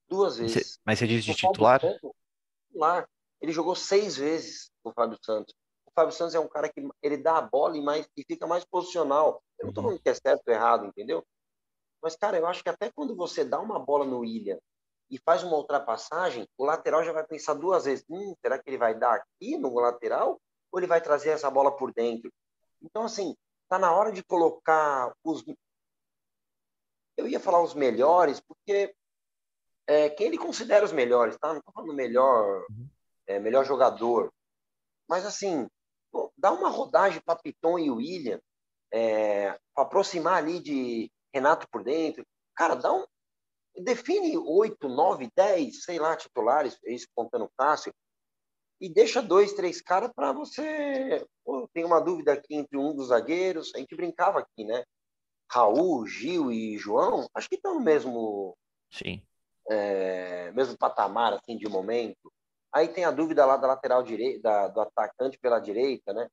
Duas 0.09 0.37
vezes. 0.37 0.79
Mas 0.83 0.97
você 0.97 1.05
diz 1.05 1.23
de 1.23 1.35
titular? 1.35 1.79
titular. 1.79 3.07
Ele 3.39 3.51
jogou 3.51 3.75
seis 3.75 4.17
vezes 4.17 4.71
com 4.81 4.89
o 4.89 4.93
Fábio 4.93 5.19
Santos. 5.21 5.53
O 5.85 5.91
Fábio 5.91 6.15
Santos 6.15 6.33
é 6.33 6.39
um 6.39 6.47
cara 6.47 6.67
que 6.67 6.81
ele 6.99 7.17
dá 7.17 7.37
a 7.37 7.41
bola 7.41 7.77
e, 7.77 7.81
mais, 7.81 8.09
e 8.17 8.23
fica 8.23 8.47
mais 8.47 8.65
posicional. 8.65 9.43
Eu 9.59 9.65
não 9.65 9.69
estou 9.69 9.83
falando 9.83 10.01
que 10.01 10.09
é 10.09 10.15
certo 10.15 10.47
ou 10.47 10.53
errado, 10.53 10.87
entendeu? 10.87 11.23
Mas, 12.01 12.15
cara, 12.15 12.37
eu 12.37 12.47
acho 12.47 12.63
que 12.63 12.69
até 12.69 12.91
quando 12.91 13.15
você 13.15 13.45
dá 13.45 13.59
uma 13.59 13.77
bola 13.77 14.03
no 14.03 14.19
William 14.19 14.57
e 15.13 15.19
faz 15.19 15.43
uma 15.43 15.55
ultrapassagem, 15.55 16.49
o 16.57 16.65
lateral 16.65 17.03
já 17.03 17.11
vai 17.11 17.23
pensar 17.23 17.53
duas 17.53 17.85
vezes: 17.85 18.03
hum, 18.09 18.35
será 18.41 18.57
que 18.57 18.67
ele 18.67 18.79
vai 18.79 18.97
dar 18.97 19.13
aqui 19.13 19.55
no 19.59 19.71
lateral 19.75 20.41
ou 20.71 20.79
ele 20.79 20.87
vai 20.87 20.99
trazer 20.99 21.29
essa 21.29 21.51
bola 21.51 21.71
por 21.71 21.93
dentro? 21.93 22.33
Então, 22.81 23.03
assim, 23.03 23.37
tá 23.69 23.77
na 23.77 23.91
hora 23.91 24.11
de 24.11 24.23
colocar 24.23 25.13
os. 25.23 25.45
Eu 27.15 27.27
ia 27.27 27.39
falar 27.39 27.61
os 27.61 27.75
melhores, 27.75 28.39
porque 28.39 28.95
é, 29.85 30.09
quem 30.09 30.27
ele 30.27 30.37
considera 30.39 30.83
os 30.83 30.91
melhores, 30.91 31.37
tá? 31.37 31.53
Não 31.53 31.61
tô 31.61 31.71
falando 31.71 31.93
melhor, 31.93 32.65
uhum. 32.71 32.89
é, 33.27 33.39
melhor 33.39 33.63
jogador. 33.63 34.33
Mas, 35.07 35.27
assim, 35.27 35.69
pô, 36.11 36.33
dá 36.35 36.51
uma 36.51 36.69
rodagem 36.69 37.21
para 37.23 37.39
Piton 37.39 37.77
e 37.77 37.91
William, 37.91 38.41
é, 38.91 39.59
para 39.75 39.83
aproximar 39.83 40.37
ali 40.37 40.59
de 40.59 41.11
Renato 41.31 41.67
por 41.69 41.83
dentro. 41.83 42.25
Cara, 42.55 42.73
dá 42.73 42.91
um, 42.91 43.05
define 43.81 44.37
oito, 44.37 44.87
nove, 44.87 45.29
dez, 45.35 45.83
sei 45.83 45.99
lá, 45.99 46.15
titulares, 46.15 46.77
isso 46.85 47.07
contando 47.15 47.49
Cássio, 47.57 47.93
e 48.79 48.89
deixa 48.89 49.21
dois, 49.21 49.53
três 49.53 49.81
caras 49.81 50.11
para 50.13 50.33
você. 50.33 51.25
Pô, 51.43 51.69
tem 51.73 51.85
uma 51.85 52.01
dúvida 52.01 52.33
aqui 52.33 52.55
entre 52.55 52.77
um 52.77 52.93
dos 52.93 53.07
zagueiros, 53.07 53.71
a 53.75 53.79
gente 53.79 53.95
brincava 53.95 54.39
aqui, 54.39 54.65
né? 54.65 54.83
Raul, 55.49 56.05
Gil 56.05 56.51
e 56.51 56.77
João, 56.77 57.27
acho 57.33 57.47
que 57.47 57.55
estão 57.55 57.75
no 57.75 57.81
mesmo. 57.81 58.57
Sim. 58.91 59.21
É, 59.69 60.51
mesmo 60.51 60.77
patamar, 60.77 61.33
assim, 61.33 61.55
de 61.55 61.69
momento. 61.69 62.31
Aí 62.73 62.87
tem 62.87 63.05
a 63.05 63.11
dúvida 63.11 63.45
lá 63.45 63.55
da 63.55 63.67
lateral 63.67 64.03
direita, 64.03 64.67
do 64.69 64.81
atacante 64.81 65.37
pela 65.39 65.59
direita, 65.59 66.11
né? 66.11 66.27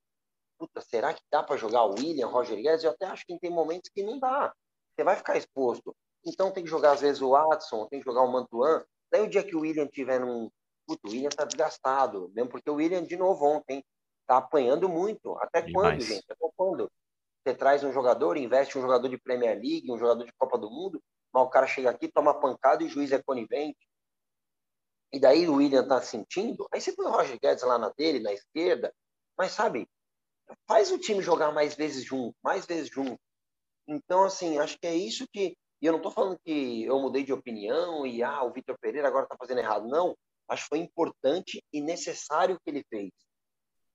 Puta, 0.58 0.80
será 0.80 1.14
que 1.14 1.22
dá 1.30 1.42
para 1.42 1.56
jogar 1.56 1.84
o 1.84 1.94
William, 1.94 2.26
Roger 2.26 2.60
Guedes? 2.60 2.82
Eu 2.82 2.90
até 2.90 3.06
acho 3.06 3.24
que 3.24 3.38
tem 3.38 3.50
momentos 3.50 3.90
que 3.94 4.02
não 4.02 4.18
dá. 4.18 4.52
Você 4.94 5.04
vai 5.04 5.16
ficar 5.16 5.36
exposto. 5.36 5.94
Então 6.24 6.50
tem 6.50 6.64
que 6.64 6.70
jogar, 6.70 6.92
às 6.92 7.00
vezes, 7.00 7.22
o 7.22 7.30
Watson, 7.30 7.86
tem 7.86 8.00
que 8.00 8.04
jogar 8.04 8.22
o 8.22 8.32
Mantuan. 8.32 8.84
Daí 9.10 9.22
o 9.22 9.28
dia 9.28 9.42
que 9.42 9.56
o 9.56 9.60
William 9.60 9.86
tiver 9.86 10.20
num. 10.20 10.50
Puta, 10.86 11.08
o 11.08 11.10
William 11.10 11.30
tá 11.30 11.44
desgastado. 11.44 12.30
Mesmo 12.34 12.50
porque 12.50 12.70
o 12.70 12.74
William, 12.74 13.02
de 13.02 13.16
novo, 13.16 13.44
ontem, 13.44 13.84
tá 14.26 14.36
apanhando 14.36 14.88
muito. 14.88 15.36
Até 15.38 15.62
Demais. 15.62 15.88
quando, 15.88 16.00
gente? 16.02 16.24
Até 16.30 16.50
quando? 16.56 16.90
Você 17.42 17.54
traz 17.54 17.82
um 17.82 17.92
jogador, 17.92 18.36
investe 18.36 18.78
um 18.78 18.82
jogador 18.82 19.08
de 19.08 19.18
Premier 19.18 19.54
League, 19.54 19.90
um 19.90 19.98
jogador 19.98 20.24
de 20.24 20.32
Copa 20.38 20.58
do 20.58 20.70
Mundo, 20.70 21.02
mas 21.32 21.42
o 21.42 21.48
cara 21.48 21.66
chega 21.66 21.90
aqui, 21.90 22.06
toma 22.06 22.38
pancada 22.38 22.82
e 22.82 22.86
o 22.86 22.88
juiz 22.88 23.12
é 23.12 23.22
conivente. 23.22 23.78
E 25.12 25.18
daí 25.18 25.48
o 25.48 25.54
William 25.54 25.86
tá 25.86 26.00
sentindo. 26.02 26.68
Aí 26.70 26.80
você 26.80 26.92
põe 26.92 27.06
o 27.06 27.10
Roger 27.10 27.38
Guedes 27.40 27.64
lá 27.64 27.78
na 27.78 27.88
dele, 27.90 28.20
na 28.20 28.32
esquerda. 28.32 28.94
Mas 29.36 29.52
sabe, 29.52 29.88
faz 30.66 30.92
o 30.92 30.98
time 30.98 31.22
jogar 31.22 31.50
mais 31.50 31.74
vezes 31.74 32.04
junto, 32.04 32.36
mais 32.42 32.66
vezes 32.66 32.90
junto. 32.90 33.18
Então, 33.88 34.22
assim, 34.24 34.58
acho 34.58 34.78
que 34.78 34.86
é 34.86 34.94
isso 34.94 35.26
que 35.32 35.56
e 35.80 35.86
eu 35.86 35.92
não 35.92 35.98
estou 35.98 36.12
falando 36.12 36.38
que 36.44 36.84
eu 36.84 37.00
mudei 37.00 37.24
de 37.24 37.32
opinião 37.32 38.06
e 38.06 38.22
ah, 38.22 38.42
o 38.42 38.52
Vitor 38.52 38.76
Pereira 38.78 39.08
agora 39.08 39.24
está 39.24 39.36
fazendo 39.36 39.58
errado. 39.58 39.88
Não. 39.88 40.16
Acho 40.48 40.64
que 40.64 40.68
foi 40.68 40.78
importante 40.78 41.62
e 41.72 41.80
necessário 41.80 42.56
o 42.56 42.60
que 42.60 42.70
ele 42.70 42.84
fez. 42.90 43.10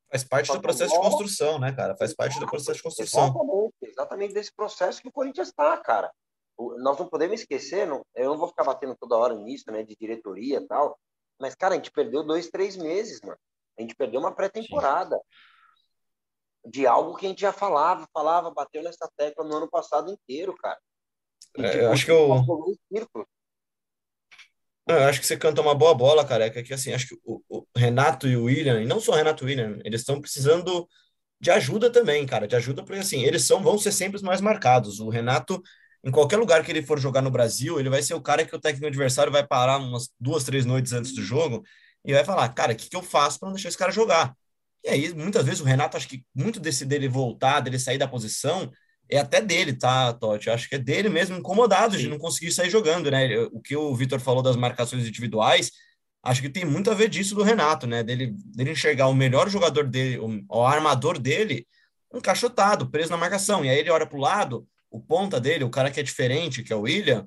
Faz 0.09 0.23
parte 0.23 0.51
do 0.51 0.61
processo 0.61 0.93
de 0.93 0.99
construção, 0.99 1.59
né, 1.59 1.73
cara? 1.73 1.95
Faz 1.97 2.15
parte 2.15 2.39
do 2.39 2.47
processo 2.47 2.77
de 2.77 2.83
construção. 2.83 3.25
Exatamente, 3.25 3.75
exatamente 3.81 4.33
desse 4.33 4.55
processo 4.55 5.01
que 5.01 5.09
o 5.09 5.11
Corinthians 5.11 5.49
está, 5.49 5.77
cara. 5.77 6.11
Nós 6.77 6.97
não 6.97 7.09
podemos 7.09 7.41
esquecer, 7.41 7.85
não, 7.85 8.05
eu 8.15 8.29
não 8.29 8.37
vou 8.37 8.47
ficar 8.47 8.63
batendo 8.63 8.95
toda 8.97 9.17
hora 9.17 9.35
nisso, 9.35 9.65
né, 9.69 9.83
de 9.83 9.93
diretoria 9.99 10.59
e 10.59 10.67
tal, 10.67 10.97
mas, 11.39 11.53
cara, 11.53 11.73
a 11.73 11.77
gente 11.77 11.91
perdeu 11.91 12.23
dois, 12.23 12.49
três 12.49 12.77
meses, 12.77 13.19
mano. 13.21 13.37
A 13.77 13.81
gente 13.81 13.95
perdeu 13.95 14.21
uma 14.21 14.33
pré-temporada 14.33 15.19
de 16.65 16.87
algo 16.87 17.15
que 17.15 17.25
a 17.25 17.29
gente 17.29 17.41
já 17.41 17.51
falava, 17.51 18.07
falava, 18.13 18.51
bateu 18.51 18.81
nessa 18.81 19.09
tecla 19.17 19.43
no 19.43 19.57
ano 19.57 19.69
passado 19.69 20.09
inteiro, 20.09 20.55
cara. 20.55 20.79
É, 21.57 21.69
tipo, 21.69 21.83
eu 21.83 21.91
acho 21.91 22.05
que 22.05 22.11
eu. 22.11 22.45
eu 24.87 24.97
acho 25.05 25.19
que 25.19 25.25
você 25.25 25.37
canta 25.37 25.61
uma 25.61 25.75
boa 25.75 25.93
bola, 25.93 26.25
careca. 26.25 26.61
Que 26.63 26.73
assim, 26.73 26.93
acho 26.93 27.07
que 27.07 27.15
o, 27.23 27.41
o 27.49 27.65
Renato 27.75 28.27
e 28.27 28.35
o 28.37 28.45
William, 28.45 28.81
e 28.81 28.85
não 28.85 28.99
só 28.99 29.13
o 29.13 29.15
Renato 29.15 29.43
e 29.43 29.45
o 29.45 29.47
William, 29.49 29.79
eles 29.83 30.01
estão 30.01 30.21
precisando 30.21 30.87
de 31.39 31.51
ajuda 31.51 31.91
também, 31.91 32.25
cara. 32.25 32.47
De 32.47 32.55
ajuda, 32.55 32.83
porque 32.83 32.99
assim, 32.99 33.23
eles 33.23 33.43
são, 33.43 33.61
vão 33.63 33.77
ser 33.77 33.91
sempre 33.91 34.17
os 34.17 34.23
mais 34.23 34.41
marcados. 34.41 34.99
O 34.99 35.09
Renato, 35.09 35.61
em 36.03 36.11
qualquer 36.11 36.37
lugar 36.37 36.63
que 36.63 36.71
ele 36.71 36.83
for 36.83 36.99
jogar 36.99 37.21
no 37.21 37.31
Brasil, 37.31 37.79
ele 37.79 37.89
vai 37.89 38.01
ser 38.01 38.13
o 38.13 38.21
cara 38.21 38.45
que 38.45 38.55
o 38.55 38.59
técnico 38.59 38.87
adversário 38.87 39.31
vai 39.31 39.45
parar 39.45 39.77
umas 39.77 40.09
duas, 40.19 40.43
três 40.43 40.65
noites 40.65 40.93
antes 40.93 41.13
do 41.13 41.21
jogo 41.21 41.63
e 42.03 42.13
vai 42.13 42.23
falar, 42.23 42.47
cara, 42.49 42.73
o 42.73 42.75
que, 42.75 42.89
que 42.89 42.95
eu 42.95 43.01
faço 43.03 43.39
para 43.39 43.47
não 43.47 43.53
deixar 43.53 43.69
esse 43.69 43.77
cara 43.77 43.91
jogar? 43.91 44.35
E 44.83 44.89
aí, 44.89 45.13
muitas 45.15 45.43
vezes, 45.45 45.61
o 45.61 45.63
Renato, 45.63 45.97
acho 45.97 46.07
que 46.07 46.23
muito 46.33 46.59
desse 46.59 46.85
dele 46.85 47.07
voltar, 47.07 47.59
dele 47.59 47.79
sair 47.79 47.97
da 47.97 48.07
posição, 48.07 48.71
é 49.09 49.17
até 49.17 49.41
dele, 49.41 49.73
tá, 49.73 50.13
Totti? 50.13 50.47
Eu 50.47 50.53
acho 50.53 50.67
que 50.67 50.75
é 50.75 50.79
dele 50.79 51.09
mesmo, 51.09 51.37
incomodado 51.37 51.95
Sim. 51.95 52.03
de 52.03 52.07
não 52.09 52.17
conseguir 52.17 52.51
sair 52.51 52.69
jogando, 52.69 53.11
né? 53.11 53.37
O 53.51 53.61
que 53.61 53.75
o 53.75 53.93
Vitor 53.95 54.19
falou 54.19 54.41
das 54.41 54.55
marcações 54.55 55.07
individuais, 55.07 55.71
acho 56.23 56.41
que 56.41 56.49
tem 56.49 56.65
muito 56.65 56.89
a 56.89 56.93
ver 56.93 57.09
disso 57.09 57.35
do 57.35 57.43
Renato, 57.43 57.85
né? 57.85 58.03
Dele, 58.03 58.33
dele 58.37 58.71
enxergar 58.71 59.07
o 59.07 59.13
melhor 59.13 59.49
jogador 59.49 59.85
dele, 59.85 60.17
o, 60.17 60.43
o 60.49 60.65
armador 60.65 61.19
dele, 61.19 61.67
encaixotado, 62.13 62.89
preso 62.89 63.11
na 63.11 63.17
marcação. 63.17 63.63
E 63.63 63.69
aí 63.69 63.77
ele 63.77 63.91
olha 63.91 64.07
para 64.07 64.17
o 64.17 64.21
lado, 64.21 64.67
o 64.89 64.99
ponta 64.99 65.39
dele, 65.39 65.63
o 65.63 65.69
cara 65.69 65.91
que 65.91 65.99
é 65.99 66.03
diferente, 66.03 66.63
que 66.63 66.73
é 66.73 66.75
o 66.75 66.81
William, 66.81 67.25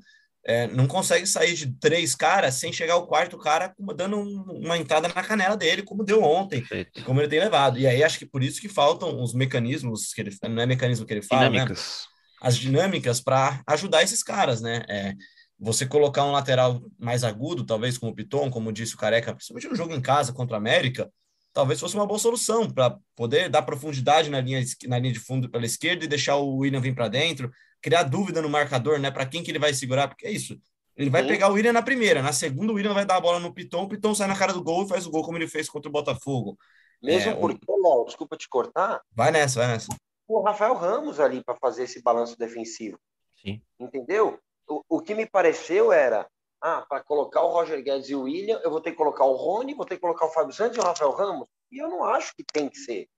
é, 0.48 0.66
não 0.66 0.86
consegue 0.86 1.26
sair 1.26 1.52
de 1.52 1.70
três 1.74 2.14
caras 2.14 2.54
sem 2.54 2.72
chegar 2.72 2.94
ao 2.94 3.06
quarto 3.06 3.36
cara 3.36 3.74
dando 3.94 4.16
um, 4.16 4.64
uma 4.64 4.78
entrada 4.78 5.06
na 5.06 5.22
canela 5.22 5.58
dele, 5.58 5.82
como 5.82 6.02
deu 6.02 6.22
ontem, 6.22 6.64
e 6.96 7.02
como 7.02 7.20
ele 7.20 7.28
tem 7.28 7.38
levado. 7.38 7.78
E 7.78 7.86
aí 7.86 8.02
acho 8.02 8.18
que 8.18 8.24
por 8.24 8.42
isso 8.42 8.58
que 8.58 8.68
faltam 8.68 9.22
os 9.22 9.34
mecanismos 9.34 10.14
que 10.14 10.22
ele 10.22 10.34
não 10.48 10.62
é 10.62 10.64
mecanismo 10.64 11.04
que 11.04 11.12
ele 11.12 11.20
fala, 11.20 11.50
né? 11.50 11.50
dinâmicas. 11.50 11.78
Né? 11.78 12.48
As 12.48 12.56
dinâmicas 12.56 13.20
para 13.20 13.62
ajudar 13.66 14.02
esses 14.02 14.22
caras, 14.22 14.62
né? 14.62 14.84
É, 14.88 15.12
você 15.60 15.84
colocar 15.84 16.24
um 16.24 16.32
lateral 16.32 16.80
mais 16.98 17.24
agudo, 17.24 17.66
talvez 17.66 17.98
como 17.98 18.12
o 18.12 18.14
Piton, 18.14 18.48
como 18.48 18.72
disse 18.72 18.94
o 18.94 18.98
Careca, 18.98 19.34
principalmente 19.34 19.68
no 19.68 19.76
jogo 19.76 19.92
em 19.92 20.00
casa 20.00 20.32
contra 20.32 20.56
a 20.56 20.58
América, 20.58 21.10
talvez 21.52 21.78
fosse 21.78 21.94
uma 21.94 22.06
boa 22.06 22.18
solução 22.18 22.70
para 22.70 22.96
poder 23.14 23.50
dar 23.50 23.60
profundidade 23.62 24.30
na 24.30 24.40
linha, 24.40 24.64
na 24.86 24.98
linha 24.98 25.12
de 25.12 25.18
fundo 25.18 25.50
pela 25.50 25.66
esquerda 25.66 26.06
e 26.06 26.08
deixar 26.08 26.36
o 26.36 26.56
William 26.56 26.80
vir 26.80 26.94
para 26.94 27.08
dentro, 27.08 27.50
criar 27.80 28.02
dúvida 28.04 28.42
no 28.42 28.48
marcador, 28.48 28.98
né? 28.98 29.10
Para 29.10 29.26
quem 29.26 29.42
que 29.42 29.50
ele 29.50 29.58
vai 29.58 29.72
segurar, 29.72 30.08
porque 30.08 30.26
é 30.26 30.30
isso. 30.30 30.60
Ele 30.96 31.10
vai 31.10 31.22
Sim. 31.22 31.28
pegar 31.28 31.48
o 31.48 31.52
William 31.52 31.72
na 31.72 31.82
primeira, 31.82 32.20
na 32.20 32.32
segunda 32.32 32.72
o 32.72 32.74
William 32.74 32.92
vai 32.92 33.06
dar 33.06 33.16
a 33.16 33.20
bola 33.20 33.38
no 33.38 33.54
Piton, 33.54 33.84
o 33.84 33.88
Piton 33.88 34.14
sai 34.16 34.26
na 34.26 34.36
cara 34.36 34.52
do 34.52 34.62
gol 34.62 34.84
e 34.84 34.88
faz 34.88 35.06
o 35.06 35.10
gol 35.10 35.22
como 35.22 35.38
ele 35.38 35.46
fez 35.46 35.68
contra 35.68 35.88
o 35.88 35.92
Botafogo. 35.92 36.58
Mesmo 37.00 37.30
é, 37.30 37.34
porque, 37.36 37.64
o... 37.68 37.82
Léo, 37.82 38.04
desculpa 38.06 38.36
te 38.36 38.48
cortar. 38.48 39.00
Vai 39.12 39.30
nessa, 39.30 39.60
vai 39.60 39.68
nessa. 39.68 39.88
O 40.26 40.40
Rafael 40.40 40.74
Ramos 40.74 41.20
ali 41.20 41.42
para 41.42 41.54
fazer 41.54 41.84
esse 41.84 42.02
balanço 42.02 42.36
defensivo. 42.36 42.98
Sim. 43.40 43.62
Entendeu? 43.78 44.40
O, 44.68 44.82
o 44.88 45.00
que 45.00 45.14
me 45.14 45.24
pareceu 45.24 45.92
era, 45.92 46.28
ah, 46.60 46.84
para 46.88 47.02
colocar 47.02 47.42
o 47.42 47.52
Roger 47.52 47.80
Guedes 47.82 48.10
e 48.10 48.16
o 48.16 48.22
William, 48.22 48.60
eu 48.64 48.70
vou 48.70 48.80
ter 48.80 48.90
que 48.90 48.96
colocar 48.96 49.24
o 49.24 49.36
Rony, 49.36 49.74
vou 49.74 49.86
ter 49.86 49.94
que 49.94 50.00
colocar 50.00 50.26
o 50.26 50.30
Fábio 50.30 50.52
Santos 50.52 50.76
e 50.76 50.80
o 50.80 50.84
Rafael 50.84 51.12
Ramos. 51.12 51.46
E 51.70 51.78
eu 51.78 51.88
não 51.88 52.04
acho 52.04 52.34
que 52.34 52.42
tem 52.42 52.68
que 52.68 52.76
ser. 52.76 53.08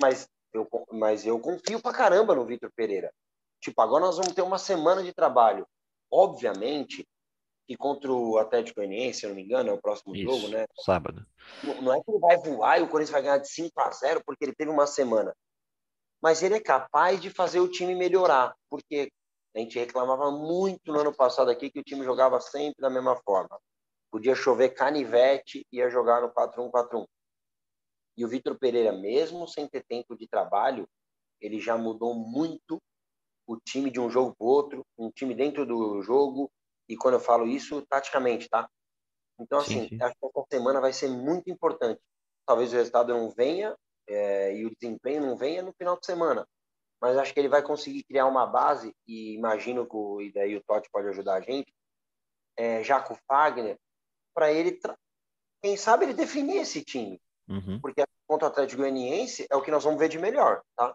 Mas 0.00 0.28
eu, 0.52 0.68
mas 0.92 1.26
eu 1.26 1.38
confio 1.40 1.82
pra 1.82 1.92
caramba 1.92 2.34
no 2.34 2.46
Vitor 2.46 2.70
Pereira. 2.74 3.12
Tipo, 3.64 3.80
agora 3.80 4.04
nós 4.04 4.18
vamos 4.18 4.34
ter 4.34 4.42
uma 4.42 4.58
semana 4.58 5.02
de 5.02 5.10
trabalho. 5.10 5.66
Obviamente 6.12 7.08
que 7.66 7.74
contra 7.78 8.12
o 8.12 8.36
Atlético 8.36 8.76
Goianiense, 8.76 9.20
se 9.20 9.26
eu 9.26 9.30
não 9.30 9.36
me 9.36 9.42
engano, 9.42 9.70
é 9.70 9.72
o 9.72 9.80
próximo 9.80 10.14
Isso, 10.14 10.24
jogo, 10.24 10.48
né? 10.48 10.66
Sábado. 10.84 11.26
Não 11.80 11.94
é 11.94 12.02
que 12.02 12.10
ele 12.10 12.18
vai 12.18 12.36
voar 12.36 12.78
e 12.78 12.82
o 12.82 12.88
Corinthians 12.88 13.10
vai 13.10 13.22
ganhar 13.22 13.38
de 13.38 13.48
5 13.48 13.80
a 13.80 13.90
0 13.90 14.22
porque 14.26 14.44
ele 14.44 14.54
teve 14.54 14.70
uma 14.70 14.86
semana. 14.86 15.34
Mas 16.22 16.42
ele 16.42 16.56
é 16.56 16.60
capaz 16.60 17.18
de 17.18 17.30
fazer 17.30 17.60
o 17.60 17.68
time 17.68 17.94
melhorar, 17.94 18.54
porque 18.68 19.10
a 19.56 19.58
gente 19.58 19.78
reclamava 19.78 20.30
muito 20.30 20.92
no 20.92 21.00
ano 21.00 21.14
passado 21.14 21.50
aqui 21.50 21.70
que 21.70 21.80
o 21.80 21.82
time 21.82 22.04
jogava 22.04 22.38
sempre 22.42 22.82
da 22.82 22.90
mesma 22.90 23.16
forma. 23.24 23.58
Podia 24.10 24.34
chover 24.34 24.74
canivete 24.74 25.66
e 25.72 25.78
ia 25.78 25.88
jogar 25.88 26.20
no 26.20 26.30
4-1-4-1. 26.34 27.06
E 28.18 28.26
o 28.26 28.28
Vitor 28.28 28.58
Pereira, 28.58 28.92
mesmo 28.92 29.48
sem 29.48 29.66
ter 29.66 29.82
tempo 29.84 30.14
de 30.14 30.28
trabalho, 30.28 30.86
ele 31.40 31.58
já 31.58 31.78
mudou 31.78 32.14
muito 32.14 32.78
o 33.46 33.56
time 33.56 33.90
de 33.90 34.00
um 34.00 34.10
jogo 34.10 34.34
para 34.36 34.46
outro, 34.46 34.86
um 34.98 35.10
time 35.10 35.34
dentro 35.34 35.66
do 35.66 36.02
jogo, 36.02 36.50
e 36.88 36.96
quando 36.96 37.14
eu 37.14 37.20
falo 37.20 37.46
isso, 37.46 37.84
taticamente, 37.86 38.48
tá? 38.48 38.68
Então, 39.38 39.58
assim, 39.58 39.82
sim, 39.82 39.88
sim. 39.88 40.02
acho 40.02 40.14
que 40.14 40.26
essa 40.26 40.46
semana 40.50 40.80
vai 40.80 40.92
ser 40.92 41.08
muito 41.08 41.50
importante. 41.50 42.00
Talvez 42.46 42.72
o 42.72 42.76
resultado 42.76 43.12
não 43.12 43.30
venha 43.30 43.76
é, 44.08 44.56
e 44.56 44.66
o 44.66 44.70
desempenho 44.78 45.22
não 45.22 45.36
venha 45.36 45.62
no 45.62 45.72
final 45.72 45.98
de 45.98 46.06
semana, 46.06 46.46
mas 47.00 47.16
acho 47.16 47.32
que 47.32 47.40
ele 47.40 47.48
vai 47.48 47.62
conseguir 47.62 48.04
criar 48.04 48.26
uma 48.26 48.46
base, 48.46 48.94
e 49.06 49.34
imagino 49.34 49.86
que, 49.86 49.96
o, 49.96 50.20
e 50.20 50.32
daí 50.32 50.56
o 50.56 50.62
Totti 50.62 50.88
pode 50.90 51.08
ajudar 51.08 51.34
a 51.36 51.40
gente, 51.40 51.72
é, 52.56 52.82
já 52.82 53.00
com 53.00 53.14
o 53.14 53.18
Fagner, 53.26 53.78
para 54.34 54.52
ele, 54.52 54.78
quem 55.62 55.76
sabe, 55.76 56.04
ele 56.04 56.14
definir 56.14 56.58
esse 56.58 56.84
time. 56.84 57.20
Uhum. 57.48 57.80
Porque 57.80 58.04
contra 58.26 58.48
o 58.48 58.50
Atlético 58.50 58.82
Goianiense 58.82 59.46
é 59.50 59.56
o 59.56 59.62
que 59.62 59.70
nós 59.70 59.84
vamos 59.84 59.98
ver 59.98 60.08
de 60.08 60.18
melhor, 60.18 60.62
tá? 60.76 60.94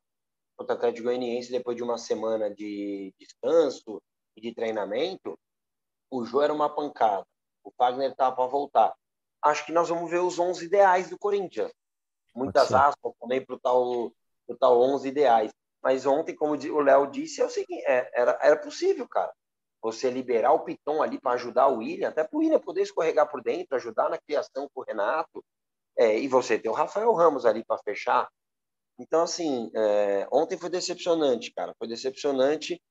Contra 0.59 0.75
o 0.75 0.77
Atlético 0.77 1.05
Goianiense, 1.05 1.53
depois 1.53 1.77
de 1.77 1.81
uma 1.81 1.97
semana 1.97 2.53
de 2.53 3.13
descanso 3.17 4.01
e 4.35 4.41
de 4.41 4.53
treinamento, 4.53 5.39
o 6.11 6.25
Jô 6.25 6.41
era 6.41 6.53
uma 6.53 6.67
pancada. 6.67 7.25
O 7.63 7.71
Fagner 7.71 8.11
estava 8.11 8.35
para 8.35 8.45
voltar. 8.45 8.93
Acho 9.41 9.65
que 9.65 9.71
nós 9.71 9.87
vamos 9.87 10.11
ver 10.11 10.19
os 10.19 10.37
11 10.37 10.65
ideais 10.65 11.09
do 11.09 11.17
Corinthians. 11.17 11.71
muitas 12.35 12.73
aspas 12.73 13.13
também 13.21 13.39
para 13.45 13.55
o 13.55 13.59
tal, 13.59 14.11
pro 14.45 14.57
tal 14.57 14.81
11 14.81 15.07
ideais. 15.07 15.49
Mas 15.81 16.05
ontem, 16.05 16.35
como 16.35 16.55
o 16.55 16.81
Léo 16.81 17.09
disse, 17.09 17.41
é 17.41 17.45
o 17.45 17.49
seguinte, 17.49 17.81
é, 17.87 18.11
era, 18.13 18.37
era 18.41 18.57
possível, 18.57 19.07
cara. 19.07 19.33
Você 19.81 20.11
liberar 20.11 20.51
o 20.51 20.65
Piton 20.65 21.01
ali 21.01 21.21
para 21.21 21.35
ajudar 21.35 21.67
o 21.67 21.77
William, 21.77 22.09
até 22.09 22.25
para 22.25 22.35
o 22.35 22.39
William 22.39 22.59
poder 22.59 22.81
escorregar 22.81 23.31
por 23.31 23.41
dentro, 23.41 23.77
ajudar 23.77 24.09
na 24.09 24.17
criação 24.17 24.69
com 24.73 24.81
o 24.81 24.83
Renato. 24.83 25.41
É, 25.97 26.19
e 26.19 26.27
você 26.27 26.59
ter 26.59 26.67
o 26.67 26.73
Rafael 26.73 27.13
Ramos 27.13 27.45
ali 27.45 27.63
para 27.63 27.81
fechar. 27.81 28.27
Então, 28.99 29.21
assim, 29.21 29.71
é, 29.73 30.27
ontem 30.31 30.57
foi 30.57 30.69
decepcionante, 30.69 31.53
cara. 31.53 31.73
Foi 31.79 31.87
decepcionante 31.87 32.81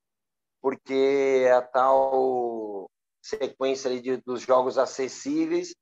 porque 0.60 1.46
a 1.52 1.60
tal 1.60 2.90
sequência 3.22 3.90
ali 3.90 4.00
de, 4.00 4.16
dos 4.18 4.42
jogos 4.42 4.78
acessíveis 4.78 5.74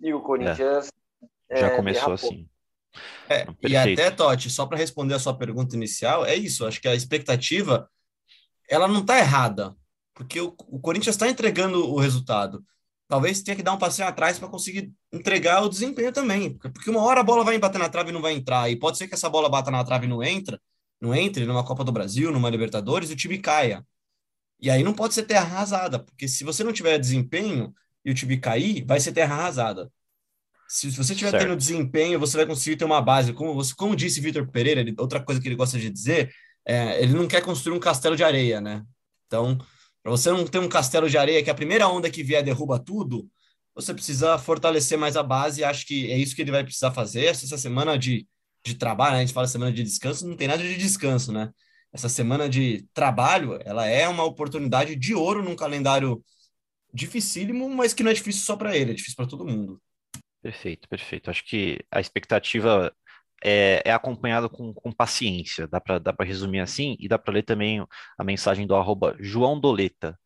e 0.00 0.14
o 0.14 0.22
Corinthians. 0.22 0.90
É, 1.48 1.60
já 1.60 1.76
começou 1.76 2.14
assim. 2.14 2.48
É, 3.28 3.46
e 3.68 3.76
até, 3.76 4.10
Totti, 4.10 4.48
só 4.48 4.64
para 4.66 4.78
responder 4.78 5.14
a 5.14 5.18
sua 5.18 5.36
pergunta 5.36 5.76
inicial, 5.76 6.24
é 6.24 6.34
isso. 6.34 6.66
Acho 6.66 6.80
que 6.80 6.88
a 6.88 6.94
expectativa 6.94 7.90
ela 8.68 8.88
não 8.88 9.00
está 9.00 9.18
errada, 9.18 9.76
porque 10.14 10.40
o, 10.40 10.56
o 10.68 10.80
Corinthians 10.80 11.14
está 11.14 11.28
entregando 11.28 11.86
o 11.92 12.00
resultado. 12.00 12.64
Talvez 13.08 13.42
tenha 13.42 13.56
que 13.56 13.62
dar 13.62 13.72
um 13.72 13.78
passeio 13.78 14.08
atrás 14.08 14.38
para 14.38 14.48
conseguir 14.48 14.92
entregar 15.12 15.62
o 15.62 15.68
desempenho 15.68 16.12
também, 16.12 16.58
porque 16.58 16.90
uma 16.90 17.02
hora 17.02 17.20
a 17.20 17.22
bola 17.24 17.44
vai 17.44 17.56
bater 17.58 17.78
na 17.78 17.88
trave 17.88 18.10
e 18.10 18.12
não 18.12 18.20
vai 18.20 18.32
entrar, 18.32 18.68
e 18.68 18.76
pode 18.76 18.98
ser 18.98 19.06
que 19.06 19.14
essa 19.14 19.30
bola 19.30 19.48
bata 19.48 19.70
na 19.70 19.84
trave 19.84 20.06
e 20.06 20.08
não 20.08 20.22
entra, 20.24 20.60
não 21.00 21.14
entre 21.14 21.44
numa 21.44 21.64
Copa 21.64 21.84
do 21.84 21.92
Brasil, 21.92 22.32
numa 22.32 22.50
Libertadores, 22.50 23.10
e 23.10 23.12
o 23.12 23.16
time 23.16 23.38
caia. 23.38 23.86
E 24.60 24.70
aí 24.70 24.82
não 24.82 24.92
pode 24.92 25.14
ser 25.14 25.22
terra 25.24 25.44
arrasada, 25.44 25.98
porque 25.98 26.26
se 26.26 26.42
você 26.42 26.64
não 26.64 26.72
tiver 26.72 26.98
desempenho 26.98 27.72
e 28.04 28.10
o 28.10 28.14
time 28.14 28.38
cair, 28.38 28.84
vai 28.84 28.98
ser 28.98 29.12
terra 29.12 29.36
arrasada. 29.36 29.90
Se, 30.68 30.90
você 30.90 31.12
estiver 31.12 31.38
tendo 31.38 31.56
desempenho, 31.56 32.18
você 32.18 32.36
vai 32.36 32.46
conseguir 32.46 32.76
ter 32.76 32.84
uma 32.84 33.00
base. 33.00 33.32
Como, 33.32 33.54
você, 33.54 33.72
como 33.74 33.94
disse 33.94 34.20
Vitor 34.20 34.50
Pereira, 34.50 34.80
ele, 34.80 34.94
outra 34.98 35.22
coisa 35.22 35.40
que 35.40 35.46
ele 35.46 35.54
gosta 35.54 35.78
de 35.78 35.88
dizer, 35.88 36.32
é, 36.64 37.00
ele 37.00 37.14
não 37.14 37.28
quer 37.28 37.40
construir 37.40 37.76
um 37.76 37.80
castelo 37.80 38.16
de 38.16 38.24
areia, 38.24 38.60
né? 38.60 38.84
Então, 39.26 39.58
para 40.06 40.12
você 40.12 40.30
não 40.30 40.46
ter 40.46 40.60
um 40.60 40.68
castelo 40.68 41.10
de 41.10 41.18
areia 41.18 41.42
que 41.42 41.50
a 41.50 41.54
primeira 41.54 41.88
onda 41.88 42.08
que 42.08 42.22
vier 42.22 42.40
derruba 42.40 42.78
tudo, 42.78 43.28
você 43.74 43.92
precisa 43.92 44.38
fortalecer 44.38 44.96
mais 44.96 45.16
a 45.16 45.22
base. 45.22 45.64
Acho 45.64 45.84
que 45.84 46.12
é 46.12 46.16
isso 46.16 46.36
que 46.36 46.42
ele 46.42 46.52
vai 46.52 46.62
precisar 46.62 46.92
fazer. 46.92 47.24
Essa 47.24 47.58
semana 47.58 47.98
de, 47.98 48.24
de 48.64 48.76
trabalho, 48.76 49.14
né? 49.14 49.18
a 49.18 49.20
gente 49.22 49.34
fala 49.34 49.48
semana 49.48 49.72
de 49.72 49.82
descanso, 49.82 50.28
não 50.28 50.36
tem 50.36 50.46
nada 50.46 50.62
de 50.62 50.76
descanso, 50.76 51.32
né? 51.32 51.50
Essa 51.92 52.08
semana 52.08 52.48
de 52.48 52.86
trabalho, 52.94 53.58
ela 53.64 53.84
é 53.84 54.06
uma 54.06 54.22
oportunidade 54.22 54.94
de 54.94 55.12
ouro 55.12 55.42
num 55.42 55.56
calendário 55.56 56.22
dificílimo, 56.94 57.68
mas 57.68 57.92
que 57.92 58.04
não 58.04 58.12
é 58.12 58.14
difícil 58.14 58.42
só 58.42 58.54
para 58.54 58.76
ele, 58.76 58.92
é 58.92 58.94
difícil 58.94 59.16
para 59.16 59.26
todo 59.26 59.44
mundo. 59.44 59.82
Perfeito, 60.40 60.88
perfeito. 60.88 61.28
Acho 61.28 61.44
que 61.44 61.80
a 61.90 62.00
expectativa 62.00 62.94
é, 63.44 63.82
é 63.84 63.92
acompanhada 63.92 64.48
com, 64.48 64.72
com, 64.72 64.92
paciência, 64.92 65.66
dá 65.68 65.80
para 65.80 66.26
resumir 66.26 66.60
assim, 66.60 66.96
e 66.98 67.08
dá 67.08 67.18
para 67.18 67.34
ler 67.34 67.42
também 67.42 67.84
a 68.18 68.24
mensagem 68.24 68.66
do 68.66 68.74
arroba 68.74 69.16
João 69.20 69.58
Doleta. 69.60 70.18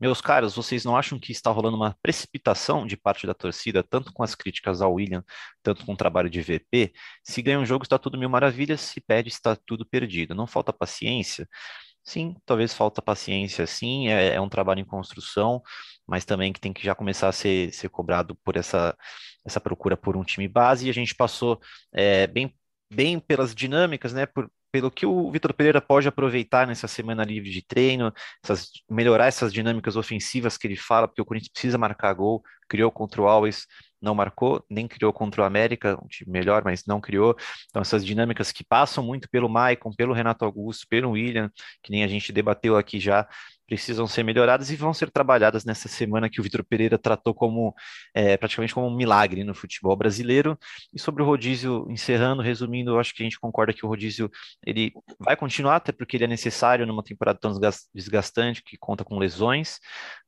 Meus 0.00 0.20
caros, 0.20 0.54
vocês 0.54 0.84
não 0.84 0.96
acham 0.96 1.18
que 1.18 1.32
está 1.32 1.50
rolando 1.50 1.76
uma 1.76 1.96
precipitação 2.00 2.86
de 2.86 2.96
parte 2.96 3.26
da 3.26 3.34
torcida, 3.34 3.82
tanto 3.82 4.12
com 4.12 4.22
as 4.22 4.34
críticas 4.34 4.80
ao 4.80 4.94
William, 4.94 5.24
tanto 5.60 5.84
com 5.84 5.92
o 5.92 5.96
trabalho 5.96 6.30
de 6.30 6.40
VP? 6.40 6.92
Se 7.24 7.42
ganha 7.42 7.58
um 7.58 7.66
jogo, 7.66 7.82
está 7.82 7.98
tudo 7.98 8.16
mil 8.16 8.30
maravilhas, 8.30 8.80
se 8.80 9.00
perde, 9.00 9.28
está 9.28 9.56
tudo 9.56 9.84
perdido. 9.84 10.36
Não 10.36 10.46
falta 10.46 10.72
paciência? 10.72 11.48
Sim, 12.04 12.36
talvez 12.46 12.72
falta 12.72 13.02
paciência, 13.02 13.66
sim, 13.66 14.08
é, 14.08 14.34
é, 14.36 14.40
um 14.40 14.48
trabalho 14.48 14.80
em 14.80 14.84
construção, 14.84 15.60
mas 16.06 16.24
também 16.24 16.52
que 16.52 16.60
tem 16.60 16.72
que 16.72 16.82
já 16.82 16.94
começar 16.94 17.28
a 17.28 17.32
ser, 17.32 17.72
ser 17.72 17.90
cobrado 17.90 18.34
por 18.36 18.56
essa, 18.56 18.96
essa 19.48 19.60
procura 19.60 19.96
por 19.96 20.16
um 20.16 20.24
time 20.24 20.48
base, 20.48 20.86
e 20.86 20.90
a 20.90 20.94
gente 20.94 21.14
passou 21.14 21.60
é, 21.92 22.26
bem, 22.26 22.54
bem 22.92 23.18
pelas 23.18 23.54
dinâmicas, 23.54 24.12
né, 24.12 24.26
por, 24.26 24.50
pelo 24.70 24.90
que 24.90 25.06
o 25.06 25.30
Vitor 25.30 25.52
Pereira 25.54 25.80
pode 25.80 26.08
aproveitar 26.08 26.66
nessa 26.66 26.86
semana 26.86 27.24
livre 27.24 27.50
de 27.50 27.62
treino, 27.62 28.12
essas, 28.44 28.68
melhorar 28.90 29.26
essas 29.26 29.52
dinâmicas 29.52 29.96
ofensivas 29.96 30.56
que 30.56 30.66
ele 30.66 30.76
fala, 30.76 31.08
porque 31.08 31.22
o 31.22 31.24
Corinthians 31.24 31.52
precisa 31.52 31.78
marcar 31.78 32.12
gol, 32.12 32.42
criou 32.68 32.90
contra 32.90 33.22
o 33.22 33.26
Alves, 33.26 33.66
não 34.00 34.14
marcou, 34.14 34.64
nem 34.70 34.86
criou 34.86 35.12
contra 35.12 35.42
o 35.42 35.44
América, 35.44 35.98
um 36.02 36.06
time 36.06 36.30
melhor, 36.30 36.62
mas 36.64 36.84
não 36.86 37.00
criou. 37.00 37.36
Então, 37.68 37.82
essas 37.82 38.04
dinâmicas 38.04 38.52
que 38.52 38.64
passam 38.64 39.04
muito 39.04 39.28
pelo 39.28 39.48
Maicon, 39.48 39.92
pelo 39.92 40.12
Renato 40.12 40.44
Augusto, 40.44 40.86
pelo 40.88 41.10
William, 41.12 41.50
que 41.82 41.90
nem 41.90 42.04
a 42.04 42.08
gente 42.08 42.32
debateu 42.32 42.76
aqui 42.76 43.00
já, 43.00 43.26
precisam 43.68 44.06
ser 44.06 44.22
melhoradas 44.22 44.70
e 44.70 44.76
vão 44.76 44.94
ser 44.94 45.10
trabalhadas 45.10 45.64
nessa 45.64 45.88
semana 45.88 46.30
que 46.30 46.40
o 46.40 46.42
Vitor 46.42 46.64
Pereira 46.64 46.98
tratou 46.98 47.34
como 47.34 47.74
é, 48.14 48.36
praticamente 48.36 48.74
como 48.74 48.86
um 48.86 48.96
milagre 48.96 49.44
no 49.44 49.54
futebol 49.54 49.94
brasileiro. 49.94 50.58
E 50.92 50.98
sobre 50.98 51.22
o 51.22 51.26
rodízio, 51.26 51.86
encerrando, 51.90 52.40
resumindo, 52.40 52.92
eu 52.92 52.98
acho 52.98 53.14
que 53.14 53.22
a 53.22 53.26
gente 53.26 53.38
concorda 53.38 53.74
que 53.74 53.84
o 53.84 53.88
rodízio 53.88 54.30
ele 54.66 54.92
vai 55.20 55.36
continuar, 55.36 55.76
até 55.76 55.92
porque 55.92 56.16
ele 56.16 56.24
é 56.24 56.28
necessário 56.28 56.86
numa 56.86 57.04
temporada 57.04 57.38
tão 57.38 57.52
desgastante 57.94 58.62
que 58.62 58.78
conta 58.78 59.04
com 59.04 59.18
lesões, 59.18 59.78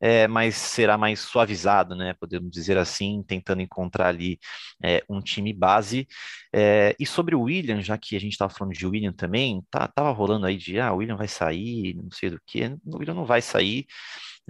é, 0.00 0.28
mas 0.28 0.54
será 0.54 0.98
mais 0.98 1.20
suavizado, 1.20 1.96
né? 1.96 2.14
Podemos 2.20 2.50
dizer 2.50 2.76
assim, 2.76 3.24
tentando 3.26 3.62
encontrar 3.62 4.08
ali 4.08 4.38
é, 4.84 5.02
um 5.08 5.20
time 5.20 5.52
base. 5.54 6.06
É, 6.52 6.96
e 6.98 7.06
sobre 7.06 7.34
o 7.34 7.42
William, 7.42 7.80
já 7.80 7.96
que 7.96 8.16
a 8.16 8.20
gente 8.20 8.32
estava 8.32 8.52
falando 8.52 8.74
de 8.74 8.86
William 8.86 9.12
também, 9.12 9.64
tá, 9.70 9.86
tava 9.88 10.10
rolando 10.10 10.46
aí 10.46 10.56
de 10.56 10.80
ah, 10.80 10.92
o 10.92 10.96
William 10.96 11.16
vai 11.16 11.28
sair, 11.28 11.94
não 11.94 12.10
sei 12.10 12.30
do 12.30 12.40
que, 12.44 12.66
o 12.84 12.98
William 12.98 13.14
não 13.14 13.24
vai 13.24 13.40
sair. 13.40 13.86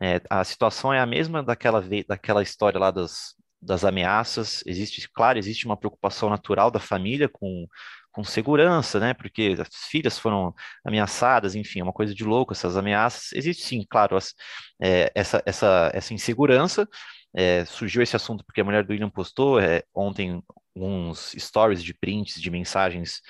É, 0.01 0.21
a 0.31 0.43
situação 0.45 0.93
é 0.93 1.01
a 1.01 1.07
mesma 1.07 1.43
daquela, 1.43 1.83
daquela 2.09 2.43
história 2.43 2.79
lá 2.79 2.91
das, 2.91 3.35
das 3.61 3.85
ameaças. 3.85 4.63
Existe, 4.67 5.09
claro, 5.11 5.39
existe 5.39 5.67
uma 5.67 5.77
preocupação 5.77 6.31
natural 6.31 6.71
da 6.71 6.81
família 6.81 7.29
com, 7.29 7.67
com 8.13 8.25
segurança, 8.25 8.99
né? 8.99 9.15
Porque 9.15 9.57
as 9.61 9.69
filhas 9.91 10.19
foram 10.19 10.55
ameaçadas, 10.85 11.55
enfim, 11.55 11.81
é 11.81 11.83
uma 11.83 11.93
coisa 11.93 12.15
de 12.15 12.25
louco 12.25 12.53
essas 12.53 12.77
ameaças. 12.77 13.33
Existe 13.33 13.63
sim, 13.65 13.85
claro, 13.89 14.17
as, 14.17 14.35
é, 14.83 15.13
essa, 15.15 15.43
essa, 15.47 15.91
essa 15.95 16.15
insegurança. 16.15 16.89
É, 17.35 17.65
surgiu 17.65 18.03
esse 18.03 18.17
assunto 18.17 18.45
porque 18.45 18.61
a 18.61 18.65
mulher 18.65 18.85
do 18.85 18.91
William 18.91 19.11
postou 19.11 19.61
é, 19.61 19.83
ontem 19.95 20.43
uns 20.75 21.33
stories 21.39 21.83
de 21.83 21.95
prints 21.95 22.41
de 22.41 22.51
mensagens 22.51 23.21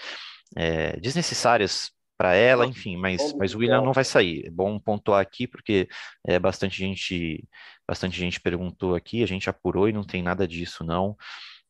é, 0.57 0.98
desnecessárias 0.98 1.90
para 2.16 2.34
ela, 2.34 2.66
enfim, 2.66 2.96
mas, 2.96 3.32
mas 3.34 3.55
o 3.55 3.59
William 3.59 3.80
não 3.80 3.94
vai 3.94 4.05
sair. 4.05 4.46
É 4.46 4.51
bom 4.51 4.78
pontuar 4.78 5.20
aqui, 5.22 5.46
porque 5.46 5.88
é, 6.26 6.38
bastante 6.38 6.76
gente 6.76 7.48
bastante 7.88 8.18
gente 8.18 8.40
perguntou 8.40 8.94
aqui, 8.94 9.22
a 9.22 9.26
gente 9.26 9.51
apurou 9.51 9.88
e 9.88 9.92
não 9.92 10.05
tem 10.05 10.22
nada 10.22 10.46
disso, 10.46 10.84
não. 10.84 11.16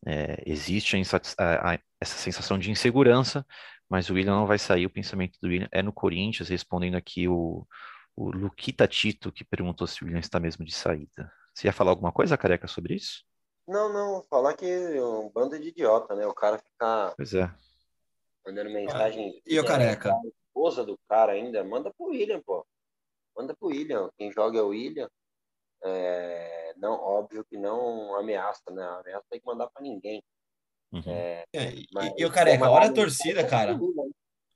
É, 0.06 0.42
existe 0.44 0.96
a, 1.38 1.72
a, 1.72 1.78
essa 2.00 2.18
sensação 2.18 2.58
de 2.58 2.70
insegurança, 2.70 3.46
mas 3.88 4.10
o 4.10 4.14
William 4.14 4.34
não 4.34 4.46
vai 4.46 4.58
sair. 4.58 4.86
O 4.86 4.90
pensamento 4.90 5.38
do 5.40 5.48
William 5.48 5.68
é 5.70 5.82
no 5.82 5.92
Corinthians, 5.92 6.48
respondendo 6.48 6.96
aqui 6.96 7.28
o, 7.28 7.66
o 8.16 8.30
Luquita 8.30 8.86
Tito, 8.86 9.32
que 9.32 9.44
perguntou 9.44 9.86
se 9.86 10.02
o 10.02 10.06
William 10.06 10.20
está 10.20 10.40
mesmo 10.40 10.64
de 10.64 10.74
saída. 10.74 11.32
Você 11.60 11.66
ia 11.66 11.74
falar 11.74 11.90
alguma 11.90 12.10
coisa, 12.10 12.38
Careca, 12.38 12.66
sobre 12.66 12.94
isso? 12.94 13.22
Não, 13.68 13.92
não, 13.92 14.22
falar 14.30 14.54
que 14.54 14.64
é 14.64 15.04
um 15.04 15.28
bando 15.28 15.58
de 15.58 15.68
idiota, 15.68 16.14
né? 16.14 16.26
O 16.26 16.32
cara 16.32 16.56
ficar 16.56 17.12
pois 17.14 17.34
é. 17.34 17.52
mandando 18.46 18.70
mensagem. 18.70 19.34
Ah, 19.36 19.42
e 19.46 19.60
o 19.60 19.64
Careca? 19.66 20.16
esposa 20.46 20.86
do 20.86 20.98
cara 21.06 21.32
ainda, 21.32 21.62
manda 21.62 21.92
pro 21.92 22.06
William, 22.06 22.40
pô. 22.40 22.66
Manda 23.36 23.54
pro 23.54 23.68
William. 23.68 24.08
Quem 24.16 24.32
joga 24.32 24.58
é 24.58 24.62
o 24.62 24.68
William. 24.68 25.06
É, 25.84 26.72
não, 26.78 26.92
óbvio 26.92 27.44
que 27.44 27.58
não 27.58 28.14
ameaça, 28.14 28.70
né? 28.70 28.82
A 28.82 29.00
ameaça 29.00 29.26
tem 29.28 29.38
que 29.38 29.46
mandar 29.46 29.66
para 29.66 29.82
ninguém. 29.82 30.22
Uhum. 30.90 31.02
É, 31.08 31.44
é, 31.52 31.74
e, 31.74 31.86
e 32.16 32.24
o 32.24 32.32
careca, 32.32 32.70
olha 32.70 32.88
a 32.88 32.92
torcida, 32.92 33.46
cara. 33.46 33.78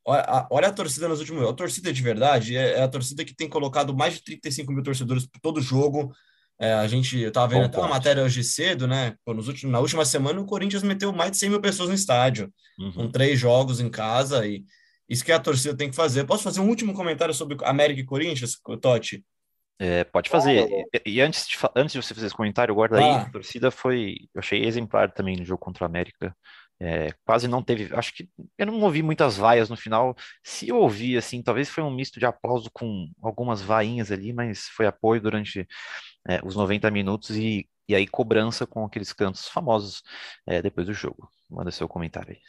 Olha 0.06 0.22
a, 0.22 0.48
olha 0.50 0.68
a 0.68 0.72
torcida 0.72 1.06
nos 1.06 1.20
últimos 1.20 1.46
A 1.46 1.52
torcida 1.52 1.92
de 1.92 2.02
verdade 2.02 2.56
é, 2.56 2.78
é, 2.78 2.82
a 2.82 2.88
torcida 2.88 3.26
que 3.26 3.36
tem 3.36 3.48
colocado 3.48 3.94
mais 3.94 4.14
de 4.14 4.24
35 4.24 4.72
mil 4.72 4.82
torcedores 4.82 5.26
por 5.26 5.38
todo 5.38 5.60
jogo. 5.60 6.10
É, 6.58 6.72
a 6.72 6.86
gente 6.86 7.18
eu 7.18 7.32
tava 7.32 7.48
vendo 7.48 7.64
até 7.64 7.78
uma 7.78 7.88
matéria 7.88 8.22
hoje 8.22 8.44
cedo, 8.44 8.86
né? 8.86 9.16
Pô, 9.24 9.34
nos 9.34 9.48
últimos, 9.48 9.72
na 9.72 9.80
última 9.80 10.04
semana, 10.04 10.40
o 10.40 10.46
Corinthians 10.46 10.82
meteu 10.82 11.12
mais 11.12 11.32
de 11.32 11.38
100 11.38 11.50
mil 11.50 11.60
pessoas 11.60 11.88
no 11.88 11.94
estádio, 11.94 12.52
uhum. 12.78 12.92
com 12.92 13.10
três 13.10 13.38
jogos 13.38 13.80
em 13.80 13.90
casa. 13.90 14.46
E 14.46 14.64
isso 15.08 15.24
que 15.24 15.32
a 15.32 15.40
torcida 15.40 15.76
tem 15.76 15.90
que 15.90 15.96
fazer. 15.96 16.24
Posso 16.24 16.44
fazer 16.44 16.60
um 16.60 16.68
último 16.68 16.94
comentário 16.94 17.34
sobre 17.34 17.56
América 17.64 18.00
e 18.00 18.04
Corinthians, 18.04 18.56
Totti? 18.80 19.24
É, 19.78 20.04
pode 20.04 20.30
fazer. 20.30 20.68
E, 21.04 21.14
e, 21.14 21.20
antes, 21.20 21.48
de, 21.48 21.56
antes 21.74 21.92
de 21.92 22.00
você 22.00 22.14
fazer 22.14 22.26
esse 22.26 22.36
comentário, 22.36 22.74
guarda 22.74 22.98
aí, 22.98 23.10
a 23.10 23.30
torcida 23.30 23.70
foi, 23.70 24.16
eu 24.32 24.38
achei 24.38 24.64
exemplar 24.64 25.12
também 25.12 25.36
no 25.36 25.44
jogo 25.44 25.60
contra 25.60 25.84
o 25.84 25.86
América. 25.86 26.34
É, 26.80 27.12
quase 27.24 27.46
não 27.46 27.62
teve, 27.62 27.94
acho 27.94 28.12
que 28.12 28.28
eu 28.58 28.66
não 28.66 28.80
ouvi 28.82 29.02
muitas 29.02 29.36
vaias 29.36 29.70
no 29.70 29.76
final. 29.76 30.16
Se 30.42 30.68
eu 30.68 30.76
ouvi, 30.76 31.16
assim, 31.16 31.42
talvez 31.42 31.68
foi 31.68 31.82
um 31.84 31.94
misto 31.94 32.18
de 32.18 32.26
aplauso 32.26 32.70
com 32.72 33.08
algumas 33.22 33.62
vainhas 33.62 34.10
ali, 34.10 34.32
mas 34.32 34.68
foi 34.68 34.86
apoio 34.86 35.20
durante 35.20 35.66
é, 36.28 36.40
os 36.44 36.56
90 36.56 36.90
minutos 36.90 37.30
e, 37.30 37.68
e 37.88 37.94
aí 37.94 38.06
cobrança 38.06 38.66
com 38.66 38.84
aqueles 38.84 39.12
cantos 39.12 39.48
famosos 39.48 40.02
é, 40.46 40.60
depois 40.60 40.86
do 40.86 40.92
jogo. 40.92 41.28
Manda 41.48 41.70
seu 41.70 41.88
comentário 41.88 42.32
aí. 42.32 42.40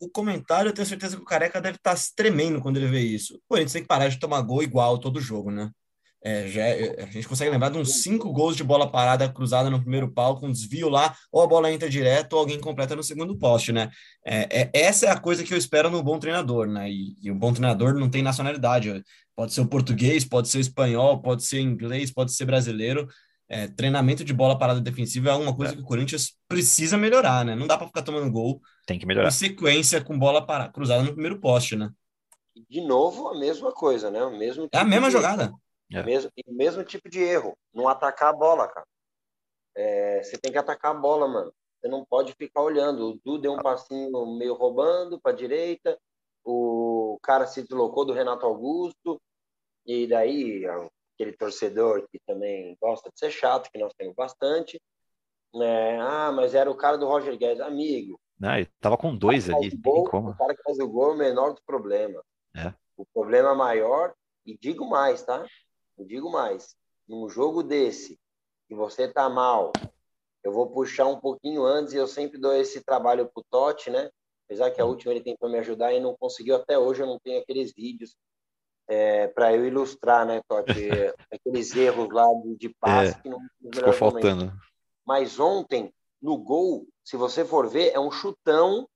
O, 0.00 0.08
comentário, 0.08 0.70
eu 0.70 0.74
tenho 0.74 0.86
certeza 0.86 1.14
que 1.14 1.22
o 1.22 1.26
Careca 1.26 1.60
deve 1.60 1.76
estar 1.76 1.94
tá 1.94 2.00
tremendo 2.16 2.60
quando 2.60 2.78
ele 2.78 2.86
vê 2.86 3.00
isso. 3.00 3.38
Gente 3.54 3.72
tem 3.72 3.82
que 3.82 3.88
parar 3.88 4.08
de 4.08 4.18
tomar 4.18 4.40
gol 4.40 4.62
igual 4.62 4.98
todo 4.98 5.20
jogo, 5.20 5.50
né? 5.50 5.70
É, 6.24 6.46
já, 6.46 6.62
é, 6.62 7.02
a 7.02 7.06
gente 7.06 7.26
consegue 7.26 7.50
lembrar 7.50 7.70
de 7.70 7.78
uns 7.78 8.02
cinco 8.02 8.32
gols 8.32 8.56
de 8.56 8.62
bola 8.62 8.90
parada 8.90 9.28
cruzada 9.28 9.68
no 9.68 9.80
primeiro 9.80 10.10
pau, 10.10 10.38
com 10.38 10.52
desvio 10.52 10.88
lá, 10.88 11.16
ou 11.32 11.42
a 11.42 11.46
bola 11.46 11.72
entra 11.72 11.90
direto, 11.90 12.34
ou 12.34 12.38
alguém 12.38 12.60
completa 12.60 12.94
no 12.94 13.02
segundo 13.02 13.36
poste, 13.36 13.72
né? 13.72 13.90
É, 14.24 14.62
é, 14.62 14.70
essa 14.72 15.06
é 15.06 15.10
a 15.10 15.18
coisa 15.18 15.42
que 15.42 15.52
eu 15.52 15.58
espero 15.58 15.90
no 15.90 16.02
bom 16.02 16.18
treinador, 16.18 16.68
né? 16.68 16.88
E, 16.88 17.16
e 17.20 17.30
o 17.30 17.34
bom 17.34 17.52
treinador 17.52 17.94
não 17.94 18.08
tem 18.08 18.22
nacionalidade. 18.22 19.02
Pode 19.34 19.52
ser 19.52 19.62
o 19.62 19.66
português, 19.66 20.24
pode 20.24 20.48
ser 20.48 20.58
o 20.58 20.60
espanhol, 20.60 21.20
pode 21.20 21.44
ser 21.44 21.60
inglês, 21.60 22.12
pode 22.12 22.32
ser 22.32 22.44
brasileiro. 22.44 23.08
É, 23.48 23.66
treinamento 23.66 24.24
de 24.24 24.32
bola 24.32 24.56
parada 24.56 24.80
defensiva 24.80 25.30
é 25.30 25.34
uma 25.34 25.54
coisa 25.54 25.72
é. 25.72 25.76
que 25.76 25.82
o 25.82 25.84
Corinthians 25.84 26.36
precisa 26.48 26.96
melhorar, 26.96 27.44
né? 27.44 27.56
Não 27.56 27.66
dá 27.66 27.76
para 27.76 27.88
ficar 27.88 28.02
tomando 28.02 28.30
gol. 28.30 28.60
Tem 28.86 28.98
que 28.98 29.04
melhorar. 29.04 29.28
Em 29.28 29.32
sequência 29.32 30.02
com 30.02 30.18
bola 30.18 30.46
para, 30.46 30.68
cruzada 30.68 31.02
no 31.02 31.12
primeiro 31.12 31.40
poste, 31.40 31.74
né? 31.74 31.90
De 32.70 32.80
novo, 32.80 33.28
a 33.28 33.38
mesma 33.38 33.72
coisa, 33.72 34.10
né? 34.10 34.22
O 34.22 34.38
mesmo 34.38 34.64
é 34.64 34.76
a 34.76 34.78
tipo 34.78 34.90
mesma 34.90 35.10
jogada. 35.10 35.52
É. 35.92 36.02
Mesmo, 36.02 36.30
mesmo 36.48 36.84
tipo 36.84 37.08
de 37.08 37.20
erro, 37.20 37.56
não 37.72 37.88
atacar 37.88 38.30
a 38.30 38.36
bola, 38.36 38.68
cara. 38.68 38.86
É, 39.74 40.22
você 40.22 40.38
tem 40.38 40.52
que 40.52 40.58
atacar 40.58 40.92
a 40.92 40.98
bola, 40.98 41.28
mano. 41.28 41.52
Você 41.80 41.88
não 41.88 42.04
pode 42.04 42.32
ficar 42.34 42.62
olhando. 42.62 43.10
O 43.10 43.20
Du 43.24 43.38
deu 43.38 43.52
um 43.52 43.62
passinho 43.62 44.26
meio 44.38 44.54
roubando 44.54 45.20
para 45.20 45.36
direita, 45.36 45.98
o 46.44 47.18
cara 47.22 47.46
se 47.46 47.62
deslocou 47.62 48.04
do 48.04 48.12
Renato 48.12 48.46
Augusto, 48.46 49.20
e 49.86 50.06
daí 50.06 50.64
aquele 51.14 51.32
torcedor 51.32 52.06
que 52.10 52.18
também 52.26 52.76
gosta 52.80 53.10
de 53.10 53.18
ser 53.18 53.30
chato, 53.30 53.70
que 53.70 53.78
nós 53.78 53.92
temos 53.94 54.14
bastante. 54.14 54.80
Né? 55.54 56.00
Ah, 56.00 56.32
mas 56.32 56.54
era 56.54 56.70
o 56.70 56.76
cara 56.76 56.96
do 56.96 57.06
Roger 57.06 57.36
Guedes, 57.36 57.60
amigo. 57.60 58.18
Não, 58.38 58.56
ele 58.56 58.68
tava 58.80 58.96
com 58.96 59.14
dois 59.14 59.48
ali, 59.50 59.70
gol, 59.76 60.04
como. 60.04 60.30
O 60.30 60.36
cara 60.36 60.54
que 60.54 60.62
faz 60.62 60.78
o 60.78 60.88
gol 60.88 61.10
é 61.10 61.14
o 61.14 61.18
menor 61.18 61.52
dos 61.52 61.62
problemas. 61.64 62.22
É. 62.56 62.72
O 62.96 63.04
problema 63.06 63.54
maior, 63.54 64.14
e 64.44 64.56
digo 64.58 64.88
mais, 64.88 65.22
tá? 65.22 65.46
Eu 65.98 66.04
digo 66.04 66.30
mais, 66.30 66.74
num 67.06 67.28
jogo 67.28 67.62
desse, 67.62 68.18
que 68.68 68.74
você 68.74 69.06
tá 69.06 69.28
mal, 69.28 69.72
eu 70.42 70.52
vou 70.52 70.70
puxar 70.70 71.06
um 71.06 71.20
pouquinho 71.20 71.64
antes 71.64 71.92
e 71.92 71.96
eu 71.96 72.06
sempre 72.06 72.38
dou 72.38 72.54
esse 72.54 72.82
trabalho 72.82 73.30
pro 73.32 73.44
Totti, 73.50 73.90
né? 73.90 74.10
Apesar 74.46 74.70
que 74.70 74.80
a 74.80 74.84
última 74.84 75.12
ele 75.12 75.22
tentou 75.22 75.48
me 75.48 75.58
ajudar 75.58 75.92
e 75.92 76.00
não 76.00 76.16
conseguiu 76.16 76.56
até 76.56 76.78
hoje, 76.78 77.02
eu 77.02 77.06
não 77.06 77.18
tenho 77.20 77.40
aqueles 77.40 77.72
vídeos 77.72 78.16
é, 78.88 79.28
para 79.28 79.54
eu 79.54 79.66
ilustrar, 79.66 80.26
né, 80.26 80.42
Totti? 80.48 80.72
aqueles 81.32 81.74
erros 81.74 82.08
lá 82.10 82.26
de 82.58 82.68
passe 82.68 83.12
é, 83.12 83.22
que 83.22 83.28
não 83.28 83.38
ficou 83.72 83.92
faltando. 83.92 84.52
Mas 85.06 85.38
ontem, 85.38 85.92
no 86.20 86.36
gol, 86.36 86.86
se 87.04 87.16
você 87.16 87.44
for 87.44 87.68
ver, 87.68 87.92
é 87.92 88.00
um 88.00 88.10
chutão. 88.10 88.88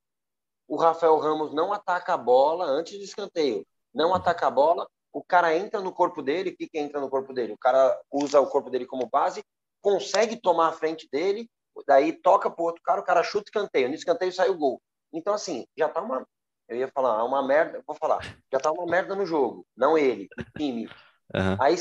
O 0.67 0.75
Rafael 0.75 1.17
Ramos 1.17 1.53
não 1.53 1.71
ataca 1.71 2.13
a 2.13 2.17
bola 2.17 2.65
antes 2.65 2.97
do 2.97 3.03
escanteio. 3.03 3.65
Não 3.93 4.13
ataca 4.13 4.47
a 4.47 4.51
bola, 4.51 4.87
o 5.17 5.23
cara 5.23 5.57
entra 5.57 5.81
no 5.81 5.91
corpo 5.91 6.21
dele, 6.21 6.51
o 6.51 6.55
que, 6.55 6.67
que 6.67 6.77
entra 6.77 7.01
no 7.01 7.09
corpo 7.09 7.33
dele? 7.33 7.51
O 7.51 7.57
cara 7.57 7.99
usa 8.11 8.39
o 8.39 8.45
corpo 8.45 8.69
dele 8.69 8.85
como 8.85 9.09
base, 9.09 9.43
consegue 9.81 10.39
tomar 10.39 10.67
a 10.67 10.71
frente 10.71 11.09
dele, 11.11 11.49
daí 11.87 12.13
toca 12.13 12.51
pro 12.51 12.65
outro 12.65 12.83
cara, 12.83 13.01
o 13.01 13.03
cara 13.03 13.23
chuta 13.23 13.45
escanteio. 13.47 13.89
No 13.89 13.95
escanteio 13.95 14.31
sai 14.31 14.49
o 14.49 14.57
gol. 14.57 14.79
Então, 15.11 15.33
assim, 15.33 15.65
já 15.75 15.89
tá 15.89 16.01
uma. 16.01 16.23
Eu 16.67 16.77
ia 16.77 16.87
falar, 16.89 17.23
uma 17.23 17.41
merda, 17.41 17.81
vou 17.87 17.95
falar, 17.95 18.19
já 18.51 18.59
tá 18.59 18.71
uma 18.71 18.85
merda 18.85 19.15
no 19.15 19.25
jogo, 19.25 19.65
não 19.75 19.97
ele, 19.97 20.27
o 20.37 20.43
time. 20.55 20.85
Uhum. 21.33 21.57
Aí, 21.59 21.77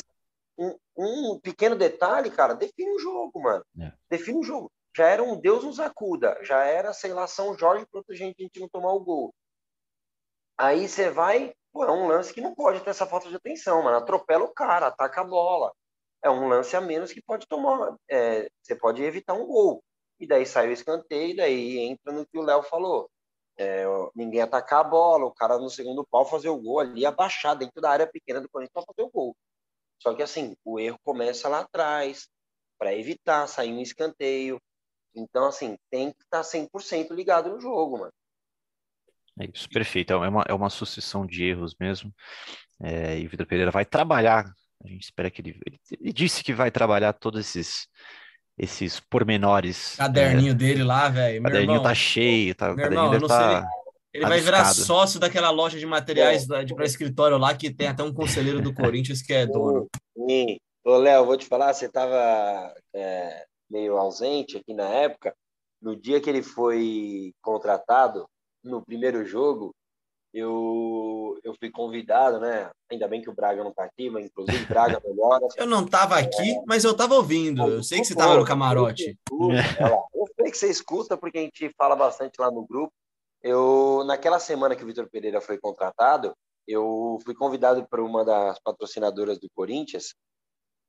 um, 0.57 0.79
um, 0.97 1.41
pequeno 1.41 1.77
detalhe, 1.77 2.31
cara, 2.31 2.55
define 2.55 2.91
o 2.91 2.99
jogo, 2.99 3.39
mano. 3.43 3.65
É. 3.79 3.93
Define 4.09 4.39
o 4.39 4.45
jogo. 4.45 4.73
Já 4.97 5.09
era 5.09 5.23
um 5.23 5.39
Deus 5.39 5.63
nos 5.63 5.79
acuda, 5.79 6.39
já 6.43 6.65
era, 6.65 6.93
sei 6.95 7.13
lá, 7.13 7.27
São 7.27 7.59
Jorge 7.59 7.85
protegendo 7.91 8.35
a 8.39 8.43
gente 8.43 8.61
não 8.61 8.69
tomar 8.69 8.93
o 8.93 9.01
gol. 9.01 9.35
Aí 10.57 10.89
você 10.89 11.11
vai, 11.11 11.53
Pô, 11.77 11.85
é 11.85 11.93
um 11.93 12.07
lance 12.07 12.33
que 12.33 12.41
não 12.41 12.55
pode 12.55 12.81
ter 12.81 12.89
essa 12.89 13.05
falta 13.05 13.29
de 13.29 13.37
atenção, 13.37 13.83
mano. 13.83 13.99
Atropela 13.99 14.43
o 14.45 14.55
cara, 14.55 14.87
ataca 14.87 15.21
a 15.21 15.25
bola. 15.25 15.75
É 16.25 16.31
um 16.31 16.49
lance 16.49 16.75
a 16.75 16.81
menos 16.81 17.13
que 17.13 17.21
pode 17.21 17.47
tomar. 17.47 17.95
É, 18.09 18.49
você 18.63 18.75
pode 18.75 19.03
evitar 19.03 19.35
um 19.35 19.47
gol. 19.47 19.85
E 20.19 20.27
daí 20.27 20.47
sai 20.47 20.69
o 20.69 20.73
escanteio, 20.73 21.33
e 21.33 21.37
daí 21.37 21.79
entra 21.81 22.13
no 22.15 22.27
que 22.27 22.39
o 22.39 22.43
Léo 22.43 22.63
falou. 22.63 23.11
É, 23.59 23.85
ninguém 24.15 24.41
atacar 24.41 24.81
a 24.81 24.89
bola, 24.89 25.27
o 25.27 25.35
cara 25.35 25.59
no 25.59 25.69
segundo 25.69 26.07
pau 26.11 26.25
fazer 26.25 26.49
o 26.49 26.57
gol 26.59 26.81
ali, 26.81 27.05
abaixar 27.05 27.55
dentro 27.55 27.83
da 27.83 27.91
área 27.91 28.07
pequena 28.07 28.41
do 28.41 28.49
Corinthians 28.49 28.73
para 28.73 28.95
fazer 28.95 29.07
o 29.07 29.11
gol. 29.11 29.37
Só 30.03 30.15
que 30.15 30.23
assim, 30.23 30.57
o 30.65 30.81
erro 30.81 30.99
começa 31.05 31.47
lá 31.49 31.61
atrás, 31.61 32.27
para 32.79 32.95
evitar 32.95 33.47
sair 33.49 33.73
um 33.75 33.83
escanteio. 33.83 34.59
Então, 35.15 35.47
assim, 35.49 35.77
tem 35.91 36.13
que 36.13 36.23
estar 36.23 36.39
tá 36.39 36.45
100% 36.45 37.13
ligado 37.13 37.51
no 37.51 37.61
jogo, 37.61 37.99
mano. 37.99 38.13
É 39.41 39.49
isso, 39.53 39.69
perfeito. 39.69 40.13
É 40.13 40.29
uma, 40.29 40.45
é 40.49 40.55
uma 40.55 40.71
sucessão 40.71 41.27
de 41.27 41.45
erros 41.45 41.75
mesmo. 41.79 42.13
É, 42.83 43.19
e 43.19 43.27
o 43.27 43.29
Vitor 43.29 43.47
Pereira 43.47 43.71
vai 43.71 43.85
trabalhar. 43.85 44.45
A 44.85 44.89
gente 44.89 45.05
espera 45.05 45.31
que 45.31 45.41
ele, 45.41 45.59
ele, 45.67 45.81
ele. 46.01 46.13
disse 46.13 46.45
que 46.45 46.53
vai 46.53 46.71
trabalhar 46.71 47.13
todos 47.13 47.41
esses 47.41 47.89
esses 48.59 48.99
pormenores. 48.99 49.97
Caderninho 49.97 50.53
é, 50.53 50.55
dele 50.55 50.83
lá, 50.83 51.11
velho. 51.11 51.41
O 51.41 51.43
caderninho 51.43 51.73
irmão, 51.73 51.83
tá 51.83 51.95
cheio, 51.95 52.55
tá, 52.55 52.75
meu 52.75 52.87
irmão, 52.87 53.13
eu 53.13 53.21
não 53.21 53.29
tá 53.29 53.61
sei, 53.61 53.69
ele 54.17 54.27
vai 54.27 54.41
virar 54.41 54.65
sócio 54.73 55.21
daquela 55.21 55.51
loja 55.51 55.79
de 55.79 55.85
materiais 55.85 56.47
de 56.47 56.75
para 56.75 56.87
escritório 56.87 57.37
lá 57.37 57.55
que 57.55 57.71
tem 57.71 57.89
até 57.89 58.03
um 58.03 58.13
conselheiro 58.13 58.63
do 58.63 58.73
Corinthians 58.75 59.21
que 59.21 59.33
é 59.33 59.47
dono. 59.47 59.89
Sim. 60.17 60.57
Ô, 60.85 60.97
Léo, 60.97 61.27
vou 61.27 61.37
te 61.37 61.47
falar, 61.47 61.75
você 61.75 61.87
estava 61.87 62.73
é, 62.95 63.45
meio 63.69 63.97
ausente 63.97 64.57
aqui 64.57 64.73
na 64.73 64.89
época. 64.89 65.35
No 65.83 65.95
dia 65.95 66.21
que 66.21 66.31
ele 66.31 66.43
foi 66.43 67.35
contratado, 67.43 68.27
no 68.67 68.85
primeiro 68.85 69.25
jogo, 69.25 69.75
eu, 70.33 71.39
eu 71.43 71.55
fui 71.59 71.71
convidado, 71.71 72.39
né? 72.39 72.71
Ainda 72.91 73.09
bem 73.09 73.23
que 73.23 73.31
o 73.31 73.35
Braga 73.35 73.65
não 73.65 73.73
tá 73.73 73.85
aqui, 73.85 74.11
mas 74.11 74.27
inclusive 74.27 74.67
Braga 74.67 75.01
melhora. 75.03 75.47
eu 75.57 75.67
não 75.67 75.87
tava 75.87 76.19
aqui, 76.19 76.51
é... 76.51 76.63
mas 76.67 76.85
eu 76.85 76.95
tava 76.95 77.15
ouvindo. 77.15 77.67
Eu 77.67 77.83
sei 77.83 78.01
que 78.01 78.07
você 78.07 78.15
tava 78.15 78.37
no 78.37 78.45
camarote. 78.45 79.19
Eu 79.31 80.27
sei 80.37 80.51
que 80.51 80.59
você 80.59 80.69
escuta, 80.69 81.17
porque 81.17 81.39
a 81.39 81.43
gente 81.43 81.73
fala 81.79 81.97
bastante 81.97 82.39
lá 82.39 82.51
no 82.51 82.67
grupo. 82.67 82.93
Eu, 83.43 84.05
naquela 84.07 84.39
semana 84.39 84.77
que 84.77 84.83
o 84.83 84.87
Vitor 84.87 85.09
Pereira 85.09 85.41
foi 85.41 85.57
contratado, 85.57 86.35
eu 86.67 87.19
fui 87.25 87.35
convidado 87.35 87.87
para 87.89 88.03
uma 88.03 88.25
das 88.25 88.59
patrocinadoras 88.59 89.39
do 89.39 89.49
Corinthians 89.55 90.15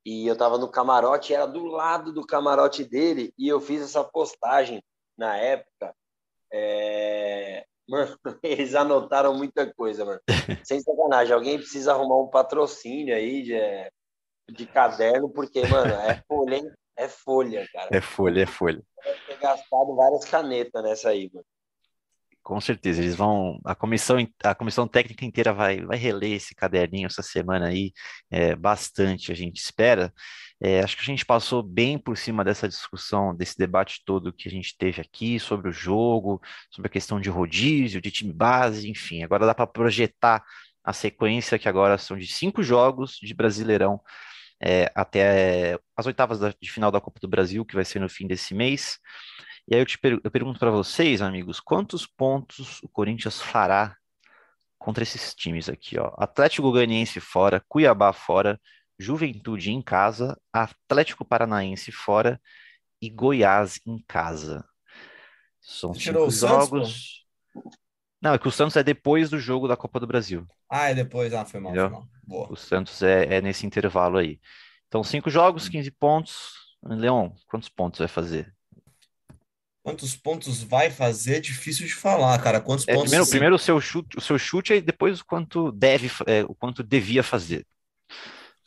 e 0.04 0.26
eu 0.26 0.36
tava 0.36 0.58
no 0.58 0.68
camarote, 0.68 1.32
era 1.32 1.46
do 1.46 1.64
lado 1.64 2.12
do 2.12 2.26
camarote 2.26 2.84
dele 2.84 3.32
e 3.38 3.48
eu 3.48 3.60
fiz 3.60 3.82
essa 3.82 4.02
postagem 4.02 4.82
na 5.16 5.36
época 5.36 5.94
é... 6.52 7.64
Mano, 7.88 8.18
eles 8.42 8.74
anotaram 8.74 9.34
muita 9.34 9.72
coisa, 9.72 10.04
mano. 10.04 10.20
Sem 10.62 10.80
sacanagem. 10.80 11.34
Alguém 11.34 11.58
precisa 11.58 11.92
arrumar 11.92 12.20
um 12.20 12.28
patrocínio 12.28 13.14
aí 13.14 13.42
de, 13.42 13.58
de 14.52 14.66
caderno, 14.66 15.30
porque, 15.30 15.66
mano, 15.66 15.92
é 15.92 16.22
folha, 16.28 16.56
hein? 16.56 16.70
É 16.96 17.08
folha, 17.08 17.66
cara. 17.72 17.88
É 17.92 18.00
folha, 18.00 18.42
é 18.42 18.46
folha. 18.46 18.82
Deve 19.04 19.20
ter 19.26 19.38
gastado 19.38 19.94
várias 19.94 20.24
canetas 20.24 20.82
nessa 20.82 21.10
aí, 21.10 21.30
mano. 21.32 21.46
Com 22.48 22.62
certeza, 22.62 23.02
eles 23.02 23.14
vão. 23.14 23.60
A 23.62 23.74
comissão, 23.74 24.16
a 24.42 24.54
comissão 24.54 24.88
técnica 24.88 25.22
inteira 25.22 25.52
vai, 25.52 25.82
vai 25.84 25.98
reler 25.98 26.32
esse 26.32 26.54
caderninho 26.54 27.04
essa 27.04 27.22
semana 27.22 27.66
aí, 27.68 27.92
é, 28.30 28.56
bastante, 28.56 29.30
a 29.30 29.34
gente 29.34 29.58
espera. 29.58 30.10
É, 30.58 30.80
acho 30.80 30.96
que 30.96 31.02
a 31.02 31.04
gente 31.04 31.26
passou 31.26 31.62
bem 31.62 31.98
por 31.98 32.16
cima 32.16 32.42
dessa 32.42 32.66
discussão, 32.66 33.36
desse 33.36 33.58
debate 33.58 34.02
todo 34.02 34.32
que 34.32 34.48
a 34.48 34.50
gente 34.50 34.74
teve 34.78 34.98
aqui 34.98 35.38
sobre 35.38 35.68
o 35.68 35.72
jogo, 35.72 36.40
sobre 36.70 36.88
a 36.88 36.90
questão 36.90 37.20
de 37.20 37.28
rodízio, 37.28 38.00
de 38.00 38.10
time 38.10 38.32
base, 38.32 38.88
enfim. 38.88 39.22
Agora 39.22 39.44
dá 39.44 39.54
para 39.54 39.66
projetar 39.66 40.42
a 40.82 40.94
sequência, 40.94 41.58
que 41.58 41.68
agora 41.68 41.98
são 41.98 42.16
de 42.16 42.26
cinco 42.26 42.62
jogos 42.62 43.18
de 43.20 43.34
Brasileirão 43.34 44.00
é, 44.58 44.90
até 44.94 45.78
as 45.94 46.06
oitavas 46.06 46.40
de 46.58 46.70
final 46.72 46.90
da 46.90 47.00
Copa 47.00 47.20
do 47.20 47.28
Brasil, 47.28 47.62
que 47.64 47.74
vai 47.74 47.84
ser 47.84 48.00
no 48.00 48.08
fim 48.08 48.26
desse 48.26 48.54
mês. 48.54 48.98
E 49.70 49.74
aí 49.74 49.82
eu, 49.82 49.86
te 49.86 49.98
per 49.98 50.18
eu 50.24 50.30
pergunto 50.30 50.58
para 50.58 50.70
vocês, 50.70 51.20
amigos, 51.20 51.60
quantos 51.60 52.06
pontos 52.06 52.82
o 52.82 52.88
Corinthians 52.88 53.38
fará 53.38 53.94
contra 54.78 55.02
esses 55.02 55.34
times 55.34 55.68
aqui, 55.68 55.98
ó? 55.98 56.14
Atlético 56.16 56.70
Goianiense 56.70 57.20
fora, 57.20 57.62
Cuiabá 57.68 58.14
fora, 58.14 58.58
Juventude 58.98 59.70
em 59.70 59.82
casa, 59.82 60.40
Atlético 60.50 61.22
Paranaense 61.22 61.92
fora 61.92 62.40
e 63.00 63.10
Goiás 63.10 63.78
em 63.86 64.02
casa. 64.08 64.64
São 65.60 65.92
Você 65.92 66.04
cinco 66.04 66.30
jogos. 66.30 66.88
Santos, 66.88 67.26
Não, 68.22 68.32
é 68.32 68.38
que 68.38 68.48
o 68.48 68.50
Santos 68.50 68.76
é 68.76 68.82
depois 68.82 69.28
do 69.28 69.38
jogo 69.38 69.68
da 69.68 69.76
Copa 69.76 70.00
do 70.00 70.06
Brasil. 70.06 70.46
Ah, 70.70 70.88
é 70.88 70.94
depois. 70.94 71.34
Ah, 71.34 71.44
foi 71.44 71.60
mal. 71.60 71.74
Foi 71.74 71.88
mal. 71.90 72.08
O 72.50 72.56
Santos 72.56 73.02
é, 73.02 73.36
é, 73.36 73.40
nesse 73.42 73.66
intervalo 73.66 74.16
aí. 74.16 74.40
Então, 74.86 75.04
cinco 75.04 75.28
jogos, 75.28 75.68
15 75.68 75.90
pontos. 75.90 76.54
Leon, 76.82 77.30
quantos 77.46 77.68
pontos 77.68 77.98
vai 77.98 78.08
fazer? 78.08 78.56
Quantos 79.88 80.14
pontos 80.14 80.62
vai 80.62 80.90
fazer? 80.90 81.40
Difícil 81.40 81.86
de 81.86 81.94
falar, 81.94 82.38
cara. 82.42 82.60
Quantos 82.60 82.86
é, 82.86 82.92
pontos? 82.92 83.08
Primeiro, 83.08 83.30
primeiro 83.30 83.54
o 83.56 83.58
seu 83.58 83.80
chute, 83.80 84.18
o 84.18 84.20
seu 84.20 84.38
chute 84.38 84.74
e 84.74 84.82
depois 84.82 85.20
o 85.20 85.24
quanto 85.24 85.72
deve, 85.72 86.10
é, 86.26 86.44
o 86.44 86.54
quanto 86.54 86.82
devia 86.82 87.22
fazer. 87.22 87.66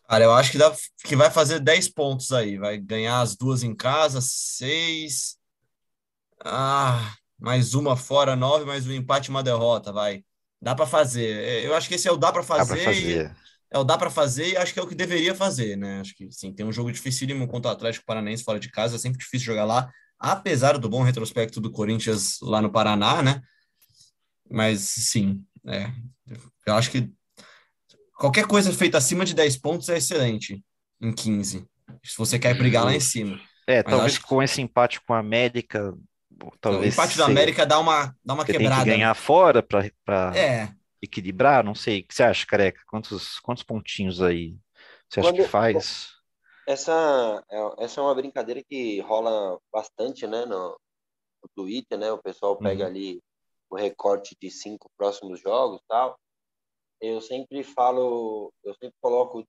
Cara, 0.09 0.23
eu 0.23 0.33
acho 0.33 0.51
que, 0.51 0.57
dá, 0.57 0.75
que 1.03 1.15
vai 1.15 1.29
fazer 1.29 1.59
10 1.59 1.89
pontos 1.89 2.31
aí. 2.31 2.57
Vai 2.57 2.79
ganhar 2.79 3.21
as 3.21 3.35
duas 3.35 3.61
em 3.61 3.75
casa, 3.75 4.19
seis. 4.19 5.37
Ah, 6.43 7.13
mais 7.37 7.75
uma 7.75 7.95
fora, 7.95 8.35
nove, 8.35 8.65
mais 8.65 8.87
um 8.87 8.91
empate 8.91 9.29
e 9.29 9.29
uma 9.29 9.43
derrota, 9.43 9.93
vai. 9.93 10.23
Dá 10.59 10.73
para 10.73 10.87
fazer. 10.87 11.63
Eu 11.63 11.75
acho 11.75 11.87
que 11.87 11.93
esse 11.93 12.07
é 12.07 12.11
o 12.11 12.17
dá 12.17 12.31
para 12.31 12.41
fazer. 12.41 12.77
Dá 12.77 12.83
fazer. 12.83 13.35
é 13.69 13.77
o 13.77 13.83
dá 13.83 13.95
para 13.95 14.09
fazer 14.09 14.53
e 14.53 14.57
acho 14.57 14.73
que 14.73 14.79
é 14.79 14.83
o 14.83 14.87
que 14.87 14.95
deveria 14.95 15.35
fazer, 15.35 15.77
né? 15.77 15.99
Acho 15.99 16.15
que 16.15 16.31
sim, 16.31 16.51
tem 16.51 16.65
um 16.65 16.71
jogo 16.71 16.91
dificílimo 16.91 17.47
contra 17.47 17.69
o 17.69 17.73
Atlético 17.75 18.07
Paranaense 18.07 18.43
fora 18.43 18.59
de 18.59 18.71
casa, 18.71 18.95
é 18.95 18.99
sempre 18.99 19.19
difícil 19.19 19.45
jogar 19.45 19.65
lá, 19.65 19.87
apesar 20.21 20.77
do 20.77 20.87
bom 20.87 21.01
retrospecto 21.01 21.59
do 21.59 21.71
Corinthians 21.71 22.39
lá 22.41 22.61
no 22.61 22.71
Paraná, 22.71 23.21
né? 23.23 23.41
Mas 24.49 24.81
sim, 24.81 25.43
é, 25.65 25.91
eu 26.67 26.75
acho 26.75 26.91
que 26.91 27.09
qualquer 28.15 28.45
coisa 28.45 28.71
feita 28.71 28.97
acima 28.97 29.25
de 29.25 29.33
10 29.33 29.57
pontos 29.57 29.89
é 29.89 29.97
excelente 29.97 30.63
em 31.01 31.11
15. 31.11 31.65
Se 32.05 32.17
você 32.17 32.37
quer 32.37 32.55
brigar 32.55 32.85
lá 32.85 32.93
em 32.93 32.99
cima. 32.99 33.39
É, 33.67 33.81
Mas 33.83 33.91
talvez 33.91 34.13
acho... 34.13 34.21
com 34.27 34.43
esse 34.43 34.61
empate 34.61 35.01
com 35.01 35.13
a 35.13 35.19
América, 35.19 35.93
talvez. 36.59 36.93
O 36.93 36.95
empate 36.95 37.17
da 37.17 37.25
América 37.25 37.65
dá 37.65 37.79
uma, 37.79 38.15
dá 38.23 38.33
uma 38.33 38.45
quebrada. 38.45 38.75
Tem 38.75 38.83
que 38.83 38.89
ganhar 38.91 39.13
fora 39.15 39.63
para 39.63 40.35
é 40.35 40.69
equilibrar? 41.01 41.63
Não 41.63 41.73
sei. 41.73 42.01
O 42.01 42.03
que 42.07 42.13
você 42.13 42.23
acha, 42.23 42.45
Careca? 42.45 42.81
Quantos, 42.87 43.39
quantos 43.39 43.63
pontinhos 43.63 44.21
aí 44.21 44.55
você 45.09 45.19
acha 45.19 45.29
Quando, 45.29 45.43
que 45.43 45.49
faz? 45.49 46.09
Essa, 46.67 47.43
é, 47.49 47.83
essa 47.83 47.99
é 47.99 48.03
uma 48.03 48.15
brincadeira 48.15 48.63
que 48.63 48.99
rola 49.01 49.59
bastante, 49.71 50.27
né, 50.27 50.45
no, 50.45 50.79
no 51.41 51.49
Twitter, 51.55 51.97
né? 51.97 52.11
O 52.11 52.21
pessoal 52.21 52.57
pega 52.57 52.83
uhum. 52.83 52.89
ali 52.89 53.23
o 53.69 53.75
recorte 53.75 54.35
de 54.39 54.51
cinco 54.51 54.89
próximos 54.97 55.39
jogos 55.39 55.81
tal. 55.87 56.19
Eu 56.99 57.19
sempre 57.19 57.63
falo, 57.63 58.53
eu 58.63 58.73
sempre 58.75 58.95
coloco 59.01 59.43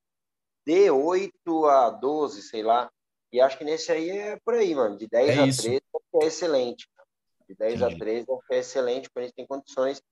de 0.66 0.90
8 0.90 1.66
a 1.66 1.90
12, 1.90 2.42
sei 2.42 2.62
lá. 2.62 2.90
E 3.32 3.40
acho 3.40 3.58
que 3.58 3.64
nesse 3.64 3.90
aí 3.90 4.10
é 4.10 4.38
por 4.44 4.54
aí, 4.54 4.74
mano. 4.74 4.96
De 4.96 5.06
10 5.06 5.28
é 5.28 5.40
a 5.40 5.46
isso. 5.46 5.62
13 5.62 5.82
é 6.14 6.26
excelente. 6.26 6.88
De 7.48 7.54
10 7.54 7.80
Entendi. 7.80 7.94
a 7.94 7.98
13 7.98 8.26
é 8.50 8.58
excelente, 8.58 9.10
porque 9.10 9.20
a 9.20 9.22
gente 9.24 9.34
tem 9.34 9.46
condições. 9.46 10.02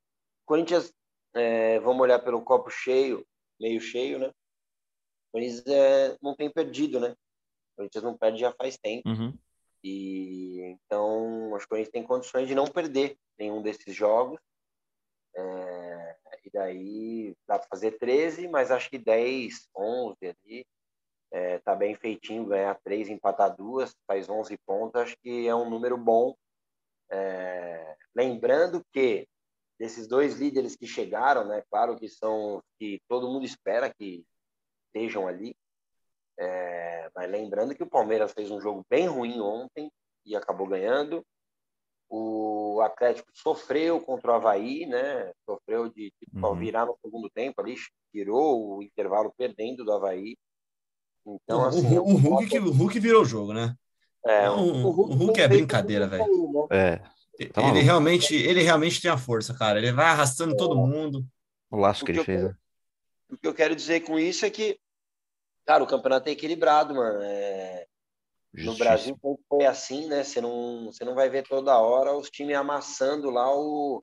Corinthians 0.45 0.93
é, 1.35 1.79
vamos 1.81 2.03
olhar 2.03 2.19
pelo 2.19 2.43
copo 2.43 2.71
cheio, 2.71 3.25
meio 3.59 3.81
cheio, 3.81 4.19
né? 4.19 4.31
O 5.31 5.39
Corinthians 5.39 5.65
é, 5.67 6.17
não 6.21 6.35
tem 6.35 6.51
perdido, 6.51 6.99
né? 6.99 7.11
O 7.11 7.77
Corinthians 7.77 8.05
não 8.05 8.17
perde 8.19 8.41
já 8.41 8.53
faz 8.53 8.77
tempo. 8.77 9.09
Uhum. 9.09 9.33
E 9.83 10.61
então 10.61 11.55
acho 11.55 11.65
que 11.65 11.67
o 11.67 11.71
Corinthians 11.71 11.93
tem 11.93 12.03
condições 12.03 12.49
de 12.49 12.55
não 12.55 12.67
perder 12.67 13.17
nenhum 13.39 13.63
desses 13.63 13.95
jogos. 13.95 14.41
É, 15.35 16.17
e 16.45 16.51
daí 16.51 17.37
dá 17.47 17.59
para 17.59 17.69
fazer 17.69 17.93
13, 17.93 18.49
mas 18.49 18.71
acho 18.71 18.91
que 18.91 18.99
10, 18.99 19.69
11 19.75 20.17
ali 20.23 20.67
é, 21.33 21.59
tá 21.61 21.75
bem 21.75 21.95
feitinho, 21.95 22.47
ganhar 22.47 22.79
3, 22.83 23.09
empatar 23.09 23.55
duas, 23.57 23.95
faz 24.07 24.29
11 24.29 24.59
pontos, 24.67 25.01
acho 25.01 25.17
que 25.23 25.47
é 25.47 25.55
um 25.55 25.71
número 25.71 25.97
bom. 25.97 26.35
É, 27.11 27.97
lembrando 28.15 28.85
que 28.93 29.29
desses 29.79 30.07
dois 30.07 30.39
líderes 30.39 30.77
que 30.77 30.87
chegaram, 30.87 31.47
né? 31.47 31.63
Claro 31.71 31.97
que 31.97 32.09
são 32.09 32.63
que 32.79 33.01
todo 33.09 33.29
mundo 33.29 33.47
espera 33.47 33.93
que 33.93 34.25
estejam 34.95 35.27
ali. 35.27 35.55
É, 36.39 37.11
mas 37.15 37.31
lembrando 37.31 37.75
que 37.75 37.83
o 37.83 37.89
Palmeiras 37.89 38.33
fez 38.33 38.51
um 38.51 38.61
jogo 38.61 38.85
bem 38.89 39.07
ruim 39.07 39.41
ontem 39.41 39.91
e 40.25 40.35
acabou 40.35 40.67
ganhando. 40.67 41.25
O 42.09 42.81
Atlético 42.83 43.31
sofreu 43.33 44.01
contra 44.01 44.33
o 44.33 44.35
Havaí, 44.35 44.85
né? 44.87 45.33
Sofreu 45.47 45.89
de, 45.89 46.13
de 46.21 46.45
uhum. 46.45 46.57
virar 46.57 46.87
no 46.87 46.99
segundo 47.05 47.31
tempo 47.31 47.61
ali, 47.61 47.77
tirou 48.13 48.79
o 48.79 48.83
intervalo 48.83 49.33
perdendo 49.37 49.85
do 49.85 49.93
Havaí. 49.93 50.37
Então, 51.25 51.61
o, 51.61 51.65
assim, 51.67 51.99
o, 51.99 52.03
o, 52.03 52.17
Hulk, 52.17 52.59
o 52.59 52.73
Hulk 52.73 52.99
virou 52.99 53.23
o 53.23 53.27
jogo, 53.27 53.53
né? 53.53 53.77
É, 54.27 54.51
o, 54.51 54.55
o, 54.55 54.91
Hulk, 54.91 55.13
o 55.13 55.17
Hulk 55.17 55.41
é 55.41 55.49
brincadeira, 55.49 56.07
velho. 56.09 56.25
Né? 56.25 56.67
É. 56.71 57.47
Tá 57.49 57.69
ele 57.69 57.81
realmente, 57.81 58.35
ele 58.35 58.63
realmente 58.63 59.01
tem 59.01 59.11
a 59.11 59.17
força, 59.17 59.55
cara. 59.55 59.79
Ele 59.79 59.93
vai 59.93 60.07
arrastando 60.07 60.57
todo 60.57 60.77
mundo. 60.77 61.25
O 61.71 61.77
laço 61.77 62.05
que 62.05 62.13
ele 62.13 62.25
fez. 62.25 62.43
né? 62.43 62.55
O 63.31 63.37
que 63.37 63.47
eu 63.47 63.55
quero 63.55 63.77
dizer 63.77 64.01
com 64.01 64.19
isso 64.19 64.45
é 64.45 64.51
que, 64.51 64.80
cara, 65.71 65.85
o 65.85 65.87
campeonato 65.87 66.29
é 66.29 66.33
equilibrado, 66.33 66.93
mano. 66.93 67.21
É... 67.23 67.87
No 68.53 68.77
Brasil 68.77 69.17
foi 69.49 69.65
assim, 69.65 70.09
né? 70.09 70.25
Você 70.25 70.41
não, 70.41 70.87
você 70.87 71.05
não 71.05 71.15
vai 71.15 71.31
ver 71.31 71.47
toda 71.47 71.79
hora 71.79 72.17
os 72.17 72.29
times 72.29 72.57
amassando 72.57 73.31
lá 73.31 73.49
o. 73.55 74.03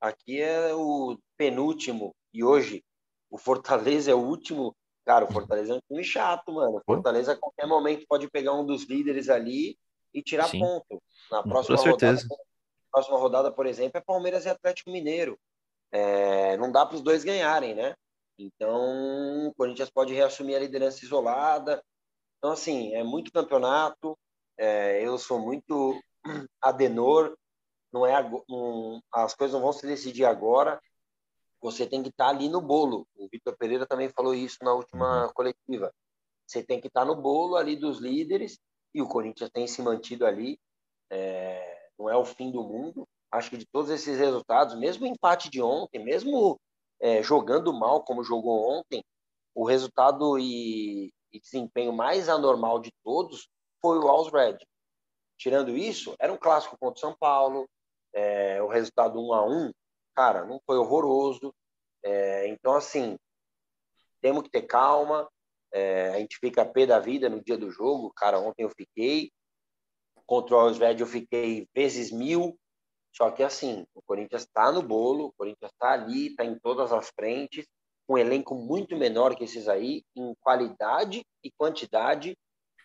Aqui 0.00 0.40
é 0.40 0.72
o 0.72 1.18
penúltimo 1.36 2.14
e 2.32 2.44
hoje 2.44 2.84
o 3.28 3.36
Fortaleza 3.36 4.12
é 4.12 4.14
o 4.14 4.24
último. 4.24 4.76
Cara, 5.04 5.24
o 5.24 5.32
Fortaleza 5.32 5.72
é 5.72 5.76
um 5.76 5.80
time 5.88 6.04
chato, 6.04 6.52
mano. 6.52 6.76
O 6.76 6.82
Fortaleza 6.84 7.32
a 7.32 7.36
qualquer 7.36 7.66
momento 7.66 8.06
pode 8.08 8.30
pegar 8.30 8.52
um 8.52 8.64
dos 8.64 8.84
líderes 8.84 9.28
ali 9.28 9.76
e 10.14 10.22
tirar 10.22 10.48
Sim. 10.48 10.60
ponto. 10.60 11.02
Na 11.28 11.42
próxima 11.42 11.76
Com 11.76 11.82
certeza. 11.82 12.22
rodada 12.22 12.44
próxima 12.92 13.18
rodada, 13.18 13.50
por 13.50 13.66
exemplo, 13.66 13.98
é 13.98 14.00
Palmeiras 14.00 14.44
e 14.44 14.50
Atlético 14.50 14.90
Mineiro. 14.90 15.36
É, 15.90 16.56
não 16.58 16.70
dá 16.70 16.86
para 16.86 16.94
os 16.94 17.00
dois 17.00 17.24
ganharem, 17.24 17.74
né? 17.74 17.94
Então, 18.38 19.48
o 19.48 19.54
Corinthians 19.54 19.90
pode 19.90 20.14
reassumir 20.14 20.56
a 20.56 20.60
liderança 20.60 21.04
isolada. 21.04 21.82
Então, 22.38 22.52
assim, 22.52 22.94
é 22.94 23.02
muito 23.02 23.32
campeonato. 23.32 24.18
É, 24.56 25.06
eu 25.06 25.18
sou 25.18 25.40
muito 25.40 26.00
adenor. 26.60 27.36
Não 27.92 28.06
é 28.06 28.18
um, 28.48 29.00
as 29.12 29.34
coisas 29.34 29.54
não 29.54 29.62
vão 29.62 29.72
se 29.72 29.86
decidir 29.86 30.24
agora. 30.24 30.80
Você 31.60 31.86
tem 31.86 32.02
que 32.02 32.08
estar 32.08 32.24
tá 32.24 32.30
ali 32.30 32.48
no 32.48 32.60
bolo. 32.60 33.06
O 33.16 33.28
Vitor 33.28 33.56
Pereira 33.56 33.86
também 33.86 34.08
falou 34.08 34.34
isso 34.34 34.58
na 34.62 34.72
última 34.72 35.26
uhum. 35.26 35.32
coletiva. 35.32 35.92
Você 36.46 36.62
tem 36.62 36.80
que 36.80 36.88
estar 36.88 37.02
tá 37.02 37.06
no 37.06 37.14
bolo 37.14 37.56
ali 37.56 37.76
dos 37.76 37.98
líderes 37.98 38.58
e 38.94 39.00
o 39.00 39.08
Corinthians 39.08 39.50
tem 39.50 39.66
se 39.66 39.80
mantido 39.82 40.26
ali. 40.26 40.58
É, 41.10 41.88
não 41.98 42.08
é 42.10 42.16
o 42.16 42.24
fim 42.24 42.50
do 42.50 42.62
mundo. 42.62 43.06
Acho 43.30 43.50
que 43.50 43.56
de 43.56 43.66
todos 43.66 43.90
esses 43.90 44.18
resultados, 44.18 44.74
mesmo 44.78 45.04
o 45.04 45.08
empate 45.08 45.48
de 45.48 45.62
ontem, 45.62 46.02
mesmo 46.02 46.60
é, 47.02 47.22
jogando 47.22 47.72
mal 47.72 48.04
como 48.04 48.22
jogou 48.22 48.70
ontem, 48.70 49.04
o 49.54 49.66
resultado 49.66 50.38
e, 50.38 51.12
e, 51.32 51.40
desempenho 51.40 51.92
mais 51.92 52.28
anormal 52.28 52.78
de 52.78 52.92
todos 53.02 53.48
foi 53.80 53.98
o 53.98 54.08
Alls 54.08 54.30
Red. 54.30 54.56
Tirando 55.36 55.76
isso, 55.76 56.14
era 56.18 56.32
um 56.32 56.38
clássico 56.38 56.78
contra 56.78 56.96
o 56.96 57.00
São 57.00 57.16
Paulo, 57.18 57.68
é, 58.14 58.62
o 58.62 58.68
resultado 58.68 59.20
1 59.20 59.32
a 59.34 59.44
1 59.44 59.72
cara, 60.14 60.44
não 60.44 60.60
foi 60.64 60.76
horroroso. 60.76 61.52
É, 62.04 62.46
então, 62.48 62.74
assim, 62.74 63.18
temos 64.20 64.44
que 64.44 64.50
ter 64.50 64.62
calma. 64.62 65.28
É, 65.72 66.10
a 66.10 66.18
gente 66.18 66.38
fica 66.38 66.64
pé 66.64 66.86
da 66.86 67.00
vida 67.00 67.28
no 67.28 67.42
dia 67.42 67.56
do 67.56 67.70
jogo. 67.70 68.12
Cara, 68.14 68.38
ontem 68.38 68.62
eu 68.62 68.70
fiquei. 68.70 69.32
Contra 70.26 70.54
o 70.54 70.58
Alves 70.58 70.78
eu 71.00 71.06
fiquei 71.06 71.66
vezes 71.74 72.12
mil. 72.12 72.56
Só 73.12 73.30
que 73.30 73.42
assim, 73.42 73.84
o 73.94 74.02
Corinthians 74.02 74.42
está 74.42 74.72
no 74.72 74.82
bolo, 74.82 75.26
o 75.26 75.32
Corinthians 75.32 75.70
está 75.70 75.92
ali, 75.92 76.28
está 76.28 76.44
em 76.44 76.58
todas 76.58 76.92
as 76.92 77.10
frentes, 77.10 77.66
um 78.08 78.16
elenco 78.16 78.54
muito 78.54 78.96
menor 78.96 79.36
que 79.36 79.44
esses 79.44 79.68
aí, 79.68 80.02
em 80.16 80.34
qualidade 80.40 81.22
e 81.44 81.50
quantidade. 81.50 82.36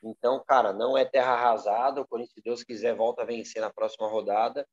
Então, 0.04 0.44
cara, 0.46 0.74
não 0.74 0.98
é 0.98 1.06
terra 1.06 1.34
arrasada. 1.34 2.02
O 2.02 2.08
Corinthians, 2.08 2.36
se 2.36 2.42
Deus 2.42 2.64
quiser, 2.64 2.96
volta 2.96 3.24
a 3.24 3.26
vencer 3.26 3.62
na 3.62 3.72
próxima 3.74 4.08
rodada. 4.08 4.66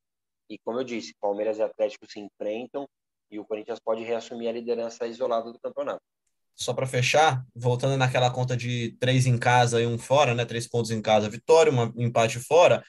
E 0.50 0.59
como 0.59 0.80
eu 0.80 0.84
disse, 0.84 1.14
Palmeiras 1.20 1.59
e 1.59 1.62
Atlético 1.62 2.07
se 2.07 2.20
enfrentam 2.20 2.86
e 3.30 3.38
o 3.38 3.44
Corinthians 3.44 3.80
pode 3.80 4.02
reassumir 4.02 4.48
a 4.48 4.52
liderança 4.52 5.07
isolada 5.07 5.50
do 5.50 5.59
campeonato 5.59 6.02
só 6.55 6.72
para 6.72 6.86
fechar, 6.86 7.44
voltando 7.55 7.96
naquela 7.96 8.30
conta 8.30 8.57
de 8.57 8.96
três 9.00 9.26
em 9.26 9.36
casa 9.36 9.82
e 9.82 9.86
um 9.86 9.98
fora, 9.98 10.34
né? 10.34 10.44
Três 10.44 10.68
pontos 10.68 10.90
em 10.90 11.02
casa, 11.02 11.28
vitória, 11.28 11.72
um 11.72 12.02
empate 12.02 12.38
fora. 12.38 12.82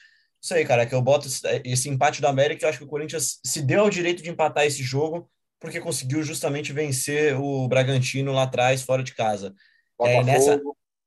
Sei, 0.46 0.64
cara, 0.64 0.82
é 0.82 0.86
que 0.86 0.94
eu 0.94 1.02
boto 1.02 1.26
esse 1.64 1.88
empate 1.88 2.20
do 2.20 2.28
América, 2.28 2.64
eu 2.64 2.68
acho 2.68 2.78
que 2.78 2.84
o 2.84 2.88
Corinthians 2.88 3.40
se 3.44 3.60
deu 3.60 3.82
o 3.82 3.90
direito 3.90 4.22
de 4.22 4.30
empatar 4.30 4.64
esse 4.64 4.80
jogo, 4.80 5.28
porque 5.58 5.80
conseguiu 5.80 6.22
justamente 6.22 6.72
vencer 6.72 7.36
o 7.36 7.66
Bragantino 7.66 8.30
lá 8.30 8.44
atrás, 8.44 8.82
fora 8.82 9.02
de 9.02 9.12
casa. 9.12 9.52
É, 10.00 10.22
nessa, 10.22 10.62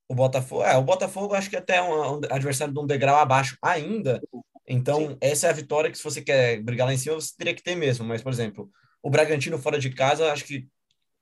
o 0.09 0.13
Botafogo, 0.13 0.63
é, 0.63 0.75
o 0.75 0.83
Botafogo 0.83 1.33
acho 1.35 1.49
que 1.49 1.55
até 1.55 1.77
é 1.77 1.81
um, 1.81 2.17
um 2.17 2.21
adversário 2.29 2.73
de 2.73 2.79
um 2.81 2.85
degrau 2.85 3.15
abaixo 3.15 3.57
ainda. 3.61 4.21
Então, 4.67 5.11
Sim. 5.11 5.17
essa 5.21 5.47
é 5.47 5.51
a 5.51 5.53
vitória 5.53 5.89
que 5.89 5.97
se 5.97 6.03
você 6.03 6.21
quer 6.21 6.61
brigar 6.61 6.85
lá 6.85 6.93
em 6.93 6.97
cima, 6.97 7.15
você 7.15 7.31
teria 7.37 7.53
que 7.53 7.63
ter 7.63 7.75
mesmo. 7.75 8.05
Mas, 8.05 8.21
por 8.21 8.33
exemplo, 8.33 8.69
o 9.01 9.09
Bragantino 9.09 9.57
fora 9.57 9.79
de 9.79 9.89
casa, 9.89 10.33
acho 10.33 10.43
que 10.43 10.67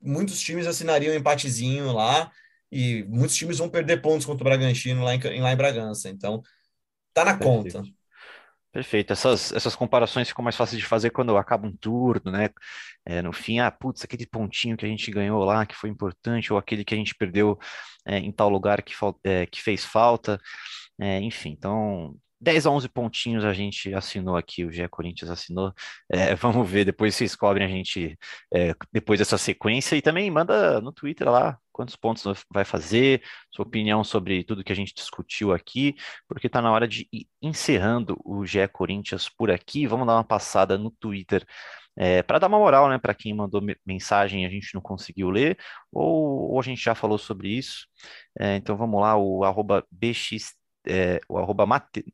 muitos 0.02 0.40
times 0.40 0.66
assinariam 0.66 1.14
um 1.14 1.16
empatezinho 1.16 1.92
lá 1.92 2.32
e 2.68 3.04
muitos 3.04 3.36
times 3.36 3.58
vão 3.58 3.68
perder 3.68 4.02
pontos 4.02 4.26
contra 4.26 4.42
o 4.42 4.44
Bragantino 4.44 5.04
lá 5.04 5.14
em, 5.14 5.40
lá 5.40 5.52
em 5.52 5.56
Bragança. 5.56 6.08
Então, 6.08 6.42
tá 7.14 7.24
na 7.24 7.38
conta. 7.38 7.80
Perfeito. 8.72 9.12
Essas, 9.12 9.52
essas 9.52 9.74
comparações 9.74 10.28
ficam 10.28 10.44
mais 10.44 10.54
fáceis 10.56 10.80
de 10.80 10.86
fazer 10.86 11.10
quando 11.10 11.36
acaba 11.36 11.66
um 11.66 11.74
turno, 11.76 12.30
né? 12.30 12.48
É, 13.04 13.22
no 13.22 13.32
fim, 13.32 13.58
ah, 13.60 13.70
putz, 13.70 14.04
aquele 14.04 14.26
pontinho 14.26 14.76
que 14.76 14.84
a 14.84 14.88
gente 14.88 15.10
ganhou 15.10 15.42
lá 15.44 15.64
que 15.66 15.74
foi 15.74 15.88
importante, 15.90 16.52
ou 16.52 16.58
aquele 16.58 16.84
que 16.84 16.94
a 16.94 16.96
gente 16.98 17.14
perdeu 17.14 17.58
é, 18.06 18.18
em 18.18 18.30
tal 18.32 18.48
lugar 18.50 18.82
que, 18.82 18.94
é, 19.24 19.46
que 19.46 19.62
fez 19.62 19.84
falta. 19.84 20.38
É, 21.00 21.20
enfim, 21.20 21.50
então 21.50 22.14
10 22.40 22.66
a 22.66 22.70
11 22.70 22.88
pontinhos 22.88 23.44
a 23.44 23.52
gente 23.52 23.92
assinou 23.94 24.36
aqui, 24.36 24.64
o 24.64 24.70
GE 24.70 24.86
Corinthians 24.88 25.30
assinou. 25.30 25.72
É, 26.10 26.34
vamos 26.36 26.68
ver, 26.68 26.84
depois 26.84 27.14
vocês 27.14 27.34
cobrem 27.34 27.66
a 27.66 27.70
gente 27.70 28.18
é, 28.52 28.74
depois 28.92 29.18
dessa 29.18 29.38
sequência 29.38 29.96
e 29.96 30.02
também 30.02 30.30
manda 30.30 30.80
no 30.80 30.92
Twitter 30.92 31.28
lá 31.30 31.58
quantos 31.72 31.94
pontos 31.94 32.24
vai 32.50 32.64
fazer, 32.64 33.22
sua 33.52 33.64
opinião 33.64 34.02
sobre 34.02 34.42
tudo 34.42 34.64
que 34.64 34.72
a 34.72 34.74
gente 34.74 34.92
discutiu 34.92 35.52
aqui, 35.52 35.94
porque 36.26 36.48
está 36.48 36.60
na 36.60 36.72
hora 36.72 36.88
de 36.88 37.08
ir 37.12 37.28
encerrando 37.40 38.18
o 38.24 38.44
GE 38.44 38.66
Corinthians 38.68 39.28
por 39.28 39.48
aqui. 39.48 39.86
Vamos 39.86 40.06
dar 40.06 40.14
uma 40.14 40.24
passada 40.24 40.76
no 40.76 40.90
Twitter 40.90 41.46
é, 41.96 42.22
para 42.22 42.38
dar 42.38 42.46
uma 42.46 42.58
moral, 42.58 42.88
né, 42.88 42.98
para 42.98 43.14
quem 43.14 43.34
mandou 43.34 43.60
mensagem 43.84 44.44
e 44.44 44.46
a 44.46 44.50
gente 44.50 44.72
não 44.74 44.80
conseguiu 44.80 45.30
ler, 45.30 45.58
ou, 45.92 46.52
ou 46.52 46.60
a 46.60 46.62
gente 46.62 46.82
já 46.82 46.94
falou 46.94 47.18
sobre 47.18 47.48
isso. 47.48 47.86
É, 48.38 48.56
então 48.56 48.76
vamos 48.76 49.00
lá, 49.00 49.16
o 49.16 49.44
arroba 49.44 49.84
bx, 49.90 50.54
é, 50.86 51.20
o 51.28 51.38
arroba 51.38 51.66
mate... 51.66 52.04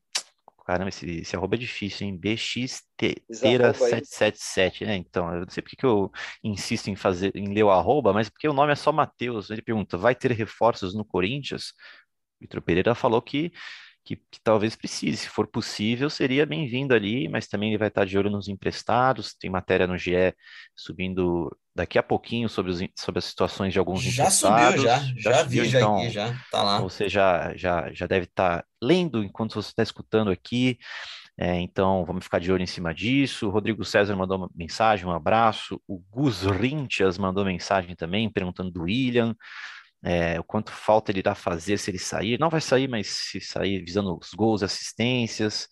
Caramba, 0.65 0.89
esse, 0.89 1.07
esse 1.21 1.37
arroba 1.37 1.57
é 1.57 1.59
difícil, 1.59 2.07
hein? 2.07 2.19
BXTeira777, 2.19 4.87
né? 4.87 4.97
Então, 4.97 5.31
eu 5.35 5.41
não 5.43 5.51
sei 5.51 5.63
porque 5.63 5.77
que 5.77 5.85
eu 5.85 6.11
insisto 6.43 6.89
em 6.89 6.97
fazer, 6.97 7.37
em 7.37 7.53
ler 7.53 7.65
o 7.65 7.71
arroba, 7.71 8.15
mas 8.15 8.31
porque 8.31 8.49
o 8.49 8.55
nome 8.55 8.73
é 8.73 8.77
só 8.77 8.91
Matheus. 8.93 9.51
Ele 9.51 9.61
pergunta: 9.63 9.99
vai 9.99 10.15
ter 10.15 10.31
reforços 10.33 10.95
no 10.95 11.05
Corinthians? 11.05 11.75
Vitor 12.41 12.63
Pereira 12.63 12.95
falou 12.95 13.21
que 13.23 13.53
que, 14.05 14.17
que, 14.17 14.41
talvez 14.43 14.77
precise. 14.77 15.17
Se 15.19 15.29
for 15.29 15.47
possível, 15.47 16.11
seria 16.11 16.47
bem-vindo 16.47 16.95
ali, 16.95 17.29
mas 17.29 17.49
também 17.49 17.71
ele 17.71 17.79
vai 17.79 17.89
estar 17.89 18.05
de 18.05 18.19
olho 18.19 18.31
nos 18.31 18.49
emprestados. 18.49 19.35
Tem 19.35 19.51
matéria 19.51 19.87
no 19.87 19.97
GE 19.99 20.35
subindo 20.77 21.57
daqui 21.75 21.99
a 21.99 22.03
pouquinho 22.03 22.49
sobre, 22.49 22.71
os, 22.71 22.81
sobre 22.97 23.19
as 23.19 23.25
situações 23.25 23.73
de 23.73 23.79
alguns 23.79 24.03
já. 24.03 24.31
Subiu, 24.31 24.83
já, 24.83 24.99
já, 24.99 25.15
já 25.17 25.45
subiu, 25.45 25.65
já 25.65 25.79
então, 25.79 26.11
já 26.11 26.35
tá 26.51 26.63
lá. 26.63 26.81
Você 26.81 27.09
já, 27.09 27.55
já, 27.57 27.93
já 27.93 28.07
deve 28.07 28.25
estar 28.25 28.65
lendo 28.83 29.23
enquanto 29.23 29.55
você 29.55 29.71
está 29.71 29.83
escutando 29.83 30.31
aqui. 30.31 30.79
É, 31.37 31.61
então, 31.61 32.05
vamos 32.05 32.25
ficar 32.25 32.39
de 32.39 32.53
olho 32.53 32.63
em 32.63 32.67
cima 32.67 32.95
disso. 32.95 33.49
O 33.49 33.51
Rodrigo 33.51 33.85
César 33.85 34.15
mandou 34.15 34.37
uma 34.37 34.51
mensagem, 34.55 35.05
um 35.05 35.11
abraço. 35.11 35.81
O 35.89 35.99
Gus 35.99 36.43
Rinchas 36.43 37.19
mandou 37.19 37.45
mensagem 37.45 37.97
também, 37.97 38.31
perguntando 38.31 38.71
do 38.71 38.83
William 38.83 39.35
é, 40.05 40.39
o 40.39 40.45
quanto 40.45 40.71
falta 40.71 41.11
ele 41.11 41.21
irá 41.21 41.35
fazer 41.35 41.79
se 41.79 41.91
ele 41.91 41.99
sair. 41.99 42.39
Não 42.39 42.51
vai 42.51 42.61
sair, 42.61 42.87
mas 42.87 43.09
se 43.09 43.41
sair 43.41 43.83
visando 43.83 44.17
os 44.17 44.35
gols 44.35 44.61
e 44.61 44.67
assistências. 44.67 45.67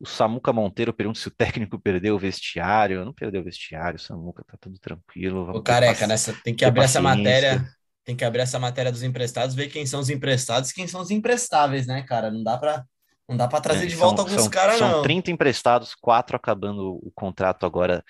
O 0.00 0.06
Samuca 0.06 0.52
Monteiro 0.52 0.94
pergunta 0.94 1.20
se 1.20 1.28
o 1.28 1.30
técnico 1.30 1.78
perdeu 1.78 2.16
o 2.16 2.18
vestiário. 2.18 3.04
Não 3.04 3.12
perdeu 3.12 3.42
o 3.42 3.44
vestiário, 3.44 3.98
Samuca 3.98 4.42
tá 4.44 4.56
tudo 4.58 4.78
tranquilo. 4.78 5.50
o 5.54 5.62
careca, 5.62 6.06
nessa, 6.06 6.32
tem 6.42 6.54
que 6.54 6.64
abrir 6.64 6.84
essa 6.84 7.02
matéria. 7.02 7.64
Tem 8.02 8.16
que 8.16 8.24
abrir 8.24 8.40
essa 8.40 8.58
matéria 8.58 8.90
dos 8.90 9.02
emprestados, 9.02 9.54
ver 9.54 9.68
quem 9.68 9.84
são 9.84 10.00
os 10.00 10.08
emprestados 10.08 10.70
e 10.70 10.74
quem 10.74 10.88
são 10.88 11.02
os 11.02 11.10
emprestáveis, 11.10 11.86
né, 11.86 12.02
cara? 12.02 12.30
Não 12.30 12.42
dá 12.42 12.56
para 12.56 12.84
não 13.28 13.36
dá 13.36 13.46
para 13.46 13.60
trazer 13.60 13.84
é, 13.84 13.86
de 13.86 13.94
volta 13.94 14.22
alguns 14.22 14.48
caras, 14.48 14.80
não. 14.80 14.90
São 14.90 15.02
30 15.02 15.30
emprestados, 15.30 15.94
quatro 15.94 16.34
acabando 16.34 16.98
o 17.00 17.12
contrato 17.14 17.64
agora 17.64 18.02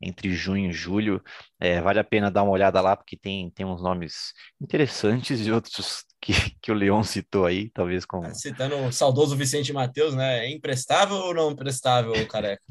entre 0.00 0.32
junho 0.32 0.70
e 0.70 0.72
julho. 0.72 1.20
É, 1.58 1.80
vale 1.80 1.98
a 1.98 2.04
pena 2.04 2.30
dar 2.30 2.44
uma 2.44 2.52
olhada 2.52 2.80
lá, 2.80 2.96
porque 2.96 3.16
tem, 3.16 3.50
tem 3.50 3.66
uns 3.66 3.82
nomes 3.82 4.32
interessantes 4.60 5.44
e 5.44 5.50
outros 5.50 6.04
que, 6.20 6.32
que 6.60 6.72
o 6.72 6.74
Leon 6.74 7.02
citou 7.02 7.46
aí, 7.46 7.70
talvez 7.70 8.04
com. 8.04 8.20
Tá 8.20 8.34
citando 8.34 8.76
o 8.76 8.92
saudoso 8.92 9.36
Vicente 9.36 9.72
Matheus, 9.72 10.14
né? 10.14 10.46
É 10.46 10.50
emprestável 10.50 11.16
ou 11.16 11.34
não 11.34 11.50
emprestável, 11.50 12.12
careca? 12.28 12.62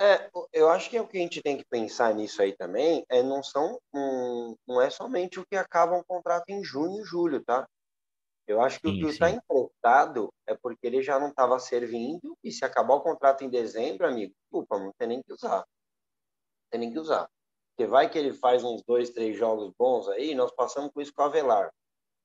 É, 0.00 0.30
eu 0.52 0.70
acho 0.70 0.88
que 0.88 0.96
é 0.96 1.02
o 1.02 1.06
que 1.06 1.18
a 1.18 1.20
gente 1.20 1.42
tem 1.42 1.58
que 1.58 1.64
pensar 1.64 2.14
nisso 2.14 2.40
aí 2.40 2.56
também, 2.56 3.04
é 3.10 3.22
não 3.22 3.42
são 3.42 3.78
um, 3.94 4.56
não 4.66 4.80
é 4.80 4.88
somente 4.88 5.38
o 5.38 5.44
que 5.44 5.56
acaba 5.56 5.94
um 5.94 6.02
contrato 6.02 6.48
em 6.48 6.64
junho 6.64 7.02
e 7.02 7.04
julho, 7.04 7.44
tá? 7.44 7.68
Eu 8.46 8.62
acho 8.62 8.80
que 8.80 8.88
sim, 8.88 8.96
o 8.96 9.06
que 9.06 9.12
está 9.12 9.30
emprestado 9.30 10.32
é 10.46 10.56
porque 10.56 10.86
ele 10.86 11.02
já 11.02 11.20
não 11.20 11.28
estava 11.28 11.58
servindo 11.58 12.36
e 12.42 12.50
se 12.50 12.64
acabar 12.64 12.94
o 12.94 13.02
contrato 13.02 13.44
em 13.44 13.50
dezembro, 13.50 14.06
amigo, 14.06 14.32
desculpa, 14.42 14.78
não 14.78 14.90
tem 14.98 15.08
nem 15.08 15.22
que 15.22 15.32
usar 15.32 15.64
tem 16.70 16.80
nem 16.80 16.92
que 16.92 16.98
usar. 16.98 17.28
Porque 17.70 17.88
vai 17.90 18.08
que 18.08 18.18
ele 18.18 18.32
faz 18.32 18.62
uns 18.62 18.82
dois, 18.82 19.10
três 19.10 19.36
jogos 19.36 19.72
bons 19.78 20.08
aí, 20.08 20.34
nós 20.34 20.52
passamos 20.52 20.92
com 20.92 21.00
isso 21.00 21.12
com 21.12 21.22
o 21.22 21.24
Avelar. 21.26 21.70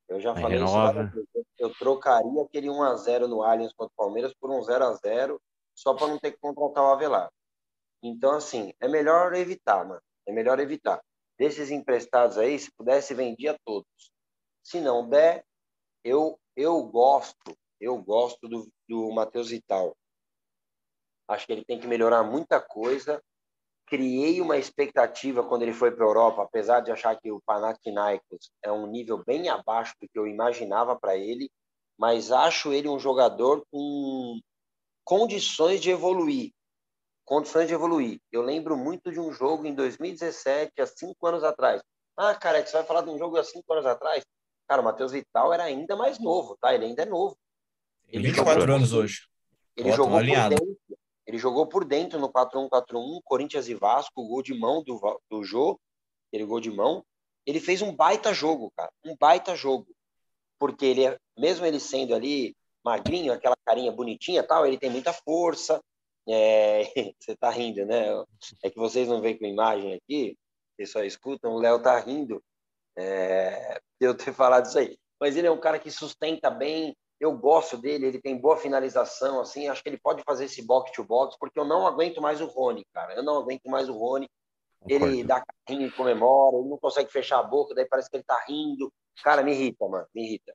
Eu 0.08 0.20
já 0.20 0.36
falei 0.36 0.60
renova. 0.60 1.12
isso 1.16 1.45
eu 1.58 1.74
trocaria 1.74 2.43
aquele 2.43 2.68
1x0 2.68 3.28
no 3.28 3.41
Allianz 3.41 3.74
contra 3.74 3.91
o 3.91 3.97
Palmeiras 3.97 4.34
por 4.39 4.51
um 4.51 4.60
0x0, 4.60 5.39
só 5.74 5.93
para 5.93 6.08
não 6.08 6.20
ter 6.20 6.32
que 6.32 6.39
contratar 6.39 6.84
o 6.84 6.88
Avelar. 6.88 7.32
Então, 8.03 8.32
assim, 8.32 8.74
é 8.80 8.88
melhor 8.88 9.34
evitar, 9.34 9.84
mano. 9.86 10.01
É 10.28 10.32
melhor 10.32 10.60
evitar. 10.60 11.01
Desses 11.38 11.72
emprestados 11.72 12.38
aí, 12.38 12.58
se 12.60 12.72
pudesse, 12.72 13.14
vendia 13.14 13.58
todos. 13.66 13.88
Se 14.64 14.80
não 14.80 15.10
der, 15.10 15.43
eu, 16.03 16.39
eu 16.56 16.84
gosto, 16.84 17.58
eu 17.80 17.97
gosto 17.97 18.47
do, 18.47 18.72
do 18.88 19.12
Matheus 19.12 19.49
Vital. 19.49 19.95
Acho 21.28 21.45
que 21.47 21.53
ele 21.53 21.66
tem 21.66 21.80
que 21.80 21.88
melhorar 21.88 22.24
muita 22.24 22.62
coisa 22.62 23.22
criei 23.88 24.41
uma 24.41 24.57
expectativa 24.57 25.43
quando 25.43 25.61
ele 25.61 25.73
foi 25.73 25.91
para 25.91 26.03
a 26.03 26.07
Europa, 26.07 26.43
apesar 26.43 26.79
de 26.79 26.91
achar 26.91 27.15
que 27.19 27.31
o 27.31 27.41
Panathinaikos 27.45 28.51
é 28.63 28.71
um 28.71 28.88
nível 28.88 29.23
bem 29.23 29.49
abaixo 29.49 29.93
do 30.01 30.07
que 30.07 30.17
eu 30.17 30.27
imaginava 30.27 30.97
para 30.99 31.15
ele, 31.15 31.49
mas 31.97 32.31
acho 32.31 32.73
ele 32.73 32.89
um 32.89 32.99
jogador 32.99 33.63
com 33.71 34.39
condições 35.03 35.79
de 35.79 35.91
evoluir. 35.91 36.51
Condições 37.23 37.67
de 37.67 37.73
evoluir. 37.73 38.19
Eu 38.31 38.41
lembro 38.41 38.75
muito 38.75 39.11
de 39.11 39.19
um 39.19 39.31
jogo 39.31 39.65
em 39.65 39.73
2017, 39.73 40.73
há 40.79 40.86
cinco 40.86 41.25
anos 41.27 41.43
atrás. 41.43 41.81
Ah, 42.17 42.33
cara, 42.33 42.65
você 42.65 42.71
vai 42.71 42.86
falar 42.86 43.01
de 43.01 43.09
um 43.09 43.17
jogo 43.17 43.38
há 43.38 43.43
cinco 43.43 43.71
anos 43.73 43.86
atrás? 43.86 44.23
Cara, 44.67 44.81
o 44.81 44.86
Matheus 44.86 45.11
Vital 45.11 45.53
era 45.53 45.63
ainda 45.63 45.95
mais 45.95 46.19
novo, 46.19 46.57
tá? 46.59 46.73
Ele 46.73 46.86
ainda 46.86 47.03
é 47.03 47.05
novo. 47.05 47.38
Ele 48.07 48.27
24 48.27 48.61
jogou, 48.61 48.75
anos 48.75 48.93
hoje. 48.93 49.27
Ele 49.75 49.89
Ótimo, 49.89 50.05
jogou 50.05 50.17
alinhado. 50.17 50.55
por 50.55 50.74
ele 51.36 51.38
jogou 51.38 51.67
por 51.67 51.83
dentro 51.83 52.17
no 52.17 52.31
4-1-4-1, 52.31 53.19
Corinthians 53.25 53.67
e 53.67 53.75
Vasco, 53.75 54.25
gol 54.25 54.41
de 54.41 54.53
mão 54.53 54.81
do, 54.81 55.21
do 55.29 55.43
Jô, 55.43 55.77
ele 56.31 56.45
gol 56.45 56.61
de 56.61 56.71
mão. 56.71 57.03
Ele 57.45 57.59
fez 57.59 57.81
um 57.81 57.93
baita 57.93 58.33
jogo, 58.33 58.71
cara, 58.75 58.89
um 59.03 59.15
baita 59.19 59.53
jogo. 59.55 59.86
Porque 60.57 60.86
ele, 60.86 61.05
é, 61.05 61.19
mesmo 61.38 61.65
ele 61.65 61.79
sendo 61.79 62.15
ali 62.15 62.55
magrinho, 62.83 63.33
aquela 63.33 63.57
carinha 63.65 63.91
bonitinha 63.91 64.43
tal, 64.43 64.65
ele 64.65 64.77
tem 64.77 64.89
muita 64.89 65.13
força. 65.13 65.81
É... 66.27 66.86
você 67.19 67.36
tá 67.36 67.51
rindo, 67.51 67.86
né? 67.86 68.07
É 68.63 68.71
que 68.71 68.79
vocês 68.79 69.07
não 69.07 69.21
veem 69.21 69.38
com 69.38 69.45
imagem 69.45 69.93
aqui, 69.93 70.36
vocês 70.75 70.89
só 70.89 71.03
escutam, 71.03 71.53
o 71.53 71.59
Léo 71.59 71.79
tá 71.79 71.99
rindo 71.99 72.43
é... 72.97 73.79
de 74.01 74.07
eu 74.07 74.17
ter 74.17 74.33
falado 74.33 74.65
isso 74.65 74.79
aí. 74.79 74.97
Mas 75.21 75.38
ele 75.38 75.45
é 75.45 75.51
um 75.51 75.59
cara 75.59 75.77
que 75.77 75.91
sustenta 75.91 76.49
bem, 76.49 76.97
eu 77.26 77.36
gosto 77.38 77.78
dele, 77.78 78.05
ele 78.05 78.21
tem 78.21 78.38
boa 78.38 78.55
finalização, 78.55 79.41
assim, 79.41 79.67
acho 79.67 79.82
que 79.82 79.89
ele 79.89 79.97
pode 79.97 80.23
fazer 80.23 80.45
esse 80.45 80.61
box 80.61 80.91
to 80.91 81.03
box, 81.03 81.36
porque 81.39 81.59
eu 81.59 81.65
não 81.65 81.86
aguento 81.86 82.21
mais 82.21 82.39
o 82.39 82.45
Rony, 82.45 82.86
cara. 82.93 83.15
Eu 83.15 83.23
não 83.23 83.38
aguento 83.38 83.65
mais 83.65 83.89
o 83.89 83.93
Rony. 83.93 84.30
Ele 84.88 85.23
dá 85.23 85.43
carrinho 85.43 85.88
e 85.88 85.91
comemora, 85.91 86.57
ele 86.57 86.69
não 86.69 86.78
consegue 86.78 87.11
fechar 87.11 87.39
a 87.39 87.43
boca, 87.43 87.73
daí 87.73 87.88
parece 87.89 88.09
que 88.09 88.17
ele 88.17 88.23
tá 88.23 88.39
rindo. 88.47 88.93
Cara, 89.23 89.41
me 89.41 89.51
irrita, 89.51 89.88
mano, 89.88 90.05
me 90.13 90.23
irrita. 90.23 90.53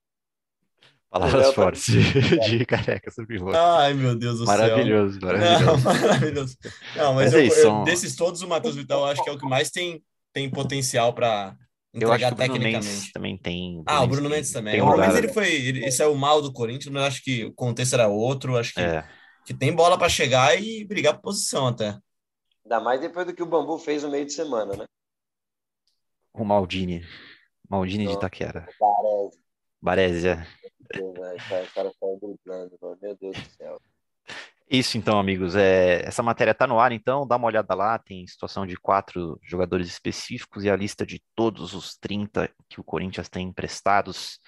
Palavras 1.10 1.48
tá 1.48 1.52
fortes 1.52 1.86
de, 1.86 2.38
de 2.38 2.64
careca 2.64 3.10
sobre 3.10 3.42
o 3.42 3.50
Ai, 3.50 3.92
meu 3.94 4.14
Deus 4.14 4.38
do 4.38 4.44
maravilhoso, 4.44 5.18
céu. 5.18 5.28
Maravilhoso, 5.28 5.82
não, 5.82 5.98
maravilhoso. 6.06 6.58
Não, 6.94 7.14
mas, 7.14 7.24
mas 7.24 7.32
eu, 7.32 7.40
é 7.40 7.42
isso, 7.42 7.66
eu, 7.66 7.82
desses 7.82 8.14
todos, 8.14 8.42
o 8.42 8.48
Matheus 8.48 8.76
Vital, 8.76 9.00
eu 9.00 9.06
acho 9.06 9.24
que 9.24 9.28
é 9.28 9.32
o 9.32 9.38
que 9.38 9.48
mais 9.48 9.72
tem, 9.72 10.00
tem 10.32 10.48
potencial 10.48 11.12
para 11.12 11.56
eu 11.92 12.12
acho 12.12 12.26
que 12.26 12.32
o 12.32 12.36
Bruno 12.36 12.58
Mendes 12.60 13.12
também 13.12 13.36
tem. 13.36 13.82
Ah, 13.86 14.02
o 14.02 14.06
Bruno 14.06 14.28
Mendes 14.28 14.52
também. 14.52 14.80
O 14.80 14.86
Bruno 14.86 15.00
Mendes 15.00 15.16
ele 15.16 15.32
foi. 15.32 15.52
Ele, 15.52 15.84
esse 15.84 16.02
é 16.02 16.06
o 16.06 16.14
mal 16.14 16.40
do 16.40 16.52
Corinthians, 16.52 16.92
mas 16.92 17.04
acho 17.04 17.24
que 17.24 17.44
o 17.44 17.52
contexto 17.52 17.94
era 17.94 18.08
outro. 18.08 18.56
Acho 18.56 18.74
que, 18.74 18.80
é. 18.80 19.08
que 19.44 19.52
tem 19.52 19.74
bola 19.74 19.98
para 19.98 20.08
chegar 20.08 20.60
e 20.60 20.84
brigar 20.84 21.14
por 21.14 21.22
posição 21.22 21.66
até. 21.66 21.98
Ainda 22.64 22.80
mais 22.80 23.00
depois 23.00 23.26
do 23.26 23.34
que 23.34 23.42
o 23.42 23.46
Bambu 23.46 23.78
fez 23.78 24.04
no 24.04 24.10
meio 24.10 24.24
de 24.24 24.32
semana, 24.32 24.76
né? 24.76 24.84
O 26.32 26.44
Maldini. 26.44 27.04
Maldini 27.68 28.04
Não, 28.04 28.12
de 28.12 28.18
Itaquera. 28.18 28.68
Baresi. 28.78 29.40
Baresi, 29.82 30.28
é. 30.28 30.46
Meu 33.00 33.16
Deus 33.16 33.36
do 33.36 33.50
céu. 33.56 33.80
Isso 34.72 34.96
então, 34.96 35.18
amigos. 35.18 35.56
É, 35.56 36.06
essa 36.06 36.22
matéria 36.22 36.52
está 36.52 36.64
no 36.64 36.78
ar, 36.78 36.92
então 36.92 37.26
dá 37.26 37.34
uma 37.36 37.48
olhada 37.48 37.74
lá. 37.74 37.98
Tem 37.98 38.24
situação 38.24 38.64
de 38.64 38.76
quatro 38.76 39.36
jogadores 39.42 39.88
específicos 39.88 40.62
e 40.62 40.70
a 40.70 40.76
lista 40.76 41.04
de 41.04 41.20
todos 41.34 41.74
os 41.74 41.96
30 41.96 42.48
que 42.68 42.80
o 42.80 42.84
Corinthians 42.84 43.28
tem 43.28 43.48
emprestados. 43.48 44.38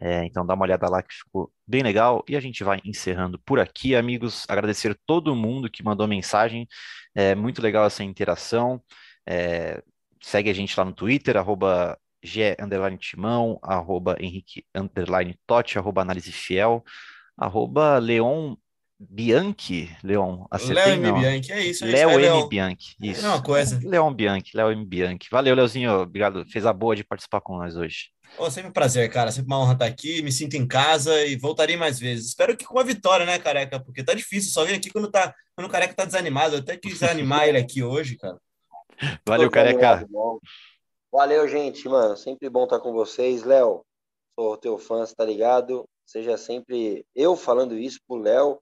É, 0.00 0.24
então 0.24 0.46
dá 0.46 0.54
uma 0.54 0.64
olhada 0.64 0.88
lá 0.88 1.02
que 1.02 1.12
ficou 1.14 1.52
bem 1.66 1.82
legal. 1.82 2.24
E 2.28 2.36
a 2.36 2.40
gente 2.40 2.62
vai 2.62 2.80
encerrando 2.84 3.40
por 3.40 3.58
aqui, 3.58 3.96
amigos. 3.96 4.46
Agradecer 4.48 4.96
todo 5.04 5.34
mundo 5.34 5.68
que 5.68 5.82
mandou 5.82 6.06
mensagem. 6.06 6.68
É 7.12 7.34
muito 7.34 7.60
legal 7.60 7.86
essa 7.86 8.04
interação. 8.04 8.80
É, 9.28 9.82
segue 10.22 10.48
a 10.48 10.54
gente 10.54 10.78
lá 10.78 10.84
no 10.84 10.92
Twitter, 10.92 11.36
arroba 11.36 11.98
Timão, 13.00 13.58
arroba 13.62 14.16
Henrique 14.20 14.64
Totti, 15.46 15.78
arroba 15.78 16.02
Análise 16.02 16.30
Fiel, 16.30 16.84
arroba 17.36 17.98
Leon 17.98 18.54
Bianchi, 19.02 19.96
Leon, 20.04 20.44
acertei 20.50 20.74
Léo 20.74 21.06
M. 21.06 21.20
Bianchi, 21.20 21.52
é 21.52 21.64
isso. 21.64 21.84
É 21.86 21.88
Léo 21.88 22.10
M. 22.10 22.18
Leon. 22.18 22.48
Bianchi, 22.48 22.94
isso. 23.00 23.24
É 23.24 23.28
uma 23.30 23.42
coisa. 23.42 23.80
Leon 23.82 24.12
Bianchi, 24.12 24.54
Léo 24.54 24.70
M. 24.70 24.84
Bianchi. 24.84 25.26
Valeu, 25.30 25.54
Leozinho, 25.54 26.02
obrigado. 26.02 26.44
Fez 26.44 26.66
a 26.66 26.72
boa 26.72 26.94
de 26.94 27.02
participar 27.02 27.40
com 27.40 27.56
nós 27.56 27.76
hoje. 27.76 28.10
Oh, 28.36 28.50
sempre 28.50 28.68
um 28.68 28.72
prazer, 28.74 29.10
cara. 29.10 29.32
Sempre 29.32 29.46
uma 29.46 29.58
honra 29.58 29.72
estar 29.72 29.86
aqui. 29.86 30.22
Me 30.22 30.30
sinto 30.30 30.54
em 30.54 30.66
casa 30.66 31.24
e 31.24 31.34
voltarei 31.34 31.78
mais 31.78 31.98
vezes. 31.98 32.26
Espero 32.26 32.54
que 32.54 32.66
com 32.66 32.78
a 32.78 32.82
vitória, 32.82 33.24
né, 33.24 33.38
careca? 33.38 33.80
Porque 33.80 34.04
tá 34.04 34.12
difícil. 34.12 34.52
Só 34.52 34.66
vir 34.66 34.74
aqui 34.74 34.90
quando, 34.90 35.10
tá, 35.10 35.34
quando 35.56 35.66
o 35.66 35.70
careca 35.70 35.94
tá 35.94 36.04
desanimado. 36.04 36.56
Eu 36.56 36.60
até 36.60 36.76
quis 36.76 37.02
animar 37.02 37.48
ele 37.48 37.56
aqui 37.56 37.82
hoje, 37.82 38.18
cara. 38.18 38.36
Valeu, 39.26 39.50
careca. 39.50 40.06
Valeu, 41.10 41.48
gente, 41.48 41.88
mano. 41.88 42.18
Sempre 42.18 42.50
bom 42.50 42.64
estar 42.64 42.80
com 42.80 42.92
vocês. 42.92 43.44
Léo, 43.44 43.82
sou 44.38 44.58
teu 44.58 44.78
fã, 44.78 45.02
tá 45.16 45.24
ligado? 45.24 45.88
Seja 46.04 46.36
sempre 46.36 47.04
eu 47.16 47.34
falando 47.34 47.78
isso 47.78 47.98
pro 48.06 48.18
Léo 48.18 48.60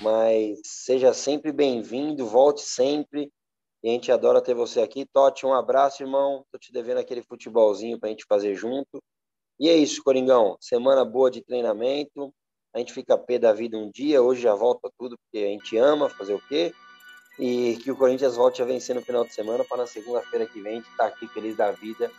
mas 0.00 0.60
seja 0.64 1.12
sempre 1.12 1.52
bem-vindo, 1.52 2.26
volte 2.26 2.62
sempre. 2.62 3.30
E 3.82 3.88
a 3.88 3.92
gente 3.92 4.10
adora 4.10 4.40
ter 4.40 4.54
você 4.54 4.80
aqui. 4.80 5.06
Totti, 5.06 5.46
um 5.46 5.54
abraço, 5.54 6.02
irmão. 6.02 6.44
Tô 6.50 6.58
te 6.58 6.72
devendo 6.72 6.98
aquele 6.98 7.22
futebolzinho 7.22 7.98
pra 7.98 8.08
gente 8.08 8.24
fazer 8.26 8.54
junto. 8.54 9.02
E 9.60 9.68
é 9.68 9.76
isso, 9.76 10.02
Coringão. 10.02 10.56
Semana 10.60 11.04
boa 11.04 11.30
de 11.30 11.42
treinamento. 11.42 12.32
A 12.74 12.78
gente 12.78 12.92
fica 12.92 13.16
pé 13.16 13.38
da 13.38 13.52
vida 13.52 13.78
um 13.78 13.88
dia, 13.88 14.20
hoje 14.20 14.42
já 14.42 14.54
volta 14.54 14.90
tudo, 14.98 15.16
porque 15.16 15.44
a 15.44 15.48
gente 15.48 15.76
ama 15.76 16.10
fazer 16.10 16.34
o 16.34 16.42
quê? 16.48 16.74
E 17.38 17.76
que 17.76 17.90
o 17.90 17.96
Corinthians 17.96 18.34
volte 18.34 18.60
a 18.62 18.64
vencer 18.64 18.96
no 18.96 19.02
final 19.02 19.24
de 19.24 19.32
semana 19.32 19.64
para 19.64 19.78
na 19.78 19.86
segunda-feira 19.86 20.44
que 20.46 20.60
vem 20.60 20.72
a 20.72 20.76
gente 20.76 20.90
estar 20.90 21.04
tá 21.04 21.14
aqui 21.14 21.28
feliz 21.28 21.56
da 21.56 21.70
vida, 21.70 22.10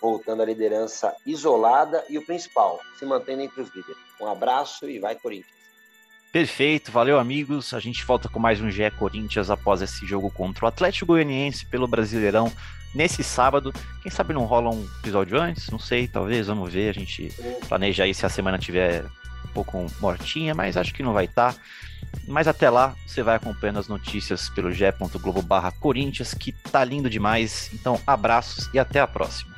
voltando 0.00 0.42
à 0.42 0.44
liderança 0.44 1.16
isolada 1.26 2.04
e 2.08 2.16
o 2.16 2.24
principal, 2.24 2.80
se 2.96 3.04
mantendo 3.04 3.42
entre 3.42 3.60
os 3.60 3.74
líderes. 3.74 4.00
Um 4.20 4.28
abraço 4.28 4.88
e 4.88 5.00
vai 5.00 5.16
Corinthians. 5.18 5.63
Perfeito, 6.34 6.90
valeu 6.90 7.20
amigos. 7.20 7.72
A 7.72 7.78
gente 7.78 8.04
volta 8.04 8.28
com 8.28 8.40
mais 8.40 8.60
um 8.60 8.68
GE 8.68 8.90
Corinthians 8.98 9.50
após 9.50 9.80
esse 9.80 10.04
jogo 10.04 10.28
contra 10.32 10.64
o 10.64 10.68
Atlético 10.68 11.06
Goianiense 11.06 11.64
pelo 11.64 11.86
Brasileirão 11.86 12.50
nesse 12.92 13.22
sábado. 13.22 13.72
Quem 14.02 14.10
sabe 14.10 14.34
não 14.34 14.44
rola 14.44 14.74
um 14.74 14.84
episódio 14.98 15.40
antes? 15.40 15.70
Não 15.70 15.78
sei, 15.78 16.08
talvez, 16.08 16.48
vamos 16.48 16.72
ver. 16.72 16.88
A 16.88 16.92
gente 16.92 17.32
planeja 17.68 18.02
aí 18.02 18.12
se 18.12 18.26
a 18.26 18.28
semana 18.28 18.58
tiver 18.58 19.04
um 19.44 19.48
pouco 19.54 19.86
mortinha, 20.00 20.56
mas 20.56 20.76
acho 20.76 20.92
que 20.92 21.04
não 21.04 21.12
vai 21.12 21.26
estar. 21.26 21.52
Tá. 21.54 21.60
Mas 22.26 22.48
até 22.48 22.68
lá, 22.68 22.96
você 23.06 23.22
vai 23.22 23.36
acompanhando 23.36 23.78
as 23.78 23.86
notícias 23.86 24.48
pelo 24.48 24.72
ge.globo 24.72 25.40
barra 25.40 25.70
Corinthians, 25.70 26.34
que 26.34 26.50
tá 26.50 26.82
lindo 26.82 27.08
demais. 27.08 27.70
Então, 27.72 28.00
abraços 28.04 28.68
e 28.74 28.78
até 28.80 28.98
a 28.98 29.06
próxima. 29.06 29.53